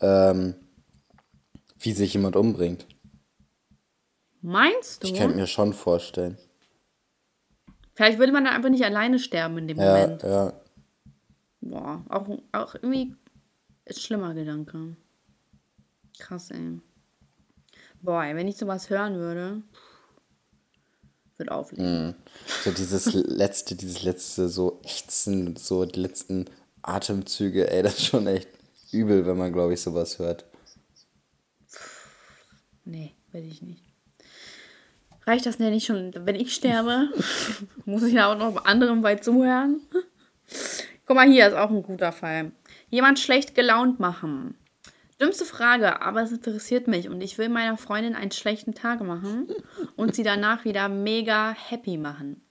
ähm, 0.00 0.54
wie 1.78 1.92
sich 1.92 2.14
jemand 2.14 2.36
umbringt. 2.36 2.86
Meinst 4.42 5.02
du? 5.02 5.08
Ich 5.08 5.14
kann 5.14 5.36
mir 5.36 5.46
schon 5.46 5.72
vorstellen. 5.74 6.38
Vielleicht 7.94 8.18
würde 8.18 8.32
man 8.32 8.44
dann 8.44 8.54
einfach 8.54 8.70
nicht 8.70 8.84
alleine 8.84 9.18
sterben 9.18 9.58
in 9.58 9.68
dem 9.68 9.78
Ja, 9.78 9.86
Moment. 9.86 10.22
ja. 10.22 10.52
Boah, 11.60 12.04
auch, 12.08 12.26
auch 12.52 12.74
irgendwie 12.74 13.14
ist 13.84 14.00
schlimmer 14.02 14.32
Gedanke. 14.32 14.96
Krass, 16.18 16.50
ey. 16.50 16.80
Boah, 18.00 18.24
ey, 18.24 18.34
wenn 18.34 18.48
ich 18.48 18.56
sowas 18.56 18.88
hören 18.88 19.16
würde, 19.16 19.62
würde 21.36 21.52
auflegen. 21.52 22.14
So 22.64 22.70
dieses 22.70 23.12
letzte, 23.12 23.74
dieses 23.74 24.02
letzte 24.02 24.48
so 24.48 24.80
ächzen, 24.84 25.56
so 25.56 25.84
die 25.84 26.00
letzten 26.00 26.46
Atemzüge, 26.82 27.70
ey, 27.70 27.82
das 27.82 27.98
ist 27.98 28.06
schon 28.06 28.26
echt 28.26 28.48
übel, 28.92 29.26
wenn 29.26 29.36
man, 29.36 29.52
glaube 29.52 29.74
ich, 29.74 29.80
sowas 29.80 30.18
hört. 30.18 30.44
Nee, 32.84 33.14
will 33.32 33.46
ich 33.46 33.62
nicht. 33.62 33.84
Reicht 35.26 35.46
das 35.46 35.58
denn 35.58 35.70
nicht 35.70 35.86
schon, 35.86 36.12
wenn 36.14 36.34
ich 36.34 36.54
sterbe? 36.54 37.08
Muss 37.84 38.02
ich 38.02 38.14
da 38.14 38.32
auch 38.32 38.38
noch 38.38 38.64
anderen 38.64 39.02
bei 39.02 39.16
zuhören? 39.16 39.80
Guck 41.06 41.16
mal, 41.16 41.30
hier 41.30 41.48
ist 41.48 41.54
auch 41.54 41.70
ein 41.70 41.82
guter 41.82 42.12
Fall. 42.12 42.52
Jemand 42.88 43.18
schlecht 43.18 43.54
gelaunt 43.54 44.00
machen. 44.00 44.56
Dümmste 45.20 45.44
Frage, 45.44 46.00
aber 46.00 46.22
es 46.22 46.32
interessiert 46.32 46.88
mich 46.88 47.08
und 47.08 47.20
ich 47.20 47.36
will 47.36 47.50
meiner 47.50 47.76
Freundin 47.76 48.14
einen 48.14 48.30
schlechten 48.30 48.74
Tag 48.74 49.02
machen 49.02 49.48
und 49.96 50.14
sie 50.14 50.22
danach 50.22 50.64
wieder 50.64 50.88
mega 50.88 51.52
happy 51.52 51.98
machen. 51.98 52.42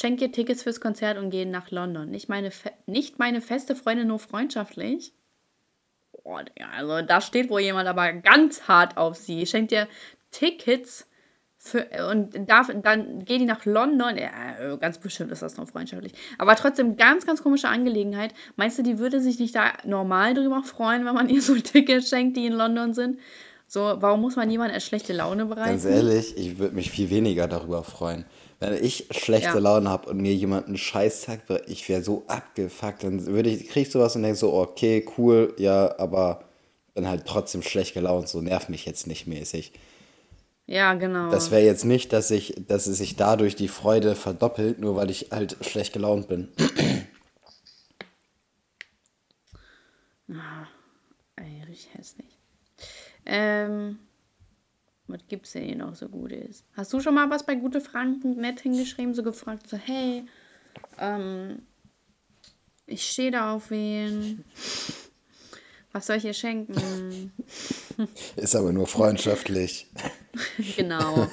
Schenk 0.00 0.20
ihr 0.20 0.30
Tickets 0.30 0.62
fürs 0.62 0.80
Konzert 0.80 1.18
und 1.18 1.30
gehen 1.30 1.50
nach 1.50 1.72
London. 1.72 2.08
Nicht 2.08 2.28
meine, 2.28 2.52
fe 2.52 2.70
nicht 2.86 3.18
meine 3.18 3.40
feste 3.40 3.74
Freundin, 3.74 4.06
nur 4.06 4.20
freundschaftlich. 4.20 5.12
Boah, 6.22 6.44
also 6.76 7.02
da 7.04 7.20
steht 7.20 7.50
wohl 7.50 7.62
jemand 7.62 7.88
aber 7.88 8.12
ganz 8.12 8.68
hart 8.68 8.96
auf 8.96 9.16
sie. 9.16 9.44
Schenkt 9.44 9.72
ihr 9.72 9.88
Tickets 10.30 11.08
für, 11.56 11.88
und 12.08 12.48
darf, 12.48 12.70
dann 12.80 13.24
geht 13.24 13.40
die 13.40 13.44
nach 13.44 13.64
London. 13.64 14.16
Ja, 14.16 14.76
ganz 14.76 14.98
bestimmt 14.98 15.32
ist 15.32 15.42
das 15.42 15.56
noch 15.56 15.68
freundschaftlich. 15.68 16.12
Aber 16.38 16.54
trotzdem 16.54 16.96
ganz, 16.96 17.26
ganz 17.26 17.42
komische 17.42 17.68
Angelegenheit. 17.68 18.34
Meinst 18.54 18.78
du, 18.78 18.84
die 18.84 19.00
würde 19.00 19.20
sich 19.20 19.40
nicht 19.40 19.56
da 19.56 19.72
normal 19.84 20.32
drüber 20.32 20.62
freuen, 20.62 21.06
wenn 21.06 21.14
man 21.14 21.28
ihr 21.28 21.42
so 21.42 21.56
Tickets 21.56 22.08
schenkt, 22.08 22.36
die 22.36 22.46
in 22.46 22.52
London 22.52 22.94
sind? 22.94 23.18
So, 23.66 23.80
warum 23.80 24.20
muss 24.20 24.36
man 24.36 24.48
jemandem 24.48 24.74
erst 24.74 24.86
schlechte 24.86 25.12
Laune 25.12 25.46
bereiten? 25.46 25.70
Ganz 25.70 25.84
ehrlich, 25.84 26.36
ich 26.38 26.58
würde 26.60 26.76
mich 26.76 26.92
viel 26.92 27.10
weniger 27.10 27.48
darüber 27.48 27.82
freuen. 27.82 28.26
Wenn 28.60 28.82
ich 28.84 29.06
schlechte 29.12 29.48
Ja. 29.50 29.58
Laune 29.58 29.88
habe 29.88 30.10
und 30.10 30.16
mir 30.16 30.34
jemand 30.34 30.66
einen 30.66 30.78
Scheißtag, 30.78 31.46
be- 31.46 31.62
ich 31.68 31.88
wäre 31.88 32.02
so 32.02 32.24
abgefuckt, 32.26 33.04
dann 33.04 33.24
würde 33.26 33.50
ich, 33.50 33.68
krieg 33.68 33.86
ich 33.86 33.92
sowas 33.92 34.16
und 34.16 34.22
denke 34.22 34.36
so, 34.36 34.52
okay, 34.52 35.06
cool, 35.16 35.54
ja, 35.58 35.96
aber 35.98 36.44
bin 36.94 37.06
halt 37.08 37.24
trotzdem 37.26 37.62
schlecht 37.62 37.94
gelaunt, 37.94 38.28
so 38.28 38.40
nerv 38.40 38.68
mich 38.68 38.84
jetzt 38.84 39.06
nicht 39.06 39.28
mäßig. 39.28 39.72
Ja, 40.66 40.94
genau. 40.94 41.30
Das 41.30 41.50
wäre 41.52 41.62
jetzt 41.62 41.84
nicht, 41.84 42.12
dass 42.12 42.30
ich, 42.32 42.54
dass 42.66 42.88
es 42.88 42.98
sich 42.98 43.14
dadurch 43.16 43.54
die 43.54 43.68
Freude 43.68 44.16
verdoppelt, 44.16 44.80
nur 44.80 44.96
weil 44.96 45.08
ich 45.10 45.28
halt 45.30 45.56
schlecht 45.64 45.92
gelaunt 45.92 46.26
bin. 46.28 46.48
Ey, 51.36 51.62
richtig 51.68 51.94
hässlich. 51.94 52.38
Ähm, 53.24 53.98
was 55.08 55.20
gibt's 55.28 55.52
denn 55.52 55.64
hier 55.64 55.76
noch 55.76 55.94
so 55.94 56.08
Gutes? 56.08 56.64
Hast 56.74 56.92
du 56.92 57.00
schon 57.00 57.14
mal 57.14 57.30
was 57.30 57.44
bei 57.44 57.54
Gute 57.54 57.80
Franken 57.80 58.36
nett 58.36 58.60
hingeschrieben, 58.60 59.14
so 59.14 59.22
gefragt, 59.22 59.68
so, 59.68 59.76
hey, 59.76 60.24
ähm, 60.98 61.62
ich 62.86 63.10
stehe 63.10 63.30
da 63.30 63.54
auf 63.54 63.70
wen? 63.70 64.44
Was 65.92 66.06
soll 66.06 66.16
ich 66.16 66.24
ihr 66.24 66.34
schenken? 66.34 67.32
Ist 68.36 68.54
aber 68.54 68.72
nur 68.72 68.86
freundschaftlich. 68.86 69.90
genau. 70.76 71.26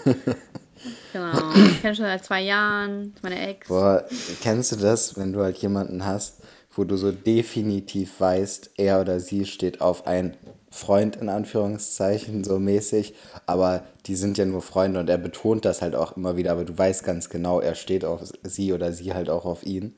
Genau. 1.13 1.53
Ich 1.53 1.81
kenne 1.81 1.95
schon 1.95 2.05
seit 2.05 2.25
zwei 2.25 2.41
Jahren, 2.41 3.13
meine 3.21 3.47
Ex. 3.47 3.67
Boah, 3.67 4.05
kennst 4.41 4.71
du 4.71 4.75
das, 4.77 5.17
wenn 5.17 5.33
du 5.33 5.41
halt 5.41 5.57
jemanden 5.57 6.05
hast, 6.05 6.41
wo 6.71 6.83
du 6.83 6.97
so 6.97 7.11
definitiv 7.11 8.19
weißt, 8.19 8.71
er 8.77 9.01
oder 9.01 9.19
sie 9.19 9.45
steht 9.45 9.81
auf 9.81 10.07
einen 10.07 10.37
Freund 10.75 11.15
in 11.15 11.29
Anführungszeichen 11.29 12.43
so 12.43 12.59
mäßig, 12.59 13.15
aber 13.45 13.83
die 14.07 14.15
sind 14.15 14.37
ja 14.37 14.45
nur 14.45 14.61
Freunde 14.61 14.99
und 14.99 15.09
er 15.09 15.17
betont 15.17 15.63
das 15.63 15.81
halt 15.81 15.95
auch 15.95 16.17
immer 16.17 16.35
wieder, 16.35 16.51
aber 16.51 16.65
du 16.65 16.77
weißt 16.77 17.05
ganz 17.05 17.29
genau, 17.29 17.61
er 17.61 17.75
steht 17.75 18.03
auf 18.03 18.21
sie 18.43 18.73
oder 18.73 18.91
sie 18.91 19.13
halt 19.13 19.29
auch 19.29 19.45
auf 19.45 19.65
ihn. 19.65 19.95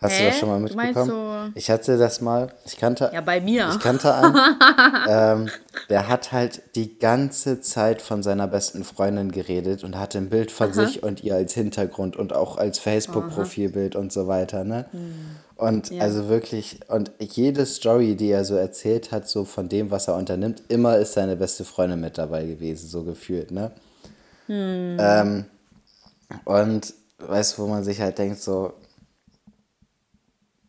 Hast 0.00 0.14
Hä? 0.14 0.24
du 0.24 0.30
das 0.30 0.38
schon 0.38 0.48
mal 0.48 0.58
mitbekommen? 0.58 1.10
So 1.10 1.30
ich 1.54 1.70
hatte 1.70 1.98
das 1.98 2.22
mal, 2.22 2.48
ich 2.64 2.78
kannte. 2.78 3.10
Ja, 3.12 3.20
bei 3.20 3.42
mir. 3.42 3.68
Ich 3.72 3.80
kannte 3.80 4.14
einen, 4.14 4.34
ähm, 5.08 5.50
der 5.90 6.08
hat 6.08 6.32
halt 6.32 6.62
die 6.74 6.98
ganze 6.98 7.60
Zeit 7.60 8.00
von 8.00 8.22
seiner 8.22 8.46
besten 8.46 8.84
Freundin 8.84 9.30
geredet 9.30 9.84
und 9.84 9.98
hatte 9.98 10.16
ein 10.16 10.30
Bild 10.30 10.50
von 10.50 10.70
Aha. 10.70 10.86
sich 10.86 11.02
und 11.02 11.22
ihr 11.22 11.34
als 11.34 11.52
Hintergrund 11.52 12.16
und 12.16 12.32
auch 12.32 12.56
als 12.56 12.78
Facebook-Profilbild 12.78 13.94
und 13.94 14.12
so 14.12 14.26
weiter, 14.26 14.64
ne? 14.64 14.86
Hm. 14.92 15.36
Und 15.60 15.90
ja. 15.90 16.00
also 16.00 16.28
wirklich, 16.30 16.80
und 16.88 17.12
jede 17.20 17.66
Story, 17.66 18.16
die 18.16 18.30
er 18.30 18.46
so 18.46 18.54
erzählt 18.54 19.12
hat, 19.12 19.28
so 19.28 19.44
von 19.44 19.68
dem, 19.68 19.90
was 19.90 20.08
er 20.08 20.16
unternimmt, 20.16 20.62
immer 20.68 20.96
ist 20.96 21.12
seine 21.12 21.36
beste 21.36 21.64
Freundin 21.64 22.00
mit 22.00 22.16
dabei 22.16 22.46
gewesen, 22.46 22.88
so 22.88 23.04
gefühlt, 23.04 23.50
ne? 23.50 23.70
Hm. 24.46 24.96
Ähm, 24.98 25.44
und 26.46 26.94
weißt 27.18 27.58
du, 27.58 27.62
wo 27.62 27.66
man 27.66 27.84
sich 27.84 28.00
halt 28.00 28.16
denkt, 28.16 28.40
so, 28.40 28.72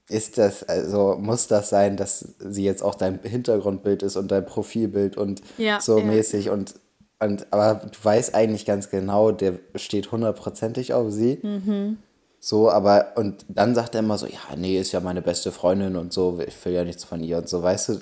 ist 0.09 0.37
das, 0.37 0.63
also 0.63 1.15
muss 1.17 1.47
das 1.47 1.69
sein, 1.69 1.95
dass 1.95 2.35
sie 2.39 2.65
jetzt 2.65 2.83
auch 2.83 2.95
dein 2.95 3.19
Hintergrundbild 3.23 4.03
ist 4.03 4.17
und 4.17 4.29
dein 4.29 4.45
Profilbild 4.45 5.15
und 5.15 5.41
ja, 5.57 5.79
so 5.79 5.99
ja. 5.99 6.03
mäßig 6.03 6.49
und, 6.49 6.75
und 7.19 7.47
aber 7.51 7.85
du 7.85 7.97
weißt 8.03 8.35
eigentlich 8.35 8.65
ganz 8.65 8.89
genau, 8.89 9.31
der 9.31 9.53
steht 9.75 10.11
hundertprozentig 10.11 10.93
auf 10.93 11.13
sie. 11.13 11.39
Mhm. 11.41 11.97
So, 12.43 12.71
aber 12.71 13.13
und 13.17 13.45
dann 13.49 13.75
sagt 13.75 13.93
er 13.93 13.99
immer 13.99 14.17
so, 14.17 14.25
ja, 14.25 14.55
nee, 14.57 14.79
ist 14.79 14.91
ja 14.93 14.99
meine 14.99 15.21
beste 15.21 15.51
Freundin 15.51 15.95
und 15.95 16.11
so, 16.11 16.39
ich 16.39 16.65
will 16.65 16.73
ja 16.73 16.83
nichts 16.83 17.03
von 17.03 17.21
ihr 17.21 17.37
und 17.37 17.47
so, 17.47 17.61
weißt 17.61 17.89
du, 17.89 18.01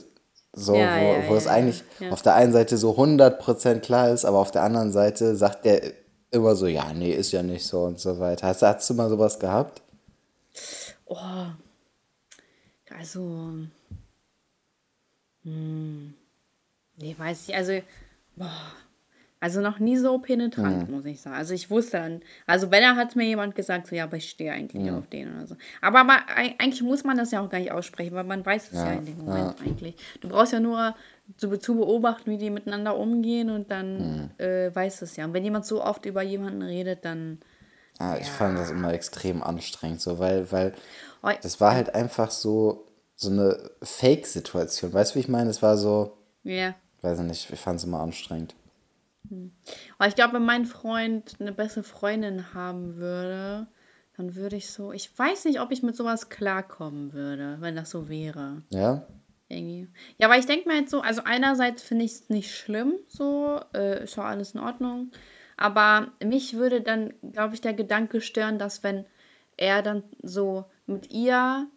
so, 0.53 0.75
ja, 0.75 0.95
wo, 0.95 1.31
wo 1.31 1.35
es 1.35 1.45
eigentlich 1.45 1.83
auf 2.09 2.21
der 2.21 2.35
einen 2.35 2.53
Seite 2.53 2.77
so 2.77 2.97
100% 2.97 3.79
klar 3.81 4.09
ist, 4.09 4.23
aber 4.23 4.39
auf 4.39 4.51
der 4.51 4.63
anderen 4.63 4.93
Seite 4.93 5.35
sagt 5.35 5.65
der 5.65 5.91
immer 6.31 6.55
so, 6.55 6.67
ja, 6.67 6.93
nee, 6.93 7.11
ist 7.11 7.33
ja 7.33 7.43
nicht 7.43 7.65
so 7.67 7.83
und 7.83 7.99
so 7.99 8.17
weiter. 8.19 8.47
Hast, 8.47 8.61
hast 8.61 8.89
du 8.89 8.93
mal 8.93 9.09
sowas 9.09 9.37
gehabt? 9.39 9.81
Oh, 11.05 11.17
also, 12.97 13.55
hm, 15.43 16.13
nee, 16.95 17.15
weiß 17.17 17.49
ich, 17.49 17.55
also, 17.55 17.73
boah, 18.37 18.71
also 19.41 19.61
noch 19.61 19.79
nie 19.79 19.97
so 19.97 20.17
penetrant, 20.19 20.89
mhm. 20.89 20.95
muss 20.95 21.05
ich 21.05 21.21
sagen. 21.21 21.35
Also 21.35 21.53
ich 21.53 21.69
wusste 21.69 21.97
dann, 21.97 22.21
also 22.45 22.71
wenn 22.71 22.83
er 22.83 22.97
hat 22.97 23.15
mir 23.15 23.25
jemand 23.25 23.55
gesagt, 23.55 23.87
so 23.87 23.95
ja, 23.95 24.03
aber 24.03 24.17
ich 24.17 24.29
stehe 24.29 24.51
eigentlich 24.51 24.83
mhm. 24.83 24.97
auf 24.97 25.07
den 25.07 25.33
oder 25.33 25.47
so. 25.47 25.55
Aber, 25.81 25.99
aber 26.01 26.17
eigentlich 26.35 26.81
muss 26.81 27.05
man 27.05 27.17
das 27.17 27.31
ja 27.31 27.39
auch 27.39 27.49
gar 27.49 27.59
nicht 27.59 27.71
aussprechen, 27.71 28.13
weil 28.13 28.25
man 28.25 28.45
weiß 28.45 28.67
es 28.71 28.73
ja, 28.73 28.87
ja 28.87 28.93
in 28.93 29.05
dem 29.05 29.17
Moment 29.17 29.59
ja. 29.59 29.65
eigentlich. 29.65 29.95
Du 30.19 30.27
brauchst 30.27 30.51
ja 30.51 30.59
nur 30.59 30.93
zu, 31.37 31.55
zu, 31.57 31.75
beobachten, 31.75 32.31
wie 32.31 32.37
die 32.37 32.49
miteinander 32.49 32.97
umgehen 32.97 33.49
und 33.49 33.71
dann 33.71 33.93
mhm. 33.93 34.29
äh, 34.37 34.75
weißt 34.75 35.01
du 35.01 35.05
es 35.05 35.15
ja. 35.15 35.23
Und 35.23 35.33
wenn 35.33 35.43
jemand 35.43 35.65
so 35.65 35.83
oft 35.83 36.05
über 36.05 36.21
jemanden 36.21 36.61
redet, 36.61 37.05
dann. 37.05 37.39
Ja, 37.97 38.17
ich 38.17 38.27
fand 38.27 38.57
das 38.57 38.71
immer 38.71 38.93
extrem 38.93 39.43
anstrengend, 39.43 40.01
so, 40.01 40.19
weil, 40.19 40.51
weil 40.51 40.73
oh, 41.21 41.31
das 41.41 41.59
war 41.59 41.75
halt 41.75 41.95
einfach 41.95 42.31
so, 42.31 42.87
so 43.15 43.29
eine 43.29 43.71
Fake-Situation. 43.83 44.93
Weißt 44.93 45.11
du, 45.11 45.15
wie 45.15 45.19
ich 45.19 45.27
meine? 45.27 45.49
Es 45.49 45.61
war 45.61 45.77
so. 45.77 46.17
Ja. 46.43 46.53
Yeah. 46.53 46.75
Weiß 47.01 47.19
ich 47.19 47.25
nicht, 47.25 47.49
ich 47.49 47.59
fand 47.59 47.79
es 47.79 47.85
immer 47.85 47.99
anstrengend. 48.01 48.55
Hm. 49.27 49.51
Aber 49.97 50.07
ich 50.07 50.15
glaube, 50.15 50.35
wenn 50.35 50.45
mein 50.45 50.65
Freund 50.65 51.35
eine 51.39 51.51
bessere 51.51 51.83
Freundin 51.83 52.53
haben 52.53 52.95
würde, 52.95 53.67
dann 54.17 54.35
würde 54.35 54.55
ich 54.55 54.69
so. 54.69 54.91
Ich 54.91 55.17
weiß 55.17 55.45
nicht, 55.45 55.61
ob 55.61 55.71
ich 55.71 55.83
mit 55.83 55.95
sowas 55.95 56.29
klarkommen 56.29 57.13
würde, 57.13 57.57
wenn 57.59 57.75
das 57.75 57.89
so 57.89 58.09
wäre. 58.09 58.63
Ja? 58.69 59.07
Irgendwie. 59.47 59.87
Ja, 60.17 60.29
weil 60.29 60.39
ich 60.39 60.45
denke 60.45 60.67
mir 60.67 60.75
halt 60.75 60.89
so, 60.89 61.01
also 61.01 61.21
einerseits 61.25 61.81
finde 61.81 62.05
ich 62.05 62.11
es 62.11 62.29
nicht 62.29 62.55
schlimm, 62.55 62.93
so, 63.07 63.59
äh, 63.73 64.03
ist 64.03 64.17
doch 64.17 64.25
alles 64.25 64.53
in 64.53 64.59
Ordnung. 64.59 65.11
Aber 65.57 66.11
mich 66.23 66.55
würde 66.55 66.81
dann, 66.81 67.13
glaube 67.33 67.55
ich, 67.55 67.61
der 67.61 67.73
Gedanke 67.73 68.21
stören, 68.21 68.59
dass 68.59 68.83
wenn 68.83 69.05
er 69.57 69.81
dann 69.81 70.03
so 70.21 70.65
mit 70.85 71.11
ihr 71.11 71.67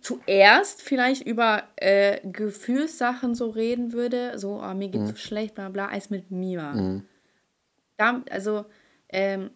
zuerst 0.00 0.82
vielleicht 0.82 1.26
über 1.26 1.64
äh, 1.76 2.20
Gefühlssachen 2.28 3.34
so 3.34 3.50
reden 3.50 3.92
würde, 3.92 4.38
so, 4.38 4.62
oh, 4.62 4.74
mir 4.74 4.88
geht's 4.88 5.04
mhm. 5.04 5.08
so 5.08 5.16
schlecht, 5.16 5.54
bla 5.54 5.68
bla, 5.68 5.88
als 5.88 6.10
mit 6.10 6.30
mir. 6.30 6.62
Mhm. 6.62 7.02
Da, 7.96 8.22
also, 8.30 8.64
ähm, 9.08 9.50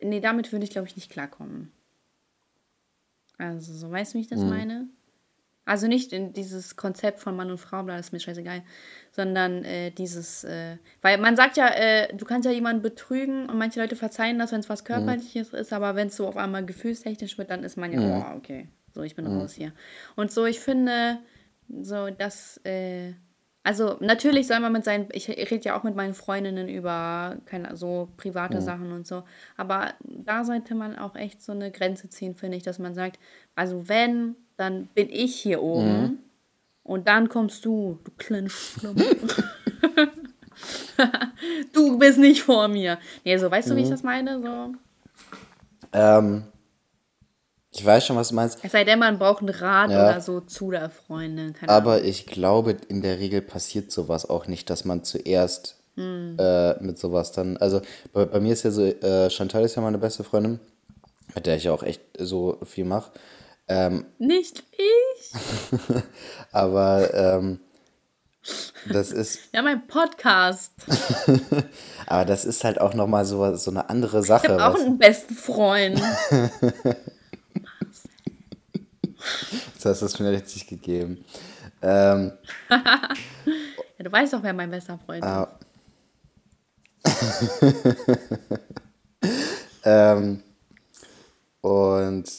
nee, 0.00 0.20
damit 0.20 0.52
würde 0.52 0.64
ich, 0.64 0.70
glaube 0.70 0.88
ich, 0.88 0.96
nicht 0.96 1.10
klarkommen. 1.10 1.72
Also, 3.38 3.72
so, 3.72 3.90
weißt 3.90 4.14
du, 4.14 4.18
wie 4.18 4.22
ich 4.22 4.28
das 4.28 4.40
mhm. 4.40 4.48
meine? 4.48 4.88
Also 5.64 5.86
nicht 5.86 6.12
in 6.12 6.32
dieses 6.32 6.76
Konzept 6.76 7.20
von 7.20 7.36
Mann 7.36 7.50
und 7.50 7.58
Frau, 7.58 7.84
bla, 7.84 7.96
das 7.96 8.06
ist 8.06 8.12
mir 8.12 8.18
scheißegal, 8.18 8.62
sondern 9.12 9.64
äh, 9.64 9.92
dieses, 9.92 10.42
äh, 10.42 10.76
weil 11.02 11.18
man 11.18 11.36
sagt 11.36 11.56
ja, 11.56 11.68
äh, 11.68 12.12
du 12.16 12.24
kannst 12.24 12.46
ja 12.46 12.52
jemanden 12.52 12.82
betrügen 12.82 13.48
und 13.48 13.58
manche 13.58 13.80
Leute 13.80 13.94
verzeihen 13.94 14.40
das, 14.40 14.50
wenn 14.50 14.58
es 14.58 14.68
was 14.68 14.82
mhm. 14.82 14.86
Körperliches 14.86 15.52
ist, 15.52 15.72
aber 15.72 15.94
wenn 15.94 16.08
es 16.08 16.16
so 16.16 16.26
auf 16.26 16.36
einmal 16.36 16.66
gefühlstechnisch 16.66 17.38
wird, 17.38 17.50
dann 17.50 17.62
ist 17.62 17.76
man 17.76 17.92
ja, 17.92 18.00
mhm. 18.00 18.10
oh, 18.10 18.36
okay. 18.36 18.68
So, 18.92 19.02
ich 19.02 19.14
bin 19.14 19.26
mhm. 19.26 19.40
raus 19.40 19.54
hier. 19.54 19.72
Und 20.16 20.30
so, 20.30 20.44
ich 20.44 20.60
finde, 20.60 21.18
so, 21.82 22.10
dass, 22.10 22.58
äh, 22.64 23.12
also 23.64 23.96
natürlich 24.00 24.46
soll 24.48 24.60
man 24.60 24.72
mit 24.72 24.84
seinen, 24.84 25.08
ich 25.12 25.28
rede 25.28 25.64
ja 25.64 25.78
auch 25.78 25.84
mit 25.84 25.94
meinen 25.94 26.14
Freundinnen 26.14 26.68
über 26.68 27.36
keine, 27.46 27.76
so 27.76 28.08
private 28.16 28.56
mhm. 28.56 28.60
Sachen 28.60 28.92
und 28.92 29.06
so, 29.06 29.22
aber 29.56 29.94
da 30.02 30.44
sollte 30.44 30.74
man 30.74 30.98
auch 30.98 31.14
echt 31.14 31.42
so 31.42 31.52
eine 31.52 31.70
Grenze 31.70 32.08
ziehen, 32.08 32.34
finde 32.34 32.56
ich, 32.56 32.64
dass 32.64 32.78
man 32.78 32.94
sagt, 32.94 33.18
also 33.54 33.88
wenn, 33.88 34.36
dann 34.56 34.86
bin 34.94 35.08
ich 35.10 35.36
hier 35.36 35.62
oben 35.62 36.02
mhm. 36.02 36.18
und 36.82 37.08
dann 37.08 37.28
kommst 37.28 37.64
du, 37.64 37.98
du 38.04 38.10
kleine 38.18 38.50
Schlumpf. 38.50 39.42
du 41.72 41.98
bist 41.98 42.18
nicht 42.18 42.42
vor 42.42 42.68
mir. 42.68 42.98
Nee, 43.24 43.36
so, 43.38 43.50
weißt 43.50 43.70
du, 43.70 43.76
wie 43.76 43.80
ich 43.80 43.86
mhm. 43.86 43.92
das 43.92 44.02
meine? 44.02 44.40
So. 44.40 44.74
Ähm, 45.92 46.44
ich 47.74 47.84
weiß 47.84 48.06
schon, 48.06 48.16
was 48.16 48.28
du 48.28 48.34
meinst. 48.34 48.58
Es 48.62 48.72
sei 48.72 48.84
denn, 48.84 48.98
man 48.98 49.18
braucht 49.18 49.40
einen 49.40 49.48
Rat 49.48 49.90
ja. 49.90 50.10
oder 50.10 50.20
so 50.20 50.40
zu 50.40 50.70
der 50.70 50.90
Freundin. 50.90 51.54
Keine 51.54 51.72
Aber 51.72 51.94
Ahnung. 51.94 52.06
ich 52.06 52.26
glaube, 52.26 52.76
in 52.88 53.00
der 53.00 53.18
Regel 53.18 53.40
passiert 53.40 53.90
sowas 53.90 54.28
auch 54.28 54.46
nicht, 54.46 54.68
dass 54.68 54.84
man 54.84 55.04
zuerst 55.04 55.76
hm. 55.96 56.36
äh, 56.38 56.74
mit 56.82 56.98
sowas 56.98 57.32
dann. 57.32 57.56
Also 57.56 57.80
bei, 58.12 58.26
bei, 58.26 58.40
mir 58.40 58.52
ist 58.52 58.64
ja 58.64 58.70
so, 58.70 58.84
äh, 58.84 59.30
Chantal 59.30 59.64
ist 59.64 59.76
ja 59.76 59.82
meine 59.82 59.98
beste 59.98 60.22
Freundin, 60.22 60.60
mit 61.34 61.46
der 61.46 61.56
ich 61.56 61.64
ja 61.64 61.72
auch 61.72 61.82
echt 61.82 62.02
so 62.18 62.58
viel 62.64 62.84
mache. 62.84 63.10
Ähm, 63.68 64.04
nicht 64.18 64.64
ich. 64.76 65.32
aber 66.52 67.14
ähm, 67.14 67.60
das 68.90 69.12
ist. 69.12 69.38
Ja, 69.54 69.62
mein 69.62 69.86
Podcast. 69.86 70.72
aber 72.06 72.24
das 72.26 72.44
ist 72.44 72.64
halt 72.64 72.80
auch 72.80 72.92
nochmal 72.92 73.24
so, 73.24 73.54
so 73.56 73.70
eine 73.70 73.88
andere 73.88 74.22
Sache. 74.22 74.46
Ich 74.46 74.52
habe 74.52 74.66
auch 74.66 74.78
einen 74.78 74.98
besten 74.98 75.34
Freund. 75.34 76.02
Jetzt 79.74 79.84
hast 79.84 80.02
du 80.02 80.06
es 80.06 80.18
mir 80.18 80.30
richtig 80.30 80.66
gegeben. 80.66 81.24
Ähm, 81.80 82.32
ja, 82.70 83.08
du 83.98 84.12
weißt 84.12 84.32
doch, 84.32 84.42
wer 84.42 84.52
mein 84.52 84.70
bester 84.70 84.98
Freund 85.04 85.24
ah. 85.24 85.58
ist. 87.04 87.52
ähm, 89.84 90.42
und 91.60 92.30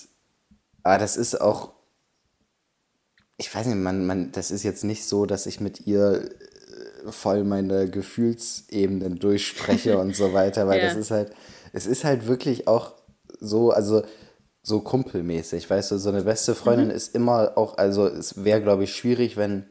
aber 0.83 0.97
das 0.97 1.17
ist 1.17 1.39
auch, 1.39 1.71
ich 3.37 3.53
weiß 3.53 3.67
nicht, 3.67 3.77
man, 3.77 4.05
man, 4.05 4.31
das 4.31 4.51
ist 4.51 4.63
jetzt 4.63 4.83
nicht 4.83 5.05
so, 5.05 5.25
dass 5.25 5.45
ich 5.45 5.61
mit 5.61 5.87
ihr 5.87 6.29
äh, 7.05 7.11
voll 7.11 7.43
meine 7.43 7.89
Gefühlsebenen 7.89 9.19
durchspreche 9.19 9.97
und 9.99 10.15
so 10.15 10.33
weiter, 10.33 10.67
weil 10.67 10.79
ja. 10.79 10.87
das 10.87 10.97
ist 10.97 11.11
halt, 11.11 11.33
es 11.71 11.85
ist 11.85 12.03
halt 12.03 12.27
wirklich 12.27 12.67
auch 12.67 12.93
so, 13.39 13.71
also 13.71 14.03
so 14.63 14.79
kumpelmäßig, 14.79 15.69
weißt 15.69 15.91
du, 15.91 15.97
so 15.97 16.09
eine 16.09 16.23
beste 16.23 16.55
Freundin 16.55 16.87
mhm. 16.87 16.95
ist 16.95 17.13
immer 17.13 17.57
auch, 17.57 17.77
also 17.77 18.07
es 18.07 18.43
wäre, 18.45 18.61
glaube 18.61 18.85
ich, 18.85 18.95
schwierig, 18.95 19.35
wenn 19.35 19.65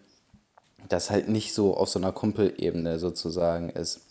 das 0.89 1.11
halt 1.11 1.29
nicht 1.29 1.55
so 1.55 1.75
auf 1.77 1.89
so 1.89 1.99
einer 1.99 2.13
Kumpelebene 2.13 2.99
sozusagen 2.99 3.71
ist. 3.71 4.03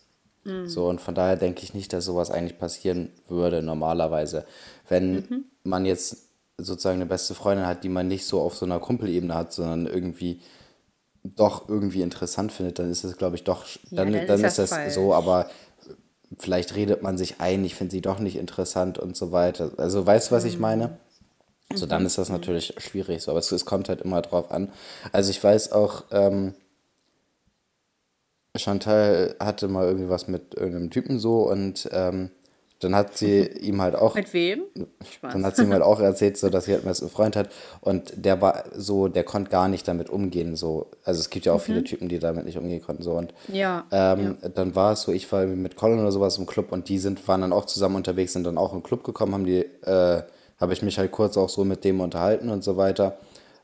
Mhm. 0.43 0.67
So, 0.67 0.87
und 0.87 0.99
von 0.99 1.13
daher 1.13 1.35
denke 1.35 1.61
ich 1.61 1.75
nicht, 1.75 1.93
dass 1.93 2.05
sowas 2.05 2.31
eigentlich 2.31 2.57
passieren 2.57 3.11
würde 3.27 3.61
normalerweise. 3.61 4.45
Wenn 4.89 5.13
mhm. 5.13 5.45
man 5.63 5.85
jetzt 5.85 6.29
sozusagen 6.57 6.95
eine 6.95 7.05
beste 7.05 7.35
Freundin 7.35 7.67
hat, 7.67 7.83
die 7.83 7.89
man 7.89 8.07
nicht 8.07 8.25
so 8.25 8.41
auf 8.41 8.55
so 8.55 8.65
einer 8.65 8.79
Kumpelebene 8.79 9.35
hat, 9.35 9.53
sondern 9.53 9.85
irgendwie 9.85 10.41
doch 11.23 11.69
irgendwie 11.69 12.01
interessant 12.01 12.51
findet, 12.51 12.79
dann 12.79 12.89
ist 12.89 13.03
es, 13.03 13.17
glaube 13.17 13.35
ich, 13.35 13.43
doch, 13.43 13.65
dann, 13.91 14.11
dann 14.11 14.25
dann 14.25 14.39
ist 14.39 14.47
ist 14.47 14.57
das 14.57 14.69
das 14.69 14.69
falsch. 14.69 14.93
so, 14.95 15.13
aber 15.13 15.49
vielleicht 16.37 16.75
redet 16.75 17.01
man 17.03 17.17
sich 17.17 17.39
ein, 17.39 17.63
ich 17.63 17.75
finde 17.75 17.91
sie 17.91 18.01
doch 18.01 18.19
nicht 18.19 18.37
interessant 18.37 18.97
und 18.97 19.15
so 19.15 19.31
weiter. 19.31 19.71
Also 19.77 20.05
weißt 20.05 20.31
du, 20.31 20.35
was 20.35 20.45
ich 20.45 20.55
Mhm. 20.55 20.61
meine? 20.61 20.97
So, 21.73 21.85
dann 21.85 22.05
ist 22.05 22.17
das 22.17 22.29
natürlich 22.29 22.73
schwierig, 22.79 23.21
so, 23.23 23.31
aber 23.31 23.39
es, 23.39 23.51
es 23.51 23.65
kommt 23.65 23.87
halt 23.87 24.01
immer 24.01 24.21
drauf 24.21 24.51
an. 24.51 24.71
Also 25.13 25.29
ich 25.31 25.41
weiß 25.41 25.71
auch, 25.71 26.03
ähm, 26.11 26.53
Chantal 28.57 29.35
hatte 29.39 29.67
mal 29.69 29.85
irgendwie 29.85 30.09
was 30.09 30.27
mit 30.27 30.53
irgendeinem 30.55 30.89
Typen 30.89 31.19
so 31.19 31.49
und 31.49 31.89
ähm, 31.93 32.31
dann 32.83 32.95
hat 32.95 33.17
sie 33.17 33.41
ihm 33.45 33.81
halt 33.81 33.95
auch 33.95 34.15
Mit 34.15 34.33
wem? 34.33 34.63
Spaß. 35.09 35.33
dann 35.33 35.45
hat 35.45 35.55
sie 35.55 35.63
ihm 35.63 35.71
halt 35.71 35.83
auch 35.83 35.99
erzählt, 35.99 36.37
so, 36.37 36.49
dass 36.49 36.65
sie 36.65 36.73
halt 36.73 36.85
einen 36.85 36.93
Freund 37.09 37.35
hat. 37.35 37.49
Und 37.79 38.13
der 38.15 38.41
war 38.41 38.63
so, 38.75 39.07
der 39.07 39.23
konnte 39.23 39.51
gar 39.51 39.67
nicht 39.67 39.87
damit 39.87 40.09
umgehen. 40.09 40.55
So. 40.55 40.87
Also 41.03 41.19
es 41.19 41.29
gibt 41.29 41.45
ja 41.45 41.53
auch 41.53 41.61
viele 41.61 41.83
Typen, 41.83 42.09
die 42.09 42.19
damit 42.19 42.45
nicht 42.45 42.57
umgehen 42.57 42.81
konnten. 42.81 43.03
So. 43.03 43.11
Und 43.13 43.33
Ja, 43.51 43.85
ähm, 43.91 44.37
dann 44.55 44.75
war 44.75 44.93
es 44.93 45.03
so, 45.03 45.11
ich 45.11 45.31
war 45.31 45.45
mit 45.45 45.75
Colin 45.75 45.99
oder 45.99 46.11
sowas 46.11 46.37
im 46.37 46.45
Club 46.45 46.71
und 46.71 46.89
die 46.89 46.97
sind, 46.97 47.27
waren 47.27 47.41
dann 47.41 47.53
auch 47.53 47.65
zusammen 47.65 47.95
unterwegs, 47.97 48.33
sind 48.33 48.43
dann 48.45 48.57
auch 48.57 48.73
im 48.73 48.83
Club 48.83 49.03
gekommen, 49.03 49.33
haben 49.33 49.45
die, 49.45 49.59
äh, 49.83 50.23
habe 50.59 50.73
ich 50.73 50.81
mich 50.81 50.97
halt 50.97 51.11
kurz 51.11 51.37
auch 51.37 51.49
so 51.49 51.63
mit 51.63 51.83
dem 51.83 52.01
unterhalten 52.01 52.49
und 52.49 52.63
so 52.63 52.77
weiter. 52.77 53.17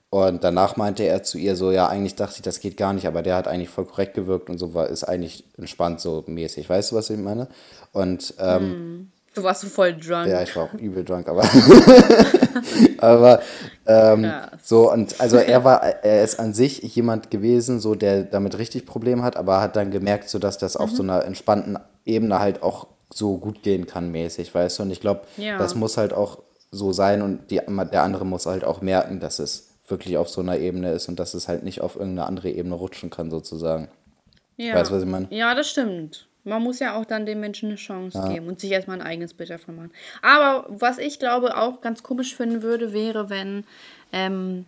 Und 0.10 0.44
danach 0.44 0.78
meinte 0.78 1.04
er 1.04 1.24
zu 1.24 1.38
ihr 1.38 1.56
so, 1.58 1.72
ja, 1.72 1.88
eigentlich 1.90 2.16
dachte 2.16 2.36
ich, 2.38 2.42
das 2.42 2.62
geht 2.62 2.78
gar 2.78 2.94
nicht, 2.94 3.08
aber 3.08 3.22
der 3.22 3.36
hat 3.36 3.48
eigentlich 3.48 3.70
voll 3.70 3.86
korrekt 3.86 4.14
gewirkt 4.14 4.50
und 4.50 4.58
so 4.58 4.74
war, 4.74 4.88
ist 4.88 5.04
eigentlich 5.04 5.44
entspannt 5.58 6.00
so 6.00 6.24
mäßig. 6.28 6.70
Weißt 6.70 6.92
du, 6.92 6.96
was 6.96 7.10
ich 7.10 7.18
meine? 7.20 7.48
Und 7.92 8.34
ähm, 8.40 9.12
Du 9.36 9.44
warst 9.44 9.62
so 9.62 9.68
voll 9.68 9.94
drunk. 9.94 10.28
ja, 10.28 10.42
ich 10.42 10.56
war 10.56 10.64
auch 10.64 10.74
übel 10.80 11.04
drunk, 11.04 11.28
aber. 11.28 11.44
aber 12.98 13.42
ähm, 13.86 14.32
so, 14.64 14.92
und 14.92 15.20
also 15.20 15.38
er 15.38 15.64
war, 15.64 15.84
er 15.84 16.24
ist 16.24 16.40
an 16.40 16.54
sich 16.54 16.82
jemand 16.96 17.30
gewesen, 17.30 17.80
so 17.80 17.94
der 17.94 18.24
damit 18.24 18.58
richtig 18.58 18.86
Probleme 18.86 19.24
hat, 19.24 19.38
aber 19.38 19.62
hat 19.62 19.76
dann 19.76 19.92
gemerkt, 19.92 20.30
so 20.30 20.40
dass 20.40 20.58
das 20.58 20.76
auf 20.76 20.90
so 20.90 21.04
einer 21.04 21.24
entspannten 21.26 21.78
Ebene 22.06 22.40
halt 22.40 22.64
auch 22.64 22.88
so 23.14 23.38
gut 23.38 23.62
gehen 23.62 23.86
kann, 23.86 24.10
mäßig, 24.12 24.54
weißt 24.56 24.80
du? 24.80 24.84
Und 24.84 24.92
ich 24.92 25.02
glaube, 25.02 25.22
Ja. 25.38 25.58
das 25.58 25.76
muss 25.76 25.98
halt 25.98 26.14
auch 26.14 26.40
so 26.72 26.92
sein 26.92 27.22
und 27.22 27.52
die, 27.52 27.62
der 27.92 28.04
andere 28.04 28.26
muss 28.26 28.46
halt 28.46 28.64
auch 28.64 28.82
merken, 28.82 29.20
dass 29.20 29.40
es 29.40 29.70
wirklich 29.88 30.18
auf 30.18 30.30
so 30.30 30.42
einer 30.42 30.58
Ebene 30.58 30.92
ist 30.92 31.08
und 31.08 31.20
dass 31.20 31.34
es 31.34 31.48
halt 31.48 31.64
nicht 31.64 31.82
auf 31.82 31.96
irgendeine 31.96 32.28
andere 32.28 32.50
Ebene 32.50 32.76
rutschen 32.76 33.10
kann, 33.10 33.32
sozusagen. 33.32 33.90
Ja. 34.58 34.76
Weißt 34.76 34.92
du, 34.92 34.96
was 34.96 35.04
ich 35.04 35.10
meine? 35.10 35.28
Ja, 35.30 35.56
das 35.56 35.70
stimmt. 35.70 36.28
Man 36.44 36.64
muss 36.64 36.80
ja 36.80 36.98
auch 36.98 37.06
dann 37.06 37.26
den 37.26 37.40
Menschen 37.42 37.68
eine 37.68 37.76
Chance 37.76 38.24
geben 38.30 38.48
und 38.48 38.60
sich 38.60 38.72
erstmal 38.72 39.02
ein 39.02 39.06
eigenes 39.06 39.34
Bild 39.34 39.50
davon 39.50 39.76
machen. 39.76 39.92
Aber 40.22 40.66
was 40.70 40.98
ich 40.98 41.20
glaube 41.20 41.58
auch 41.58 41.82
ganz 41.82 42.04
komisch 42.04 42.36
finden 42.36 42.62
würde, 42.62 42.94
wäre, 42.94 43.30
wenn, 43.30 43.66
ähm, 44.14 44.66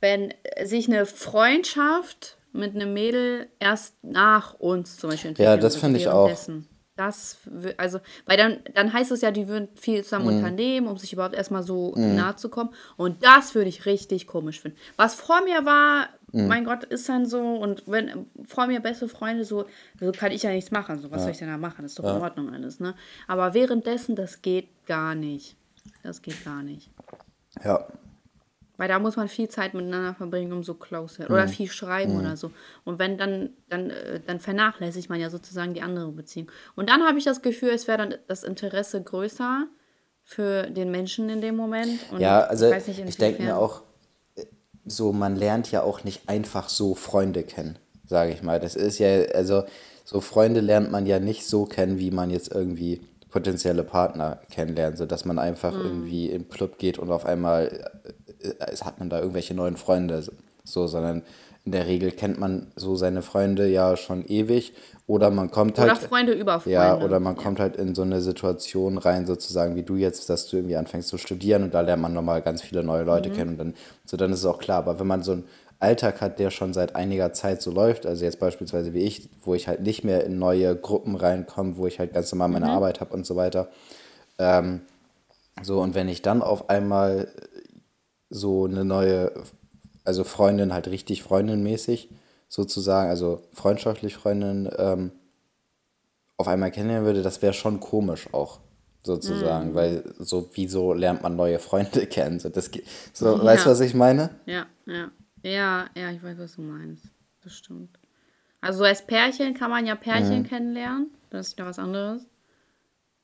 wenn 0.00 0.32
sich 0.64 0.88
eine 0.88 1.04
Freundschaft 1.04 2.38
mit 2.52 2.74
einem 2.74 2.94
Mädel 2.94 3.48
erst 3.60 4.02
nach 4.02 4.54
uns 4.54 4.96
zum 4.96 5.10
Beispiel 5.10 5.30
entwickelt. 5.30 5.56
Ja, 5.56 5.60
das 5.60 5.76
finde 5.76 5.98
ich 5.98 6.08
auch. 6.08 6.24
währenddessen. 6.24 6.66
Das, 6.98 7.38
also, 7.76 8.00
weil 8.26 8.36
dann, 8.36 8.58
dann 8.74 8.92
heißt 8.92 9.12
es 9.12 9.20
ja, 9.20 9.30
die 9.30 9.46
würden 9.46 9.68
viel 9.76 10.02
zusammen 10.02 10.26
Mhm. 10.26 10.34
unternehmen, 10.38 10.88
um 10.88 10.98
sich 10.98 11.12
überhaupt 11.12 11.36
erstmal 11.36 11.62
so 11.62 11.94
nahe 11.94 12.34
zu 12.34 12.48
kommen. 12.48 12.70
Und 12.96 13.22
das 13.24 13.54
würde 13.54 13.68
ich 13.68 13.86
richtig 13.86 14.26
komisch 14.26 14.60
finden. 14.60 14.76
Was 14.96 15.14
vor 15.14 15.42
mir 15.44 15.64
war, 15.64 16.08
Mhm. 16.32 16.48
mein 16.48 16.64
Gott, 16.64 16.82
ist 16.84 17.08
dann 17.08 17.24
so. 17.24 17.40
Und 17.40 17.84
wenn 17.86 18.26
vor 18.48 18.66
mir 18.66 18.80
beste 18.80 19.08
Freunde 19.08 19.44
so, 19.44 19.66
so 20.00 20.10
kann 20.10 20.32
ich 20.32 20.42
ja 20.42 20.50
nichts 20.50 20.72
machen. 20.72 21.00
So, 21.00 21.10
was 21.12 21.22
soll 21.22 21.30
ich 21.30 21.38
denn 21.38 21.48
da 21.48 21.56
machen? 21.56 21.82
Das 21.82 21.92
ist 21.92 21.98
doch 22.00 22.16
in 22.16 22.20
Ordnung 22.20 22.52
alles, 22.52 22.80
ne? 22.80 22.94
Aber 23.28 23.54
währenddessen, 23.54 24.16
das 24.16 24.42
geht 24.42 24.68
gar 24.86 25.14
nicht. 25.14 25.56
Das 26.02 26.20
geht 26.20 26.44
gar 26.44 26.62
nicht. 26.64 26.90
Ja. 27.64 27.86
Weil 28.78 28.88
da 28.88 28.98
muss 28.98 29.16
man 29.16 29.28
viel 29.28 29.48
Zeit 29.48 29.74
miteinander 29.74 30.14
verbringen, 30.14 30.52
um 30.52 30.62
so 30.64 30.72
close 30.74 31.14
zu 31.14 31.18
werden. 31.20 31.32
Oder 31.34 31.48
viel 31.48 31.68
schreiben 31.68 32.16
oder 32.16 32.36
so. 32.36 32.52
Und 32.84 32.98
wenn 32.98 33.18
dann, 33.18 33.50
dann, 33.68 33.90
äh, 33.90 34.20
dann 34.24 34.40
vernachlässigt 34.40 35.10
man 35.10 35.20
ja 35.20 35.28
sozusagen 35.28 35.74
die 35.74 35.82
andere 35.82 36.10
Beziehung. 36.12 36.50
Und 36.76 36.88
dann 36.88 37.02
habe 37.02 37.18
ich 37.18 37.24
das 37.24 37.42
Gefühl, 37.42 37.70
es 37.70 37.86
wäre 37.88 37.98
dann 37.98 38.14
das 38.28 38.44
Interesse 38.44 39.02
größer 39.02 39.66
für 40.22 40.70
den 40.70 40.90
Menschen 40.90 41.28
in 41.28 41.40
dem 41.40 41.56
Moment. 41.56 42.00
Und 42.12 42.20
Ja, 42.20 42.42
also 42.42 42.70
nicht, 42.70 43.08
ich 43.08 43.16
denke 43.16 43.42
mir 43.42 43.56
auch, 43.58 43.82
äh, 44.36 44.44
so 44.86 45.12
man 45.12 45.34
lernt 45.36 45.70
ja 45.72 45.82
auch 45.82 46.04
nicht 46.04 46.28
einfach 46.28 46.68
so 46.68 46.94
Freunde 46.94 47.42
kennen, 47.42 47.78
sage 48.06 48.32
ich 48.32 48.42
mal. 48.42 48.60
Das 48.60 48.76
ist 48.76 48.98
ja, 48.98 49.08
also 49.34 49.64
so 50.04 50.20
Freunde 50.20 50.60
lernt 50.60 50.90
man 50.92 51.04
ja 51.04 51.18
nicht 51.18 51.46
so 51.46 51.64
kennen, 51.64 51.98
wie 51.98 52.10
man 52.10 52.30
jetzt 52.30 52.54
irgendwie 52.54 53.00
potenzielle 53.30 53.84
Partner 53.84 54.40
kennenlernt, 54.50 54.96
so 54.98 55.04
dass 55.04 55.24
man 55.24 55.38
einfach 55.38 55.74
Mhm. 55.74 55.84
irgendwie 55.84 56.30
im 56.30 56.48
Club 56.48 56.78
geht 56.78 56.98
und 56.98 57.10
auf 57.10 57.26
einmal 57.26 57.66
äh, 58.04 58.27
hat 58.84 58.98
man 58.98 59.10
da 59.10 59.18
irgendwelche 59.18 59.54
neuen 59.54 59.76
Freunde, 59.76 60.24
so, 60.64 60.86
sondern 60.86 61.22
in 61.64 61.72
der 61.72 61.86
Regel 61.86 62.12
kennt 62.12 62.38
man 62.38 62.68
so 62.76 62.96
seine 62.96 63.20
Freunde 63.20 63.68
ja 63.68 63.96
schon 63.96 64.24
ewig 64.26 64.72
oder 65.06 65.30
man 65.30 65.50
kommt 65.50 65.78
Oder 65.78 65.88
halt 65.94 65.98
Freunde 66.02 66.32
über 66.32 66.60
Freunde. 66.60 66.74
ja, 66.74 66.98
oder 66.98 67.20
man 67.20 67.36
kommt 67.36 67.60
halt 67.60 67.76
in 67.76 67.94
so 67.94 68.02
eine 68.02 68.20
Situation 68.20 68.96
rein, 68.96 69.26
sozusagen 69.26 69.76
wie 69.76 69.82
du 69.82 69.96
jetzt, 69.96 70.30
dass 70.30 70.48
du 70.48 70.56
irgendwie 70.56 70.76
anfängst 70.76 71.08
zu 71.08 71.18
studieren 71.18 71.64
und 71.64 71.74
da 71.74 71.82
lernt 71.82 72.00
man 72.00 72.14
nochmal 72.14 72.40
ganz 72.40 72.62
viele 72.62 72.82
neue 72.82 73.04
Leute 73.04 73.30
kennen 73.30 73.50
und 73.50 73.58
dann, 73.58 73.74
so 74.06 74.16
dann 74.16 74.32
ist 74.32 74.38
es 74.38 74.46
auch 74.46 74.58
klar. 74.58 74.78
Aber 74.78 74.98
wenn 74.98 75.06
man 75.06 75.22
so 75.22 75.32
einen 75.32 75.44
Alltag 75.78 76.20
hat, 76.20 76.38
der 76.38 76.50
schon 76.50 76.72
seit 76.72 76.96
einiger 76.96 77.32
Zeit 77.32 77.62
so 77.62 77.70
läuft, 77.70 78.06
also 78.06 78.24
jetzt 78.24 78.40
beispielsweise 78.40 78.94
wie 78.94 79.02
ich, 79.02 79.28
wo 79.44 79.54
ich 79.54 79.68
halt 79.68 79.80
nicht 79.80 80.04
mehr 80.04 80.24
in 80.24 80.38
neue 80.38 80.74
Gruppen 80.74 81.16
reinkomme, 81.16 81.76
wo 81.76 81.86
ich 81.86 81.98
halt 81.98 82.14
ganz 82.14 82.32
normal 82.32 82.48
meine 82.48 82.70
Arbeit 82.70 83.00
habe 83.00 83.14
und 83.14 83.26
so 83.26 83.36
weiter. 83.36 83.68
Ähm, 84.38 84.80
so, 85.62 85.80
und 85.80 85.94
wenn 85.94 86.08
ich 86.08 86.22
dann 86.22 86.42
auf 86.42 86.70
einmal 86.70 87.28
so 88.30 88.64
eine 88.66 88.84
neue, 88.84 89.32
also 90.04 90.24
Freundin, 90.24 90.72
halt 90.72 90.88
richtig 90.88 91.22
Freundin-mäßig 91.22 92.08
sozusagen, 92.48 93.10
also 93.10 93.42
freundschaftlich 93.52 94.16
Freundin, 94.16 94.70
ähm, 94.78 95.12
auf 96.36 96.46
einmal 96.48 96.70
kennenlernen 96.70 97.06
würde, 97.06 97.22
das 97.22 97.42
wäre 97.42 97.52
schon 97.52 97.80
komisch 97.80 98.32
auch 98.32 98.60
sozusagen, 99.02 99.74
weil 99.74 100.04
so 100.18 100.48
wieso 100.54 100.92
lernt 100.92 101.22
man 101.22 101.36
neue 101.36 101.58
Freunde 101.58 102.06
kennen? 102.06 102.38
So, 102.38 102.48
das, 102.48 102.70
so 103.12 103.42
weißt 103.44 103.64
du, 103.64 103.68
Ja. 103.68 103.72
was 103.72 103.80
ich 103.80 103.94
meine? 103.94 104.30
Ja, 104.46 104.66
ja. 104.86 105.10
Ja, 105.42 105.86
ja, 105.94 106.10
ich 106.10 106.22
weiß, 106.22 106.36
was 106.38 106.56
du 106.56 106.62
meinst. 106.62 107.04
Das 107.42 107.54
stimmt. 107.54 107.96
Also 108.60 108.82
als 108.84 109.06
Pärchen 109.06 109.54
kann 109.54 109.70
man 109.70 109.86
ja 109.86 109.94
Pärchen 109.94 110.42
kennenlernen. 110.44 111.10
Das 111.30 111.48
ist 111.48 111.58
ja 111.58 111.64
was 111.64 111.78
anderes. 111.78 112.22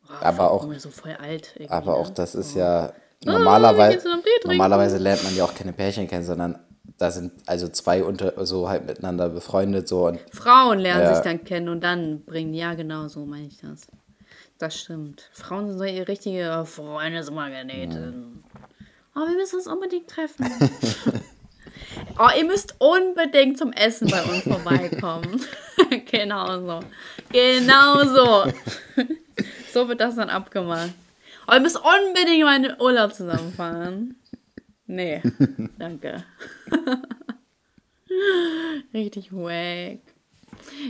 Oh, 0.09 0.13
Aber 0.21 0.53
auch- 0.53 0.73
so 0.79 0.91
voll 0.91 1.15
alt. 1.15 1.55
Aber 1.69 1.97
auch 1.97 2.09
ne? 2.09 2.15
das 2.15 2.35
ist 2.37 2.55
Oh. 2.55 2.61
ja 2.61 2.93
normalerweise, 3.25 4.11
einem 4.11 4.23
Bier 4.23 4.33
trinken. 4.41 4.49
normalerweise 4.59 4.99
lernt 4.99 5.25
man 5.25 5.35
ja 5.37 5.45
auch 5.45 5.55
keine 5.55 5.73
Pärchen 5.73 6.07
kennen, 6.09 6.25
sondern 6.25 6.59
da 6.99 7.11
sind 7.11 7.33
also 7.47 7.69
zwei 7.69 8.05
unter 8.05 8.47
so 8.47 8.69
halt 8.69 8.87
miteinander 8.87 9.29
befreundet 9.29 9.89
so 9.89 10.07
und 10.07 10.21
Frauen 10.33 10.79
lernen 10.79 11.03
Ja. 11.03 11.15
sich 11.15 11.25
dann 11.25 11.45
kennen 11.45 11.69
und 11.69 11.83
dann 11.83 12.25
bringen, 12.25 12.55
ja 12.55 12.75
genau, 12.75 13.09
so 13.09 13.27
meine 13.27 13.47
ich 13.47 13.59
das. 13.59 13.87
Das 14.59 14.79
stimmt. 14.79 15.29
Frauen 15.33 15.69
sind 15.69 15.79
so 15.79 15.85
ihre 15.85 16.07
richtige 16.07 16.65
Freundesmagnetin. 16.65 18.45
Oh, 19.17 19.21
wir 19.29 19.37
müssen 19.37 19.57
uns 19.57 19.67
unbedingt 19.67 20.09
treffen. 20.09 20.47
oh, 22.19 22.29
ihr 22.39 22.45
müsst 22.45 22.75
unbedingt 22.79 23.59
zum 23.59 23.73
Essen 23.73 24.09
bei 24.09 24.23
uns 24.23 24.43
vorbeikommen. 24.43 25.41
genau 26.11 26.61
so. 26.61 26.81
Genau 27.33 28.05
so. 28.05 28.53
so 29.73 29.89
wird 29.89 30.01
das 30.01 30.17
dann 30.17 30.31
abgemacht. 30.31 30.91
Oh, 31.47 31.53
ihr 31.53 31.61
müsst 31.61 31.77
unbedingt 31.77 32.45
mal 32.45 32.57
in 32.57 32.63
den 32.65 32.81
Urlaub 32.81 33.15
zusammenfahren. 33.15 34.17
Nee, 34.87 35.23
danke. 35.79 36.25
Richtig 38.93 39.33
wack. 39.33 40.01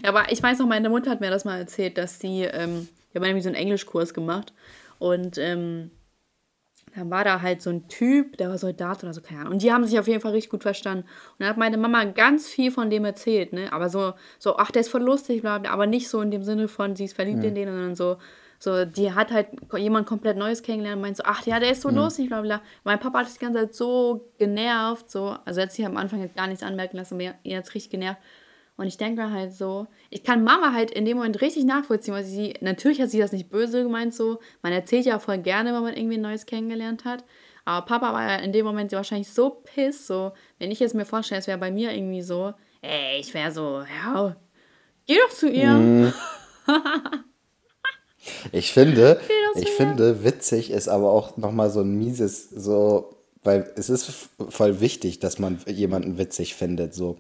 Ja, 0.03 0.11
aber 0.11 0.31
ich 0.31 0.43
weiß 0.43 0.59
noch, 0.59 0.67
meine 0.67 0.89
Mutter 0.89 1.11
hat 1.11 1.21
mir 1.21 1.31
das 1.31 1.45
mal 1.45 1.59
erzählt, 1.59 1.99
dass 1.99 2.21
sie, 2.21 2.43
ähm, 2.43 2.89
wir 3.13 3.21
haben 3.21 3.27
irgendwie 3.27 3.43
so 3.43 3.49
einen 3.49 3.57
Englischkurs 3.57 4.15
gemacht 4.15 4.53
und 4.99 5.39
ähm, 5.39 5.91
dann 6.95 7.11
war 7.11 7.25
da 7.25 7.43
halt 7.43 7.61
so 7.61 7.71
ein 7.71 7.89
Typ, 7.89 8.37
der 8.37 8.51
war 8.51 8.59
Soldat 8.59 9.03
oder 9.03 9.13
so, 9.13 9.21
keine 9.21 9.41
Ahnung. 9.41 9.55
Und 9.55 9.63
die 9.63 9.73
haben 9.73 9.85
sich 9.85 9.99
auf 9.99 10.07
jeden 10.07 10.21
Fall 10.21 10.33
richtig 10.33 10.51
gut 10.51 10.63
verstanden. 10.63 11.05
Und 11.05 11.41
dann 11.41 11.49
hat 11.49 11.57
meine 11.57 11.77
Mama 11.77 12.05
ganz 12.05 12.47
viel 12.47 12.71
von 12.71 12.89
dem 12.89 13.05
erzählt, 13.05 13.53
ne? 13.53 13.73
Aber 13.73 13.89
so, 13.89 14.15
so 14.39 14.57
ach, 14.59 14.71
der 14.71 14.83
ist 14.83 14.91
voll 14.91 15.03
lustig, 15.03 15.41
bla, 15.43 15.59
bla, 15.59 15.71
aber 15.71 15.87
nicht 15.87 16.09
so 16.09 16.21
in 16.21 16.31
dem 16.31 16.45
Sinne 16.45 16.69
von, 16.69 16.95
sie 16.95 17.05
ist 17.05 17.17
verliebt 17.17 17.43
in 17.43 17.57
den, 17.57 17.69
sondern 17.69 17.97
so, 17.97 18.19
so, 18.59 18.85
die 18.85 19.13
hat 19.13 19.31
halt 19.31 19.49
jemand 19.77 20.07
komplett 20.07 20.37
Neues 20.37 20.63
kennengelernt 20.63 20.97
und 20.97 21.03
meint 21.03 21.17
so, 21.17 21.23
ach 21.27 21.45
ja, 21.47 21.61
der 21.61 21.73
ist 21.73 21.83
so 21.83 21.91
lustig, 21.91 22.29
bla 22.29 22.41
bla. 22.41 22.63
Mein 22.85 22.99
Papa 22.99 23.21
hat 23.21 23.29
sich 23.29 23.39
die 23.39 23.45
ganze 23.45 23.61
Zeit 23.61 23.75
so 23.75 24.33
genervt, 24.39 25.11
so, 25.11 25.37
also 25.45 25.61
er 25.61 25.67
hat 25.67 25.73
sich 25.73 25.85
am 25.85 25.97
Anfang 25.97 26.21
jetzt 26.21 26.37
gar 26.37 26.47
nichts 26.47 26.63
anmerken 26.63 26.97
lassen, 26.97 27.21
er 27.21 27.59
hat 27.59 27.75
richtig 27.75 27.91
genervt. 27.91 28.21
Und 28.77 28.87
ich 28.87 28.97
denke 28.97 29.23
mir 29.23 29.31
halt 29.31 29.53
so, 29.53 29.87
ich 30.11 30.25
kann 30.25 30.43
Mama 30.43 30.73
halt 30.73 30.91
in 30.91 31.05
dem 31.05 31.17
Moment 31.17 31.41
richtig 31.41 31.65
nachvollziehen, 31.65 32.15
weil 32.15 32.25
sie, 32.25 32.55
natürlich 32.61 33.01
hat 33.01 33.11
sie 33.11 33.21
das 33.21 33.33
nicht 33.33 33.49
böse 33.49 33.85
gemeint, 33.85 34.15
so, 34.15 34.41
man 34.63 34.73
erzählt 34.73 35.07
ja 35.07 35.19
voll 35.19 35.39
gerne, 35.39 35.73
wenn 35.73 35.83
man 35.83 35.95
irgendwie 35.95 36.17
ein 36.17 36.23
Neues 36.23 36.47
kennengelernt 36.47 37.05
hat. 37.05 37.25
Aber 37.65 37.87
Papa 37.87 38.13
war 38.13 38.29
ja 38.29 38.37
in 38.37 38.53
dem 38.53 38.67
Moment 38.67 38.93
wahrscheinlich 38.93 39.31
so 39.31 39.51
piss, 39.51 40.07
so, 40.07 40.33
wenn 40.59 40.71
ich 40.71 40.81
jetzt 40.81 40.95
mir 40.95 41.05
vorstelle, 41.05 41.39
es 41.39 41.47
wäre 41.47 41.59
bei 41.59 41.71
mir 41.71 41.93
irgendwie 41.93 42.23
so, 42.23 42.53
ey, 42.83 43.21
ich 43.21 43.33
wäre 43.33 43.53
so, 43.53 43.83
ja, 43.83 44.37
geh 45.07 45.17
doch 45.17 45.31
zu 45.31 45.49
ihr. 45.49 45.71
Mhm. 45.71 46.13
ich 48.53 48.73
finde, 48.73 49.21
ich 49.57 49.71
finde, 49.71 50.25
witzig 50.25 50.71
ist 50.71 50.89
aber 50.89 51.11
auch 51.13 51.37
nochmal 51.37 51.71
so 51.71 51.81
ein 51.81 51.95
mieses, 51.97 52.51
so, 52.51 53.17
weil 53.43 53.71
es 53.77 53.91
ist 53.91 54.11
voll 54.49 54.81
wichtig, 54.81 55.19
dass 55.21 55.39
man 55.39 55.59
jemanden 55.67 56.19
witzig 56.19 56.55
findet, 56.55 56.95
so. 56.95 57.17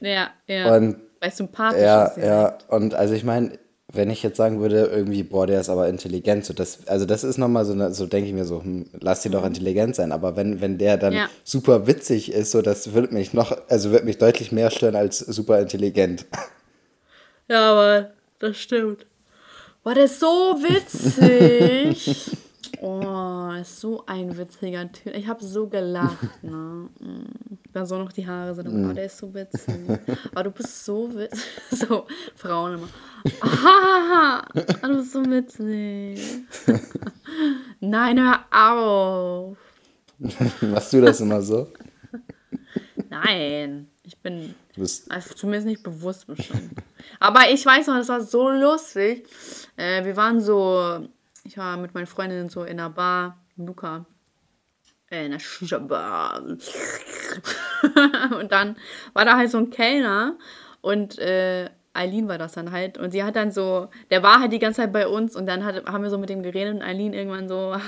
Ja, 0.00 0.30
ja. 0.46 0.74
Und 0.76 0.96
Weil 1.20 1.28
es 1.30 1.36
sympathisch 1.36 1.80
ja, 1.82 2.04
ist. 2.06 2.16
ja, 2.24 2.58
und 2.68 2.94
also 2.94 3.14
ich 3.14 3.24
meine, 3.24 3.58
wenn 3.92 4.10
ich 4.10 4.22
jetzt 4.24 4.36
sagen 4.36 4.60
würde, 4.60 4.86
irgendwie, 4.86 5.22
boah, 5.22 5.46
der 5.46 5.60
ist 5.60 5.68
aber 5.68 5.88
intelligent, 5.88 6.44
so 6.44 6.52
das, 6.52 6.86
also 6.88 7.06
das 7.06 7.22
ist 7.22 7.38
nochmal 7.38 7.64
so, 7.64 7.72
eine, 7.72 7.94
so 7.94 8.06
denke 8.06 8.28
ich 8.28 8.34
mir 8.34 8.44
so, 8.44 8.60
hm, 8.62 8.86
lass 9.00 9.24
ihn 9.24 9.30
doch 9.32 9.44
intelligent 9.46 9.94
sein, 9.94 10.10
aber 10.10 10.34
wenn, 10.36 10.60
wenn 10.60 10.78
der 10.78 10.96
dann 10.96 11.12
Mhm. 11.12 11.18
Ja. 11.18 11.28
super 11.44 11.86
witzig 11.86 12.32
ist, 12.32 12.50
so 12.50 12.60
das 12.60 12.92
würde 12.92 13.14
mich 13.14 13.32
noch, 13.34 13.56
also 13.68 13.90
würde 13.92 14.04
mich 14.04 14.18
deutlich 14.18 14.50
mehr 14.52 14.70
stören 14.70 14.96
als 14.96 15.18
super 15.18 15.60
intelligent. 15.60 16.26
Ja, 17.48 17.72
aber 17.72 18.10
das 18.40 18.56
stimmt. 18.56 19.06
Boah, 19.84 19.92
der 19.92 20.04
ist 20.04 20.18
so 20.18 20.56
witzig. 20.62 22.38
Oh, 22.80 23.50
ist 23.60 23.80
so 23.80 24.02
ein 24.06 24.34
witziger 24.36 24.90
Typ. 24.90 25.14
Ich 25.14 25.28
habe 25.28 25.44
so 25.44 25.66
gelacht, 25.68 26.42
ne? 26.42 26.88
Mm. 27.00 27.26
Da 27.70 27.84
so 27.84 27.98
noch 27.98 28.10
die 28.10 28.26
Haare 28.26 28.54
sind. 28.54 28.68
Oh, 28.68 28.94
der 28.94 29.04
ist 29.04 29.18
so 29.18 29.34
witzig. 29.34 29.74
Aber 30.32 30.44
du 30.44 30.50
bist 30.52 30.86
so 30.86 31.14
witzig. 31.14 31.44
So, 31.70 32.06
Frauen 32.34 32.74
immer. 32.74 32.88
Ah, 33.42 34.42
du 34.54 34.96
bist 34.96 35.12
so 35.12 35.22
witzig. 35.26 36.46
Nein, 37.80 38.18
hör 38.20 38.44
auf. 38.50 39.58
Machst 40.62 40.92
du 40.94 41.02
das 41.02 41.20
immer 41.20 41.42
so? 41.42 41.68
Nein, 43.10 43.88
ich 44.02 44.16
bin 44.16 44.54
bist, 44.74 45.10
Also 45.10 45.34
zumindest 45.34 45.66
nicht 45.66 45.82
bewusst 45.82 46.26
bestimmt. 46.26 46.82
Aber 47.20 47.50
ich 47.50 47.64
weiß 47.64 47.86
noch, 47.86 47.96
das 47.96 48.08
war 48.08 48.20
so 48.20 48.50
lustig. 48.50 49.28
Äh, 49.76 50.04
wir 50.04 50.16
waren 50.16 50.40
so, 50.40 51.08
ich 51.44 51.56
war 51.58 51.76
mit 51.76 51.94
meinen 51.94 52.06
Freundinnen 52.06 52.48
so 52.48 52.64
in 52.64 52.80
einer 52.80 52.90
Bar, 52.90 53.38
Luca, 53.56 54.06
äh, 55.10 55.26
in 55.26 55.32
einer 55.32 55.40
Shisha-Bar. 55.40 56.42
und 58.38 58.52
dann 58.52 58.76
war 59.12 59.24
da 59.24 59.36
halt 59.36 59.50
so 59.50 59.58
ein 59.58 59.70
Kellner 59.70 60.38
und 60.80 61.18
äh, 61.18 61.70
Eileen 61.94 62.28
war 62.28 62.36
das 62.38 62.52
dann 62.52 62.72
halt. 62.72 62.98
Und 62.98 63.12
sie 63.12 63.22
hat 63.22 63.36
dann 63.36 63.52
so, 63.52 63.88
der 64.10 64.22
war 64.22 64.40
halt 64.40 64.52
die 64.52 64.58
ganze 64.58 64.82
Zeit 64.82 64.92
bei 64.92 65.06
uns 65.06 65.36
und 65.36 65.46
dann 65.46 65.64
hat, 65.64 65.86
haben 65.86 66.02
wir 66.02 66.10
so 66.10 66.18
mit 66.18 66.28
dem 66.28 66.42
geredet 66.42 66.74
und 66.74 66.82
Eileen 66.82 67.14
irgendwann 67.14 67.48
so, 67.48 67.74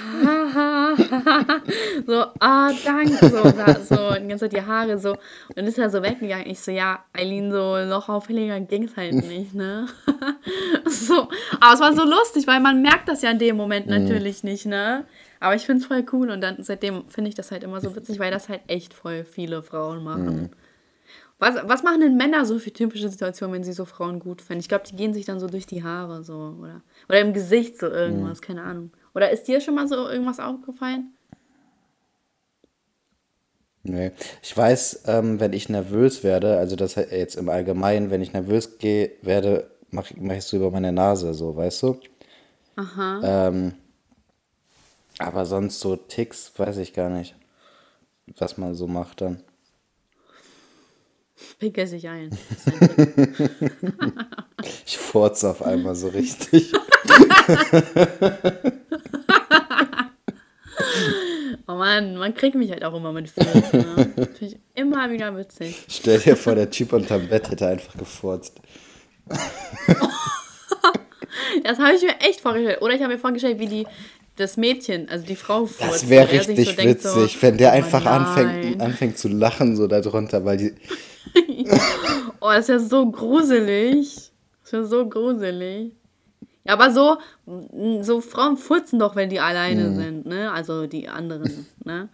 so, 2.07 2.25
ah, 2.39 2.71
danke, 2.85 3.29
so, 3.29 3.51
da, 3.51 3.81
so, 3.81 4.15
die 4.15 4.29
ganze 4.29 4.49
Zeit 4.49 4.53
die 4.53 4.63
Haare 4.63 4.97
so. 4.99 5.17
Und 5.57 5.67
ist 5.67 5.77
er 5.77 5.91
so 5.91 6.03
weggegangen. 6.03 6.47
Ich 6.47 6.61
so, 6.61 6.71
ja, 6.71 7.05
Eileen, 7.13 7.51
so 7.51 7.85
noch 7.85 8.09
auffälliger 8.09 8.61
ging 8.61 8.85
es 8.85 8.97
halt 8.97 9.15
nicht, 9.29 9.55
ne? 9.55 9.89
so, 10.87 11.29
aber 11.61 11.75
es 11.75 11.81
war 11.81 11.93
so 11.93 12.05
lustig, 12.05 12.47
weil 12.47 12.61
man 12.61 12.81
merkt 12.83 13.09
das 13.09 13.23
ja 13.23 13.33
in 13.33 13.41
dem 13.41 13.57
Moment 13.57 13.89
natürlich 13.89 14.45
nicht, 14.45 14.67
ne? 14.67 15.05
Aber 15.41 15.55
ich 15.55 15.67
finde 15.67 15.83
es 15.83 15.87
voll 15.87 16.05
cool 16.13 16.31
und 16.31 16.41
dann 16.41 16.63
seitdem 16.63 17.05
finde 17.09 17.29
ich 17.29 17.35
das 17.35 17.51
halt 17.51 17.65
immer 17.65 17.81
so 17.81 17.95
witzig, 17.95 18.19
weil 18.19 18.31
das 18.31 18.49
halt 18.49 18.63
echt 18.69 18.95
voll 18.95 19.25
viele 19.25 19.63
Frauen 19.63 20.03
machen. 20.03 20.51
Was, 21.39 21.57
was 21.65 21.83
machen 21.83 22.01
denn 22.01 22.17
Männer 22.17 22.47
so 22.47 22.59
für 22.59 22.73
typische 22.73 23.11
Situationen, 23.11 23.55
wenn 23.55 23.65
sie 23.65 23.75
so 23.75 23.85
Frauen 23.85 24.21
gut 24.21 24.41
finden? 24.41 24.61
Ich 24.61 24.69
glaube, 24.69 24.85
die 24.91 24.97
gehen 24.97 25.13
sich 25.13 25.27
dann 25.27 25.39
so 25.39 25.49
durch 25.49 25.67
die 25.67 25.85
Haare 25.85 26.25
so 26.25 26.57
oder, 26.59 26.83
oder 27.09 27.21
im 27.21 27.35
Gesicht 27.35 27.79
so 27.79 27.89
irgendwas, 27.89 28.41
keine 28.41 28.63
Ahnung. 28.63 28.91
Oder 29.15 29.31
ist 29.31 29.45
dir 29.45 29.61
schon 29.61 29.75
mal 29.75 29.87
so 29.87 30.09
irgendwas 30.09 30.41
aufgefallen? 30.41 31.13
nee. 33.89 34.13
Ich 34.43 34.57
weiß, 34.57 35.05
ähm, 35.07 35.41
wenn 35.41 35.53
ich 35.53 35.69
nervös 35.69 36.23
werde, 36.23 36.59
also 36.59 36.77
das 36.77 36.95
jetzt 36.95 37.37
im 37.37 37.49
Allgemeinen, 37.49 38.11
wenn 38.11 38.23
ich 38.23 38.33
nervös 38.33 38.79
gehe, 38.79 39.13
werde, 39.23 39.71
mache 39.91 40.15
mach 40.19 40.37
ich 40.37 40.45
so 40.45 40.57
über 40.57 40.71
meine 40.71 40.93
Nase, 40.93 41.35
so, 41.35 41.57
weißt 41.57 41.83
du? 41.83 42.01
Aha. 42.77 43.49
Ähm, 43.49 43.75
aber 45.19 45.47
sonst 45.47 45.81
so 45.81 45.97
Ticks, 45.97 46.53
weiß 46.57 46.77
ich 46.79 46.93
gar 46.93 47.09
nicht, 47.09 47.35
was 48.39 48.59
man 48.59 48.75
so 48.75 48.87
macht 48.87 49.23
dann. 49.23 49.43
Pinkel 51.59 51.87
sich 51.87 52.09
ein. 52.09 52.31
Ich 54.85 54.99
furze 54.99 55.51
auf 55.51 55.63
einmal 55.63 55.95
so 55.95 56.09
richtig. 56.09 56.73
Oh 61.69 61.75
Mann, 61.75 62.17
man 62.17 62.33
kriegt 62.35 62.55
mich 62.55 62.71
halt 62.71 62.85
auch 62.85 62.95
immer 62.95 63.13
mit 63.13 63.29
Filmen. 63.29 63.65
Ne? 63.73 64.13
Finde 64.15 64.37
ich 64.41 64.57
immer 64.75 65.11
wieder 65.11 65.37
witzig. 65.37 65.85
Stell 65.89 66.21
dir 66.21 66.37
vor, 66.37 66.55
der 66.55 66.71
Typ 66.71 66.93
unterm 66.93 67.29
Bett 67.29 67.51
hätte 67.51 67.67
einfach 67.67 67.97
gefurzt. 67.97 68.61
Das 71.63 71.79
habe 71.79 71.95
ich 71.95 72.03
mir 72.03 72.19
echt 72.21 72.41
vorgestellt. 72.41 72.81
Oder 72.83 72.95
ich 72.95 73.03
habe 73.03 73.13
mir 73.13 73.19
vorgestellt, 73.19 73.59
wie 73.59 73.67
die 73.67 73.87
das 74.37 74.57
Mädchen, 74.57 75.09
also 75.09 75.27
die 75.27 75.37
Frau 75.37 75.67
furzt. 75.67 76.03
Das 76.03 76.09
wäre 76.09 76.31
richtig 76.31 76.69
so 76.69 76.77
denkt 76.77 77.03
so, 77.03 77.17
witzig, 77.17 77.43
wenn 77.43 77.57
der 77.57 77.71
oh 77.71 77.75
einfach 77.75 78.05
anfängt, 78.05 78.81
anfängt 78.81 79.19
zu 79.19 79.29
lachen 79.29 79.77
so 79.77 79.87
darunter, 79.87 80.45
weil 80.45 80.57
die. 80.57 80.75
Oh, 82.39 82.51
das 82.51 82.69
ist 82.69 82.69
ja 82.69 82.79
so 82.79 83.11
gruselig. 83.11 84.15
Das 84.61 84.67
ist 84.67 84.73
ja 84.73 84.85
so 84.85 85.09
gruselig. 85.09 85.93
Ja, 86.65 86.75
aber 86.75 86.93
so, 86.93 87.17
so 88.03 88.21
Frauen 88.21 88.57
furzen 88.57 88.99
doch, 88.99 89.17
wenn 89.17 89.31
die 89.31 89.41
alleine 89.41 89.95
sind, 89.95 90.27
ne? 90.27 90.53
Also 90.53 90.87
die 90.87 91.09
anderen, 91.09 91.67
ne? 91.85 92.09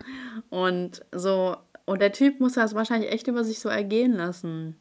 Und 0.48 1.02
so, 1.12 1.56
und 1.84 2.00
der 2.00 2.12
Typ 2.12 2.40
muss 2.40 2.54
das 2.54 2.74
wahrscheinlich 2.74 3.10
echt 3.10 3.26
über 3.26 3.44
sich 3.44 3.58
so 3.60 3.68
ergehen 3.68 4.12
lassen. 4.12 4.76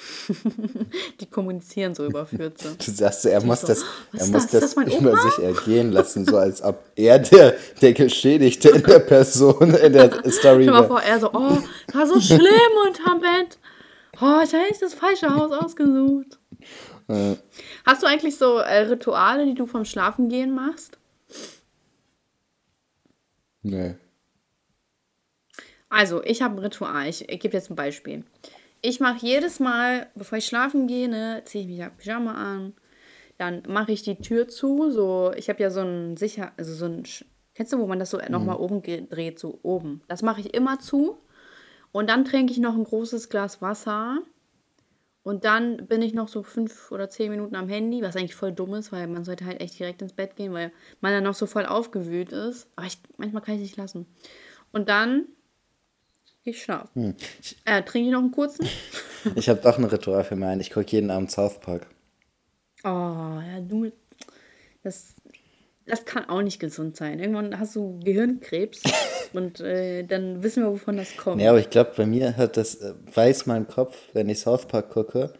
die 1.20 1.26
kommunizieren 1.26 1.94
so 1.94 2.06
über 2.06 2.24
Fürze. 2.26 2.76
Du 2.76 2.90
sagst, 2.90 3.26
er 3.26 3.42
muss 3.44 3.60
so, 3.60 3.66
das, 3.66 3.84
er 4.12 4.26
muss 4.28 4.46
das? 4.46 4.74
Das, 4.74 4.94
über 4.94 5.16
sich 5.18 5.38
ergehen 5.44 5.92
lassen, 5.92 6.24
so 6.24 6.38
als 6.38 6.62
ob 6.62 6.82
er 6.96 7.18
der, 7.18 7.54
der 7.80 7.92
Geschädigte 7.92 8.70
in 8.70 8.82
der 8.82 9.00
Person, 9.00 9.74
in 9.74 9.92
der 9.92 10.10
Story 10.30 10.66
wäre. 10.66 10.86
vor, 10.86 11.02
er 11.02 11.20
so, 11.20 11.30
oh, 11.32 11.58
das 11.86 11.94
war 11.94 12.06
so 12.06 12.20
schlimm 12.20 12.72
unterm 12.88 13.20
Bett. 13.20 13.58
Oh, 14.20 14.40
ich 14.44 14.52
habe 14.52 14.64
echt 14.70 14.82
das 14.82 14.94
falsche 14.94 15.34
Haus 15.34 15.52
ausgesucht. 15.52 16.38
Äh, 17.08 17.36
Hast 17.84 18.02
du 18.02 18.06
eigentlich 18.06 18.36
so 18.36 18.58
äh, 18.58 18.78
Rituale, 18.80 19.44
die 19.46 19.54
du 19.54 19.66
vom 19.66 19.84
Schlafengehen 19.84 20.54
machst? 20.54 20.98
nee. 23.62 23.94
Also, 25.88 26.22
ich 26.24 26.40
habe 26.40 26.54
ein 26.54 26.58
Ritual. 26.60 27.06
Ich, 27.06 27.28
ich 27.28 27.38
gebe 27.38 27.54
jetzt 27.54 27.70
ein 27.70 27.76
Beispiel. 27.76 28.24
Ich 28.84 28.98
mache 28.98 29.24
jedes 29.24 29.60
Mal, 29.60 30.08
bevor 30.16 30.38
ich 30.38 30.46
schlafen 30.46 30.88
gehe, 30.88 31.08
ne, 31.08 31.42
ziehe 31.44 31.62
ich 31.62 31.70
mich 31.70 31.84
ab 31.84 31.98
Pyjama 31.98 32.34
an. 32.34 32.74
Dann 33.38 33.62
mache 33.68 33.92
ich 33.92 34.02
die 34.02 34.16
Tür 34.16 34.48
zu. 34.48 34.90
So, 34.90 35.32
ich 35.36 35.48
habe 35.48 35.62
ja 35.62 35.70
so 35.70 35.80
ein 35.80 36.16
sicher, 36.16 36.52
also 36.56 36.74
so 36.74 36.86
ein, 36.86 37.04
kennst 37.54 37.72
du, 37.72 37.78
wo 37.78 37.86
man 37.86 38.00
das 38.00 38.10
so 38.10 38.18
nochmal 38.28 38.56
oben 38.56 38.82
dreht, 38.82 39.38
so 39.38 39.60
oben. 39.62 40.02
Das 40.08 40.22
mache 40.22 40.40
ich 40.40 40.52
immer 40.52 40.80
zu. 40.80 41.18
Und 41.92 42.10
dann 42.10 42.24
trinke 42.24 42.52
ich 42.52 42.58
noch 42.58 42.74
ein 42.74 42.82
großes 42.82 43.28
Glas 43.28 43.62
Wasser. 43.62 44.18
Und 45.22 45.44
dann 45.44 45.86
bin 45.86 46.02
ich 46.02 46.14
noch 46.14 46.26
so 46.26 46.42
fünf 46.42 46.90
oder 46.90 47.08
zehn 47.08 47.30
Minuten 47.30 47.54
am 47.54 47.68
Handy, 47.68 48.02
was 48.02 48.16
eigentlich 48.16 48.34
voll 48.34 48.50
dumm 48.50 48.74
ist, 48.74 48.90
weil 48.90 49.06
man 49.06 49.24
sollte 49.24 49.44
halt 49.44 49.60
echt 49.60 49.78
direkt 49.78 50.02
ins 50.02 50.12
Bett 50.12 50.34
gehen, 50.34 50.52
weil 50.52 50.72
man 51.00 51.12
dann 51.12 51.22
noch 51.22 51.34
so 51.34 51.46
voll 51.46 51.66
aufgewühlt 51.66 52.32
ist. 52.32 52.68
Aber 52.74 52.86
ich, 52.86 52.98
manchmal 53.16 53.42
kann 53.42 53.54
ich 53.54 53.60
es 53.60 53.66
nicht 53.68 53.76
lassen. 53.76 54.06
Und 54.72 54.88
dann 54.88 55.26
ich 56.44 56.62
schlafen. 56.62 57.16
Äh, 57.64 57.82
trinke 57.82 58.08
ich 58.08 58.12
noch 58.12 58.20
einen 58.20 58.32
kurzen? 58.32 58.66
Ich 59.36 59.48
habe 59.48 59.60
doch 59.60 59.78
ein 59.78 59.84
Ritual 59.84 60.24
für 60.24 60.34
meinen. 60.34 60.60
Ich 60.60 60.70
gucke 60.72 60.90
jeden 60.90 61.08
Abend 61.10 61.30
South 61.30 61.60
Park. 61.60 61.86
Oh, 62.82 62.88
ja, 62.88 63.60
du. 63.60 63.92
Das, 64.82 65.14
das 65.86 66.04
kann 66.04 66.28
auch 66.28 66.42
nicht 66.42 66.58
gesund 66.58 66.96
sein. 66.96 67.20
Irgendwann 67.20 67.56
hast 67.60 67.76
du 67.76 68.00
Gehirnkrebs 68.02 68.82
und 69.32 69.60
äh, 69.60 70.02
dann 70.02 70.42
wissen 70.42 70.64
wir, 70.64 70.72
wovon 70.72 70.96
das 70.96 71.16
kommt. 71.16 71.40
Ja, 71.40 71.50
aber 71.50 71.60
ich 71.60 71.70
glaube, 71.70 71.92
bei 71.96 72.04
mir 72.04 72.36
hat 72.36 72.56
das, 72.56 72.74
äh, 72.76 72.94
weiß 73.14 73.46
mein 73.46 73.68
Kopf, 73.68 73.96
wenn 74.12 74.28
ich 74.28 74.40
South 74.40 74.66
Park 74.66 74.90
gucke, 74.90 75.32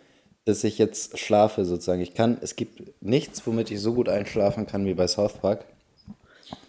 dass 0.44 0.62
ich 0.62 0.78
jetzt 0.78 1.18
schlafe 1.18 1.64
sozusagen. 1.64 2.00
Ich 2.02 2.14
kann, 2.14 2.38
es 2.40 2.54
gibt 2.54 3.02
nichts, 3.02 3.44
womit 3.48 3.72
ich 3.72 3.80
so 3.80 3.94
gut 3.94 4.08
einschlafen 4.08 4.66
kann 4.68 4.86
wie 4.86 4.94
bei 4.94 5.08
South 5.08 5.34
Park. 5.34 5.64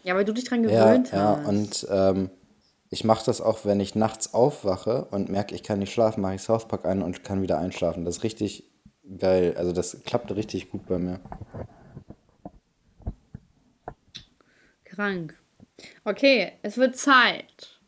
Ja, 0.04 0.16
weil 0.16 0.26
du 0.26 0.34
dich 0.34 0.46
dran 0.46 0.64
Ja, 0.68 0.86
gewöhnt 0.88 1.12
ja, 1.12 1.38
hast. 1.38 1.48
und 1.48 1.88
ähm, 1.92 2.30
ich 2.94 3.04
mache 3.04 3.26
das 3.26 3.42
auch, 3.42 3.66
wenn 3.66 3.80
ich 3.80 3.96
nachts 3.96 4.36
aufwache 4.36 5.06
und 5.06 5.28
merke, 5.28 5.56
ich 5.56 5.64
kann 5.64 5.80
nicht 5.80 5.92
schlafen, 5.92 6.22
mache 6.22 6.36
ich 6.36 6.44
South 6.44 6.68
Park 6.68 6.86
ein 6.86 7.02
und 7.02 7.24
kann 7.24 7.42
wieder 7.42 7.58
einschlafen. 7.58 8.06
Das 8.06 8.18
ist 8.18 8.24
richtig 8.24 8.70
geil. 9.18 9.56
Also 9.58 9.72
das 9.72 10.04
klappt 10.06 10.32
richtig 10.36 10.70
gut 10.70 10.86
bei 10.86 11.00
mir. 11.00 11.20
Krank. 14.84 15.36
Okay, 16.04 16.52
es 16.62 16.78
wird 16.78 16.96
Zeit 16.96 17.80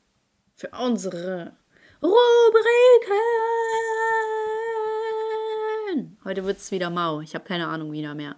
für 0.55 0.69
unsere 0.69 1.55
Rubriken. 2.01 2.17
Heute 6.23 6.45
wird 6.45 6.57
es 6.57 6.71
wieder 6.71 6.89
mau. 6.89 7.21
Ich 7.21 7.35
habe 7.35 7.45
keine 7.45 7.67
Ahnung 7.67 7.91
wieder 7.91 8.15
mehr. 8.15 8.37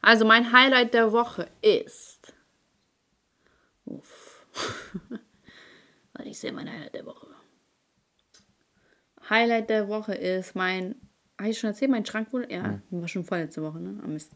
Also 0.00 0.24
mein 0.24 0.50
Highlight 0.50 0.94
der 0.94 1.12
Woche 1.12 1.50
ist. 1.60 2.32
Uff. 3.84 4.46
Ich 6.26 6.40
sehe 6.40 6.52
mein 6.52 6.70
Highlight 6.70 6.94
der 6.94 7.06
Woche. 7.06 7.26
Highlight 9.30 9.70
der 9.70 9.88
Woche 9.88 10.14
ist 10.14 10.54
mein. 10.54 10.96
Habe 11.38 11.50
ich 11.50 11.58
schon 11.58 11.70
erzählt, 11.70 11.90
mein 11.90 12.04
Schrank 12.04 12.32
wurde. 12.32 12.52
Ja, 12.52 12.80
war 12.90 13.08
schon 13.08 13.24
vorletzte 13.24 13.62
Woche, 13.62 13.78
ne? 13.78 14.00
Ah, 14.02 14.06
Mist. 14.06 14.32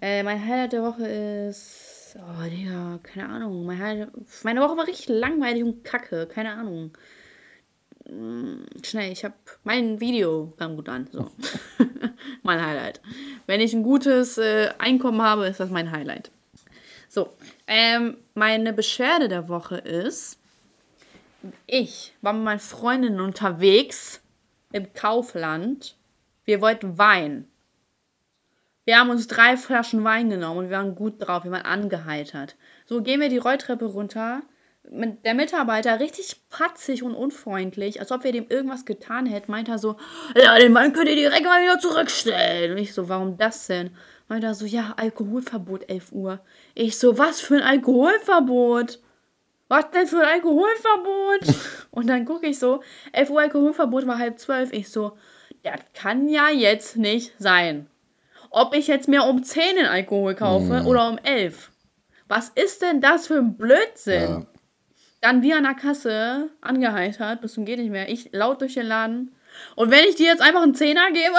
Äh, 0.00 0.22
mein 0.22 0.44
Highlight 0.44 0.72
der 0.72 0.82
Woche 0.82 1.06
ist. 1.06 2.16
Oh, 2.18 2.48
Digga, 2.50 2.98
keine 3.02 3.28
Ahnung. 3.28 3.64
Mein 3.64 3.78
Highlight, 3.78 4.10
meine 4.42 4.60
Woche 4.60 4.76
war 4.76 4.86
richtig 4.86 5.08
langweilig 5.08 5.62
und 5.62 5.84
kacke. 5.84 6.26
Keine 6.26 6.52
Ahnung. 6.52 6.96
schnell, 8.82 9.12
ich 9.12 9.24
habe 9.24 9.34
mein 9.64 10.00
Video 10.00 10.52
kam 10.58 10.76
gut 10.76 10.88
an. 10.88 11.08
So. 11.10 11.30
mein 12.42 12.64
Highlight. 12.64 13.00
Wenn 13.46 13.60
ich 13.60 13.72
ein 13.72 13.82
gutes 13.82 14.36
äh, 14.38 14.70
Einkommen 14.78 15.22
habe, 15.22 15.46
ist 15.46 15.60
das 15.60 15.70
mein 15.70 15.92
Highlight. 15.92 16.30
So, 17.08 17.30
ähm, 17.66 18.16
meine 18.34 18.72
Beschwerde 18.72 19.28
der 19.28 19.48
Woche 19.48 19.76
ist, 19.76 20.41
ich 21.66 22.14
war 22.20 22.32
mit 22.32 22.44
meinen 22.44 22.60
Freundinnen 22.60 23.20
unterwegs 23.20 24.20
im 24.72 24.92
Kaufland. 24.92 25.96
Wir 26.44 26.60
wollten 26.60 26.98
Wein. 26.98 27.48
Wir 28.84 28.98
haben 28.98 29.10
uns 29.10 29.28
drei 29.28 29.56
Flaschen 29.56 30.02
Wein 30.02 30.28
genommen 30.30 30.58
und 30.58 30.70
wir 30.70 30.78
waren 30.78 30.96
gut 30.96 31.14
drauf, 31.18 31.44
wir 31.44 31.52
waren 31.52 31.64
angeheitert. 31.64 32.56
So 32.84 33.00
gehen 33.00 33.20
wir 33.20 33.28
die 33.28 33.38
Rolltreppe 33.38 33.84
runter. 33.84 34.42
Der 34.84 35.34
Mitarbeiter 35.34 36.00
richtig 36.00 36.48
patzig 36.50 37.04
und 37.04 37.14
unfreundlich, 37.14 38.00
als 38.00 38.10
ob 38.10 38.24
wir 38.24 38.32
dem 38.32 38.48
irgendwas 38.48 38.84
getan 38.84 39.26
hätten, 39.26 39.52
meint 39.52 39.68
er 39.68 39.78
so, 39.78 39.96
ja, 40.34 40.58
den 40.58 40.74
Wein 40.74 40.92
könnt 40.92 41.08
ihr 41.08 41.14
direkt 41.14 41.44
mal 41.44 41.62
wieder 41.62 41.78
zurückstellen. 41.78 42.72
Und 42.72 42.78
ich 42.78 42.92
so, 42.92 43.08
warum 43.08 43.36
das 43.36 43.68
denn? 43.68 43.90
Meint 44.26 44.42
er 44.42 44.54
so, 44.54 44.66
ja, 44.66 44.94
Alkoholverbot 44.96 45.88
11 45.88 46.10
Uhr. 46.10 46.40
Ich 46.74 46.98
so, 46.98 47.16
was 47.16 47.40
für 47.40 47.56
ein 47.56 47.62
Alkoholverbot? 47.62 48.98
Was 49.72 49.90
denn 49.90 50.06
für 50.06 50.20
ein 50.20 50.34
Alkoholverbot? 50.34 51.56
und 51.90 52.06
dann 52.06 52.24
gucke 52.24 52.46
ich 52.46 52.58
so, 52.58 52.82
11 53.12 53.30
Uhr 53.30 53.40
Alkoholverbot 53.40 54.06
war 54.06 54.18
halb 54.18 54.38
zwölf. 54.38 54.72
Ich 54.72 54.90
so, 54.90 55.16
das 55.62 55.80
kann 55.94 56.28
ja 56.28 56.50
jetzt 56.50 56.96
nicht 56.96 57.32
sein 57.38 57.88
ob 58.52 58.74
ich 58.74 58.86
jetzt 58.86 59.08
mir 59.08 59.24
um 59.24 59.42
10 59.42 59.76
den 59.76 59.86
Alkohol 59.86 60.34
kaufe 60.34 60.82
mm. 60.82 60.86
oder 60.86 61.08
um 61.08 61.18
11. 61.18 61.70
Was 62.28 62.50
ist 62.50 62.82
denn 62.82 63.00
das 63.00 63.26
für 63.26 63.38
ein 63.38 63.56
Blödsinn? 63.56 64.30
Ja. 64.30 64.46
Dann 65.22 65.42
wir 65.42 65.56
an 65.56 65.64
der 65.64 65.74
Kasse 65.74 66.50
angeheitert, 66.60 67.40
bis 67.40 67.54
zum 67.54 67.64
geht 67.64 67.78
nicht 67.78 67.90
mehr. 67.90 68.08
Ich 68.08 68.30
laut 68.32 68.60
durch 68.60 68.74
den 68.74 68.86
Laden. 68.86 69.34
Und 69.74 69.90
wenn 69.90 70.04
ich 70.04 70.16
dir 70.16 70.26
jetzt 70.26 70.42
einfach 70.42 70.62
einen 70.62 70.74
Zehner 70.74 71.10
gebe, 71.12 71.38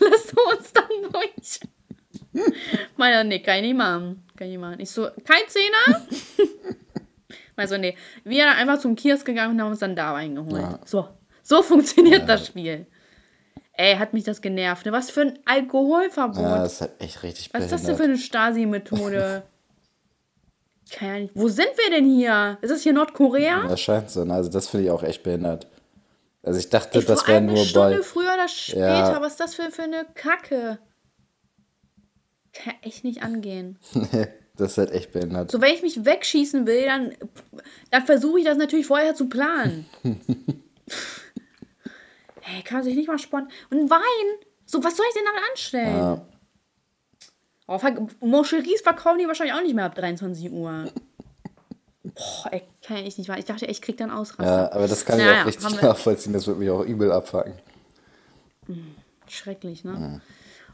lässt 0.10 0.32
du 0.32 0.56
uns 0.56 0.72
dann 0.72 1.12
durch. 1.12 1.60
Meiner, 2.96 3.24
nee, 3.24 3.40
kann 3.40 3.56
ich 3.56 3.62
nicht 3.62 3.76
machen. 3.76 4.24
Kann 4.36 4.46
ich 4.48 4.52
nicht 4.52 4.60
machen. 4.60 4.80
Ich 4.80 4.90
so, 4.90 5.08
kein 5.24 5.48
Zehner? 5.48 6.06
Also, 7.62 7.78
nee. 7.78 7.96
Wir 8.24 8.44
sind 8.44 8.56
einfach 8.56 8.78
zum 8.78 8.94
Kiosk 8.94 9.24
gegangen 9.24 9.54
und 9.54 9.60
haben 9.60 9.70
uns 9.70 9.80
dann 9.80 9.96
da 9.96 10.12
reingeholt. 10.12 10.62
Ja. 10.62 10.80
So. 10.84 11.08
So 11.42 11.62
funktioniert 11.62 12.20
ja. 12.20 12.26
das 12.26 12.46
Spiel. 12.46 12.86
Ey, 13.72 13.96
hat 13.96 14.12
mich 14.12 14.24
das 14.24 14.42
genervt. 14.42 14.90
Was 14.92 15.10
für 15.10 15.22
ein 15.22 15.38
Alkoholverbot. 15.44 16.42
Ja, 16.42 16.58
das 16.58 16.74
ist 16.74 16.80
halt 16.82 17.00
echt 17.00 17.22
richtig 17.22 17.54
Was 17.54 17.64
ist 17.64 17.72
das 17.72 17.82
denn 17.84 17.96
für 17.96 18.04
eine 18.04 18.18
Stasi-Methode? 18.18 19.42
Keine 20.90 21.14
Ahnung. 21.14 21.30
Wo 21.34 21.48
sind 21.48 21.70
wir 21.76 21.90
denn 21.90 22.04
hier? 22.04 22.58
Ist 22.60 22.70
das 22.70 22.82
hier 22.82 22.92
Nordkorea? 22.92 23.66
Das 23.66 23.80
scheint 23.80 24.10
so. 24.10 24.24
Ne? 24.24 24.34
Also 24.34 24.50
das 24.50 24.68
finde 24.68 24.86
ich 24.86 24.90
auch 24.90 25.02
echt 25.02 25.22
behindert. 25.22 25.66
Also 26.42 26.58
ich 26.58 26.68
dachte, 26.68 26.98
Ey, 26.98 27.04
das 27.04 27.26
wäre 27.26 27.40
nur 27.40 27.56
eine 27.56 27.64
Stunde 27.64 27.96
bei... 27.98 28.02
früher 28.02 28.34
oder 28.34 28.48
später. 28.48 28.80
Ja. 28.80 29.20
Was 29.20 29.32
ist 29.32 29.40
das 29.40 29.54
für, 29.54 29.70
für 29.70 29.82
eine 29.82 30.04
Kacke? 30.14 30.78
Kann 32.52 32.74
echt 32.82 33.04
nicht 33.04 33.22
angehen. 33.22 33.78
Nee, 34.12 34.28
das 34.56 34.72
ist 34.72 34.78
halt 34.78 34.90
echt 34.92 35.12
behindert. 35.12 35.50
So, 35.50 35.60
wenn 35.60 35.74
ich 35.74 35.82
mich 35.82 36.04
wegschießen 36.04 36.66
will, 36.66 36.84
dann, 36.84 37.12
dann 37.90 38.04
versuche 38.04 38.40
ich 38.40 38.44
das 38.44 38.58
natürlich 38.58 38.86
vorher 38.86 39.14
zu 39.14 39.28
planen. 39.28 39.86
Hey, 42.44 42.62
kann 42.62 42.82
sich 42.82 42.96
nicht 42.96 43.06
mal 43.08 43.18
sparen. 43.18 43.48
Und 43.70 43.88
Wein? 43.88 44.46
So, 44.66 44.82
was 44.82 44.96
soll 44.96 45.06
ich 45.08 45.14
denn 45.14 45.24
damit 45.24 45.50
anstellen? 45.50 45.96
Ja. 45.96 46.26
Oh, 47.68 48.26
Moncheries 48.26 48.80
verkaufen 48.82 49.20
die 49.20 49.26
wahrscheinlich 49.26 49.54
auch 49.54 49.62
nicht 49.62 49.74
mehr 49.74 49.84
ab 49.84 49.94
23 49.94 50.50
Uhr. 50.50 50.90
Boah, 52.02 52.48
ey, 52.50 52.62
kann 52.82 52.96
ich 52.98 53.16
nicht 53.16 53.28
wahr. 53.28 53.38
Ich 53.38 53.44
dachte, 53.44 53.66
ich 53.66 53.80
krieg 53.80 53.96
dann 53.96 54.10
Ausraster. 54.10 54.44
Ja, 54.44 54.72
aber 54.72 54.88
das 54.88 55.04
kann 55.04 55.18
naja, 55.18 55.32
ich 55.32 55.40
auch 55.40 55.46
richtig 55.46 55.82
nachvollziehen. 55.82 56.32
Das 56.32 56.46
wird 56.46 56.58
mich 56.58 56.68
auch 56.68 56.84
übel 56.84 57.12
abfangen. 57.12 57.54
Hm, 58.66 58.96
schrecklich, 59.28 59.84
ne? 59.84 59.92
Mhm. 59.92 60.20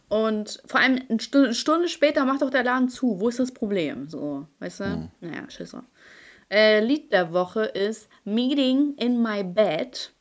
Und 0.09 0.63
vor 0.65 0.81
allem 0.81 1.01
eine 1.09 1.21
Stunde, 1.21 1.55
Stunde, 1.55 1.89
später 1.89 2.25
macht 2.25 2.43
doch 2.43 2.51
der 2.51 2.65
Laden 2.65 2.89
zu. 2.89 3.21
Wo 3.21 3.29
ist 3.29 3.39
das 3.39 3.53
Problem? 3.53 4.09
So, 4.09 4.47
weißt 4.61 4.81
du? 4.81 4.85
Mhm. 4.85 5.11
Naja, 5.21 5.51
Schisser. 5.51 5.85
Äh, 6.51 6.81
Lied 6.81 7.13
der 7.13 7.33
Woche 7.33 7.65
ist 7.65 8.09
Meeting 8.25 8.95
in 8.97 9.23
My 9.23 9.45
Bed 9.45 10.13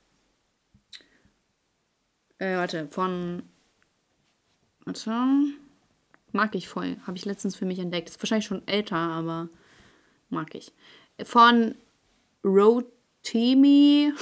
äh, 2.39 2.55
warte, 2.55 2.88
von. 2.89 3.43
Warte. 4.85 5.11
Mag 6.31 6.55
ich 6.55 6.67
voll. 6.67 6.97
Habe 7.07 7.17
ich 7.17 7.25
letztens 7.25 7.55
für 7.55 7.65
mich 7.65 7.79
entdeckt. 7.79 8.09
Ist 8.09 8.21
wahrscheinlich 8.21 8.45
schon 8.45 8.67
älter, 8.67 8.95
aber 8.95 9.49
mag 10.29 10.53
ich. 10.53 10.71
Von 11.23 11.75
Rotimi. 12.43 14.13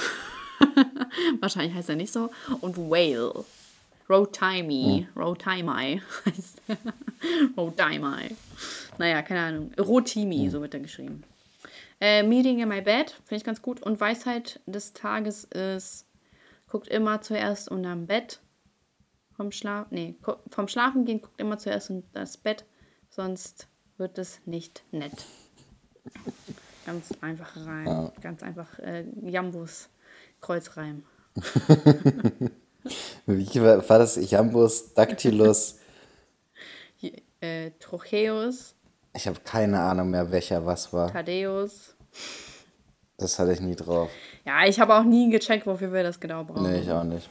wahrscheinlich 1.40 1.74
heißt 1.74 1.90
er 1.90 1.96
nicht 1.96 2.12
so. 2.12 2.30
Und 2.60 2.78
Whale. 2.78 3.44
Rotimi. 4.08 5.06
Hm. 5.12 5.22
Rotimi 5.22 6.00
heißt 6.26 6.62
Rotimi. 7.56 8.36
Naja, 8.98 9.22
keine 9.22 9.40
Ahnung. 9.40 9.72
Rotimi, 9.78 10.48
so 10.50 10.60
wird 10.60 10.74
er 10.74 10.80
geschrieben. 10.80 11.24
Äh, 12.00 12.22
Meeting 12.22 12.60
in 12.60 12.68
my 12.68 12.82
bed, 12.82 13.10
finde 13.24 13.36
ich 13.36 13.44
ganz 13.44 13.62
gut. 13.62 13.82
Und 13.82 14.00
Weisheit 14.00 14.60
des 14.66 14.92
Tages 14.92 15.44
ist 15.44 16.06
guckt 16.68 16.88
immer 16.88 17.20
zuerst 17.22 17.70
unterm 17.70 18.06
Bett. 18.06 18.40
Vom 19.36 19.52
Schlaf, 19.52 19.88
nee, 19.90 20.16
vom 20.50 20.68
Schlafen 20.68 21.04
gehen 21.04 21.20
guckt 21.20 21.40
immer 21.40 21.58
zuerst 21.58 21.90
unter 21.90 22.08
das 22.12 22.38
Bett, 22.38 22.64
sonst 23.10 23.68
wird 23.98 24.18
es 24.18 24.40
nicht 24.46 24.82
nett. 24.92 25.26
Ganz 26.86 27.12
einfach 27.20 27.56
rein. 27.66 27.86
Ja. 27.86 28.12
Ganz 28.22 28.42
einfach 28.42 28.78
äh, 28.78 29.04
Jambus 29.22 29.90
Kreuzreim. 30.40 31.02
Wie 33.26 33.60
war, 33.60 33.88
war 33.88 33.98
das? 33.98 34.30
Jambus 34.30 34.94
Dactylus? 34.94 35.76
äh, 37.40 37.70
Trocheus. 37.78 38.74
Ich 39.14 39.26
habe 39.26 39.40
keine 39.44 39.80
Ahnung 39.80 40.10
mehr, 40.10 40.30
welcher 40.30 40.64
was 40.66 40.92
war. 40.92 41.12
Thaddeus. 41.12 41.94
Das 43.16 43.38
hatte 43.38 43.52
ich 43.52 43.60
nie 43.60 43.74
drauf. 43.74 44.10
Ja, 44.44 44.66
ich 44.66 44.78
habe 44.78 44.94
auch 44.94 45.04
nie 45.04 45.30
gecheckt, 45.30 45.66
wofür 45.66 45.92
wir 45.92 46.02
das 46.02 46.20
genau 46.20 46.44
brauchen. 46.44 46.70
Nee, 46.70 46.80
ich 46.80 46.90
auch 46.90 47.04
nicht. 47.04 47.28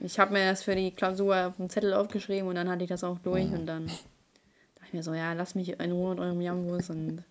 Ich 0.00 0.18
habe 0.18 0.32
mir 0.32 0.50
das 0.50 0.64
für 0.64 0.74
die 0.74 0.90
Klausur 0.90 1.46
auf 1.46 1.56
dem 1.56 1.70
Zettel 1.70 1.94
aufgeschrieben 1.94 2.48
und 2.48 2.56
dann 2.56 2.68
hatte 2.68 2.82
ich 2.82 2.88
das 2.88 3.04
auch 3.04 3.18
durch 3.20 3.46
mhm. 3.46 3.54
und 3.54 3.66
dann 3.66 3.86
dachte 3.86 4.88
ich 4.88 4.92
mir 4.92 5.02
so, 5.02 5.14
ja, 5.14 5.32
lass 5.32 5.54
mich 5.54 5.78
in 5.78 5.92
Ruhe 5.92 6.10
mit 6.10 6.20
eurem 6.20 6.40
Jambus 6.40 6.90
und 6.90 7.22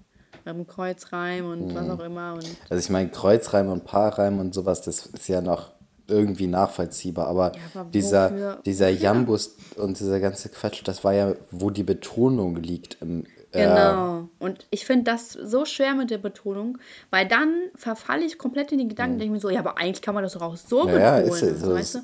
eurem 0.45 0.65
Kreuzreim 0.65 1.45
und 1.45 1.67
mhm. 1.67 1.75
was 1.75 1.89
auch 1.89 1.99
immer. 1.99 2.33
Und 2.33 2.45
also 2.69 2.83
ich 2.83 2.89
meine, 2.89 3.09
Kreuzreim 3.09 3.69
und 3.69 3.83
Paarreim 3.83 4.39
und 4.39 4.53
sowas, 4.53 4.81
das 4.81 5.05
ist 5.05 5.27
ja 5.27 5.41
noch 5.41 5.74
irgendwie 6.07 6.47
nachvollziehbar, 6.47 7.27
aber, 7.27 7.53
ja, 7.53 7.81
aber 7.81 7.89
dieser, 7.89 8.31
wofür, 8.31 8.61
dieser? 8.65 8.89
Jambus 8.89 9.55
und 9.75 9.99
dieser 9.99 10.19
ganze 10.19 10.49
Quatsch, 10.49 10.81
das 10.85 11.03
war 11.03 11.13
ja, 11.13 11.33
wo 11.51 11.69
die 11.69 11.83
Betonung 11.83 12.57
liegt 12.57 13.01
im, 13.01 13.25
Genau. 13.51 14.27
Und 14.39 14.67
ich 14.69 14.85
finde 14.85 15.05
das 15.05 15.31
so 15.31 15.65
schwer 15.65 15.95
mit 15.95 16.09
der 16.09 16.17
Betonung, 16.17 16.77
weil 17.09 17.27
dann 17.27 17.53
verfalle 17.75 18.25
ich 18.25 18.37
komplett 18.37 18.71
in 18.71 18.79
die 18.79 18.87
Gedanken, 18.87 19.15
mhm. 19.15 19.19
denke 19.19 19.33
mir 19.33 19.39
so, 19.39 19.49
ja, 19.49 19.59
aber 19.59 19.77
eigentlich 19.77 20.01
kann 20.01 20.13
man 20.13 20.23
das 20.23 20.33
doch 20.33 20.41
auch 20.41 20.57
so 20.57 20.89
ja, 20.89 21.19
betonen, 21.19 21.33
ist, 21.33 21.41
ist, 21.41 21.65
weißt 21.65 21.95
du? 21.95 21.99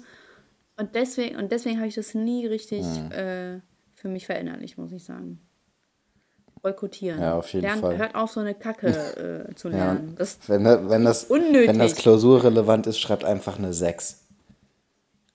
Und 0.78 0.96
deswegen, 0.96 1.36
und 1.36 1.52
deswegen 1.52 1.78
habe 1.78 1.88
ich 1.88 1.96
das 1.96 2.14
nie 2.16 2.48
richtig 2.48 2.86
mhm. 2.86 3.12
äh, 3.12 3.60
für 3.96 4.08
mich 4.08 4.26
verinnerlicht, 4.26 4.78
muss 4.78 4.92
ich 4.92 5.04
sagen. 5.04 5.40
Boykottieren. 6.62 7.20
Ja, 7.20 7.38
auf 7.38 7.52
jeden 7.54 7.64
Lernt, 7.64 7.82
Fall. 7.82 7.98
Hört 7.98 8.16
auf, 8.16 8.32
so 8.32 8.40
eine 8.40 8.54
Kacke 8.54 9.48
äh, 9.50 9.56
zu 9.56 9.70
lernen. 9.70 10.10
Ja, 10.12 10.16
das 10.18 10.38
wenn, 10.48 10.64
wenn, 10.64 11.06
das, 11.06 11.26
unnötig. 11.26 11.70
wenn 11.70 11.80
das 11.80 11.96
klausurrelevant 11.96 12.88
ist, 12.88 13.00
schreibt 13.00 13.26
einfach 13.26 13.58
eine 13.58 13.74
6. 13.74 14.20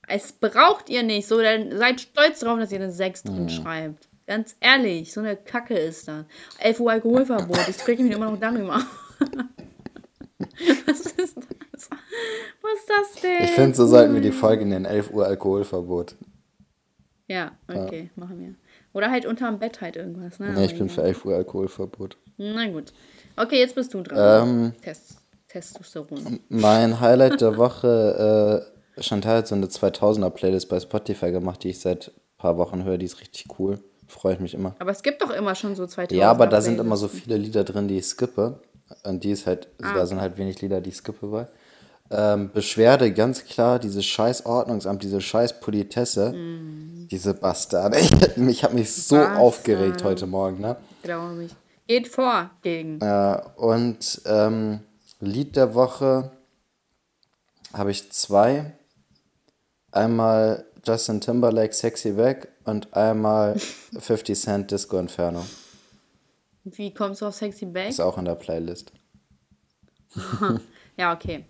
Es 0.08 0.32
braucht 0.32 0.88
ihr 0.88 1.02
nicht. 1.02 1.26
So, 1.26 1.40
dann 1.40 1.76
seid 1.76 2.00
stolz 2.00 2.40
darauf, 2.40 2.60
dass 2.60 2.70
ihr 2.70 2.80
eine 2.80 2.92
6 2.92 3.24
drin 3.24 3.42
mhm. 3.44 3.48
schreibt. 3.48 4.08
Ganz 4.26 4.56
ehrlich, 4.60 5.12
so 5.12 5.20
eine 5.20 5.36
Kacke 5.36 5.74
ist 5.74 6.08
das. 6.08 6.24
11 6.58 6.80
Uhr 6.80 6.92
Alkoholverbot. 6.92 7.68
Ich 7.68 7.76
trinke 7.76 8.02
mich 8.04 8.12
immer 8.12 8.30
noch 8.30 8.38
darüber. 8.38 8.80
Was 10.86 11.00
ist 11.00 11.36
das? 11.36 11.90
Was 12.62 12.80
ist 12.80 12.88
das 12.88 13.22
denn? 13.22 13.44
Ich 13.44 13.50
finde, 13.50 13.76
so 13.76 13.86
sollten 13.86 14.14
wir 14.14 14.20
die 14.20 14.32
Folge 14.32 14.64
nennen. 14.64 14.84
11 14.84 15.12
Uhr 15.12 15.26
Alkoholverbot. 15.26 16.16
Ja, 17.28 17.52
okay, 17.68 18.10
ja. 18.14 18.24
machen 18.24 18.38
wir. 18.40 18.54
Oder 18.96 19.10
halt 19.10 19.26
unterm 19.26 19.58
Bett 19.58 19.82
halt 19.82 19.96
irgendwas. 19.96 20.38
Ne? 20.38 20.54
Nee, 20.54 20.64
ich 20.64 20.78
bin 20.78 20.88
für 20.88 21.02
11 21.02 21.26
Uhr 21.26 21.34
Alkoholverbot. 21.34 22.16
Na 22.38 22.66
gut. 22.66 22.94
Okay, 23.36 23.58
jetzt 23.58 23.74
bist 23.74 23.92
du 23.92 24.00
dran. 24.02 24.48
Ähm, 24.48 24.72
Test, 24.80 25.18
Testosteron. 25.48 26.40
Mein 26.48 26.98
Highlight 26.98 27.42
der 27.42 27.58
Woche, 27.58 28.64
äh, 28.96 29.02
Chantal 29.02 29.36
hat 29.36 29.48
so 29.48 29.54
eine 29.54 29.66
2000er 29.66 30.30
Playlist 30.30 30.70
bei 30.70 30.80
Spotify 30.80 31.30
gemacht, 31.30 31.62
die 31.62 31.68
ich 31.68 31.80
seit 31.80 32.08
ein 32.08 32.38
paar 32.38 32.56
Wochen 32.56 32.84
höre. 32.84 32.96
Die 32.96 33.04
ist 33.04 33.20
richtig 33.20 33.44
cool. 33.58 33.78
Freue 34.08 34.32
ich 34.32 34.40
mich 34.40 34.54
immer. 34.54 34.74
Aber 34.78 34.92
es 34.92 35.02
gibt 35.02 35.20
doch 35.20 35.30
immer 35.30 35.54
schon 35.54 35.76
so 35.76 35.86
2000. 35.86 36.18
Ja, 36.18 36.30
aber 36.30 36.46
da 36.46 36.62
sind 36.62 36.80
immer 36.80 36.96
so 36.96 37.08
viele 37.08 37.36
Lieder 37.36 37.64
drin, 37.64 37.88
die 37.88 37.98
ich 37.98 38.06
skippe. 38.06 38.60
Und 39.04 39.24
die 39.24 39.32
ist 39.32 39.46
halt, 39.46 39.68
ah. 39.82 39.92
da 39.92 40.06
sind 40.06 40.22
halt 40.22 40.38
wenig 40.38 40.62
Lieder, 40.62 40.80
die 40.80 40.88
ich 40.88 40.96
skippe 40.96 41.26
bei. 41.26 41.48
Ähm, 42.10 42.50
Beschwerde, 42.52 43.12
ganz 43.12 43.44
klar, 43.44 43.78
dieses 43.78 44.04
scheiß 44.04 44.46
Ordnungsamt, 44.46 45.02
diese 45.02 45.20
scheiß 45.20 45.60
Politesse, 45.60 46.32
mm. 46.32 47.08
diese 47.10 47.34
Bastarde. 47.34 47.98
Ich, 48.36 48.36
ich 48.36 48.64
habe 48.64 48.74
mich 48.74 48.92
so 48.92 49.16
Was? 49.16 49.38
aufgeregt 49.38 50.04
heute 50.04 50.26
Morgen, 50.26 50.60
ne? 50.60 50.76
Glaube 51.02 51.44
ich. 51.44 51.52
Geht 51.88 52.08
vor 52.08 52.50
gegen. 52.62 53.00
Ja, 53.00 53.36
und 53.56 54.20
ähm, 54.26 54.80
Lied 55.20 55.56
der 55.56 55.74
Woche 55.74 56.30
habe 57.72 57.90
ich 57.90 58.10
zwei. 58.12 58.72
Einmal 59.92 60.64
Justin 60.84 61.20
Timberlake 61.20 61.72
Sexy 61.72 62.12
Back 62.12 62.48
und 62.64 62.94
einmal 62.94 63.58
50 63.98 64.38
Cent 64.38 64.70
Disco 64.70 64.98
Inferno. 64.98 65.44
Wie 66.64 66.92
kommst 66.92 67.22
du 67.22 67.26
auf 67.26 67.34
Sexy 67.34 67.66
Back? 67.66 67.90
Ist 67.90 68.00
auch 68.00 68.18
in 68.18 68.24
der 68.24 68.34
Playlist. 68.34 68.92
ja, 70.96 71.12
okay. 71.12 71.44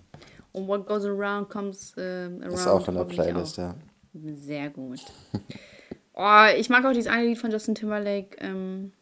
Und 0.56 0.68
What 0.68 0.86
Goes 0.86 1.04
Around 1.04 1.50
Comes 1.50 1.92
ähm, 1.98 2.40
Around. 2.40 2.54
Ist 2.54 2.66
auch 2.66 2.88
in 2.88 2.94
der 2.94 3.04
Playlist, 3.04 3.58
ja. 3.58 3.74
Sehr 4.14 4.70
gut. 4.70 5.00
oh, 6.14 6.44
ich 6.56 6.70
mag 6.70 6.82
auch 6.86 6.92
dieses 6.92 7.12
eine 7.12 7.26
Lied 7.26 7.36
von 7.36 7.50
Justin 7.50 7.74
Timberlake. 7.74 8.38
Ähm, 8.40 8.92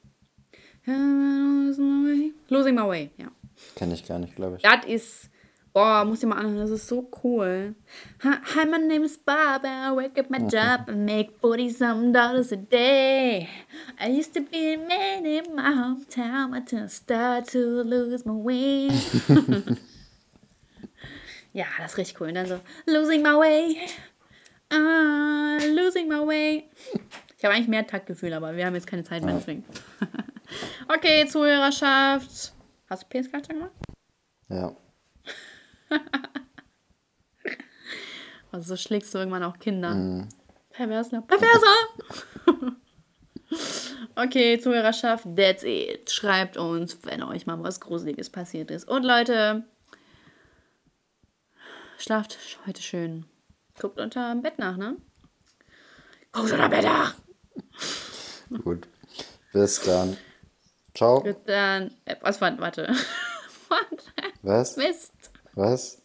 Losing 0.85 2.03
My 2.03 2.09
Way. 2.09 2.33
Losing 2.49 2.75
My 2.75 2.89
Way, 2.89 3.11
ja. 3.19 3.29
Kenne 3.77 3.95
ich 3.95 4.05
gar 4.05 4.19
nicht, 4.19 4.35
glaube 4.35 4.57
ich. 4.57 4.63
Das 4.63 4.85
ist, 4.85 5.31
boah, 5.73 6.05
muss 6.05 6.25
ich 6.25 6.29
mal 6.29 6.39
anhören, 6.39 6.59
das 6.59 6.71
ist 6.71 6.89
so 6.89 7.09
cool. 7.23 7.77
Hi, 8.25 8.67
my 8.67 8.79
name 8.89 9.05
is 9.05 9.17
Bob, 9.17 9.63
I 9.65 9.93
work 9.95 10.19
at 10.19 10.31
my 10.31 10.39
job 10.39 10.89
and 10.89 11.05
make 11.05 11.31
40 11.41 11.71
some 11.71 12.13
dollars 12.13 12.51
a 12.51 12.57
day. 12.57 13.49
I 14.01 14.09
used 14.09 14.35
to 14.35 14.41
be 14.41 14.75
a 14.75 14.77
man 14.77 15.25
in 15.25 15.55
my 15.55 15.71
hometown, 15.71 16.51
but 16.51 16.75
I 16.75 16.89
start 16.89 17.47
to 17.51 17.85
lose 17.85 18.27
my 18.27 18.33
way. 18.33 18.91
ja, 21.55 21.65
das 21.79 21.93
ist 21.93 21.99
richtig 21.99 22.21
cool. 22.21 22.29
Und 22.29 22.35
dann 22.35 22.47
so, 22.47 22.61
losing 22.87 23.23
my 23.23 23.31
way, 23.31 23.79
ah, 24.71 25.57
losing 25.75 26.09
my 26.09 26.27
way. 26.27 26.69
Ich 27.39 27.45
habe 27.45 27.55
eigentlich 27.55 27.69
mehr 27.69 27.87
Taktgefühl, 27.87 28.33
aber 28.35 28.57
wir 28.57 28.67
haben 28.67 28.75
jetzt 28.75 28.87
keine 28.87 29.05
Zeit 29.05 29.23
mehr, 29.23 29.35
deswegen. 29.35 29.65
okay, 30.95 31.27
Zuhörerschaft. 31.27 32.53
Hast 32.91 33.03
du 33.03 33.07
PS 33.09 33.31
gemacht? 33.49 33.73
Ja. 34.49 34.77
Also 38.51 38.69
so 38.69 38.77
schlägst 38.77 39.13
du 39.13 39.19
irgendwann 39.19 39.43
auch 39.43 39.59
Kinder. 39.59 40.29
Perverser. 40.71 41.23
Perverser! 41.23 42.77
okay, 44.15 44.61
Zuhörerschaft, 44.61 45.27
that's 45.35 45.65
it. 45.65 46.09
Schreibt 46.09 46.57
uns, 46.57 46.97
wenn 47.03 47.25
euch 47.25 47.47
mal 47.47 47.61
was 47.65 47.81
Gruseliges 47.81 48.31
passiert 48.31 48.71
ist. 48.71 48.89
Und 48.89 49.03
Leute, 49.03 49.65
schlaft 51.99 52.39
heute 52.67 52.83
schön. 52.83 53.27
Guckt 53.79 53.99
unter 53.99 54.31
dem 54.33 54.43
Bett 54.43 54.59
nach, 54.59 54.77
ne? 54.77 54.97
Guckt 56.33 56.53
unter 56.53 56.69
dem 56.69 56.71
Bett 56.71 56.85
nach! 56.85 57.15
Gut. 58.63 58.89
Bis 59.53 59.81
dann. 59.83 60.17
Ciao. 60.95 61.21
Gut, 61.23 61.37
dann, 61.47 61.91
äh, 62.05 62.17
was 62.21 62.41
war, 62.41 62.59
warte. 62.59 62.87
warte. 63.69 64.05
Was? 64.43 64.77
Mist. 64.77 65.13
Was? 65.55 66.03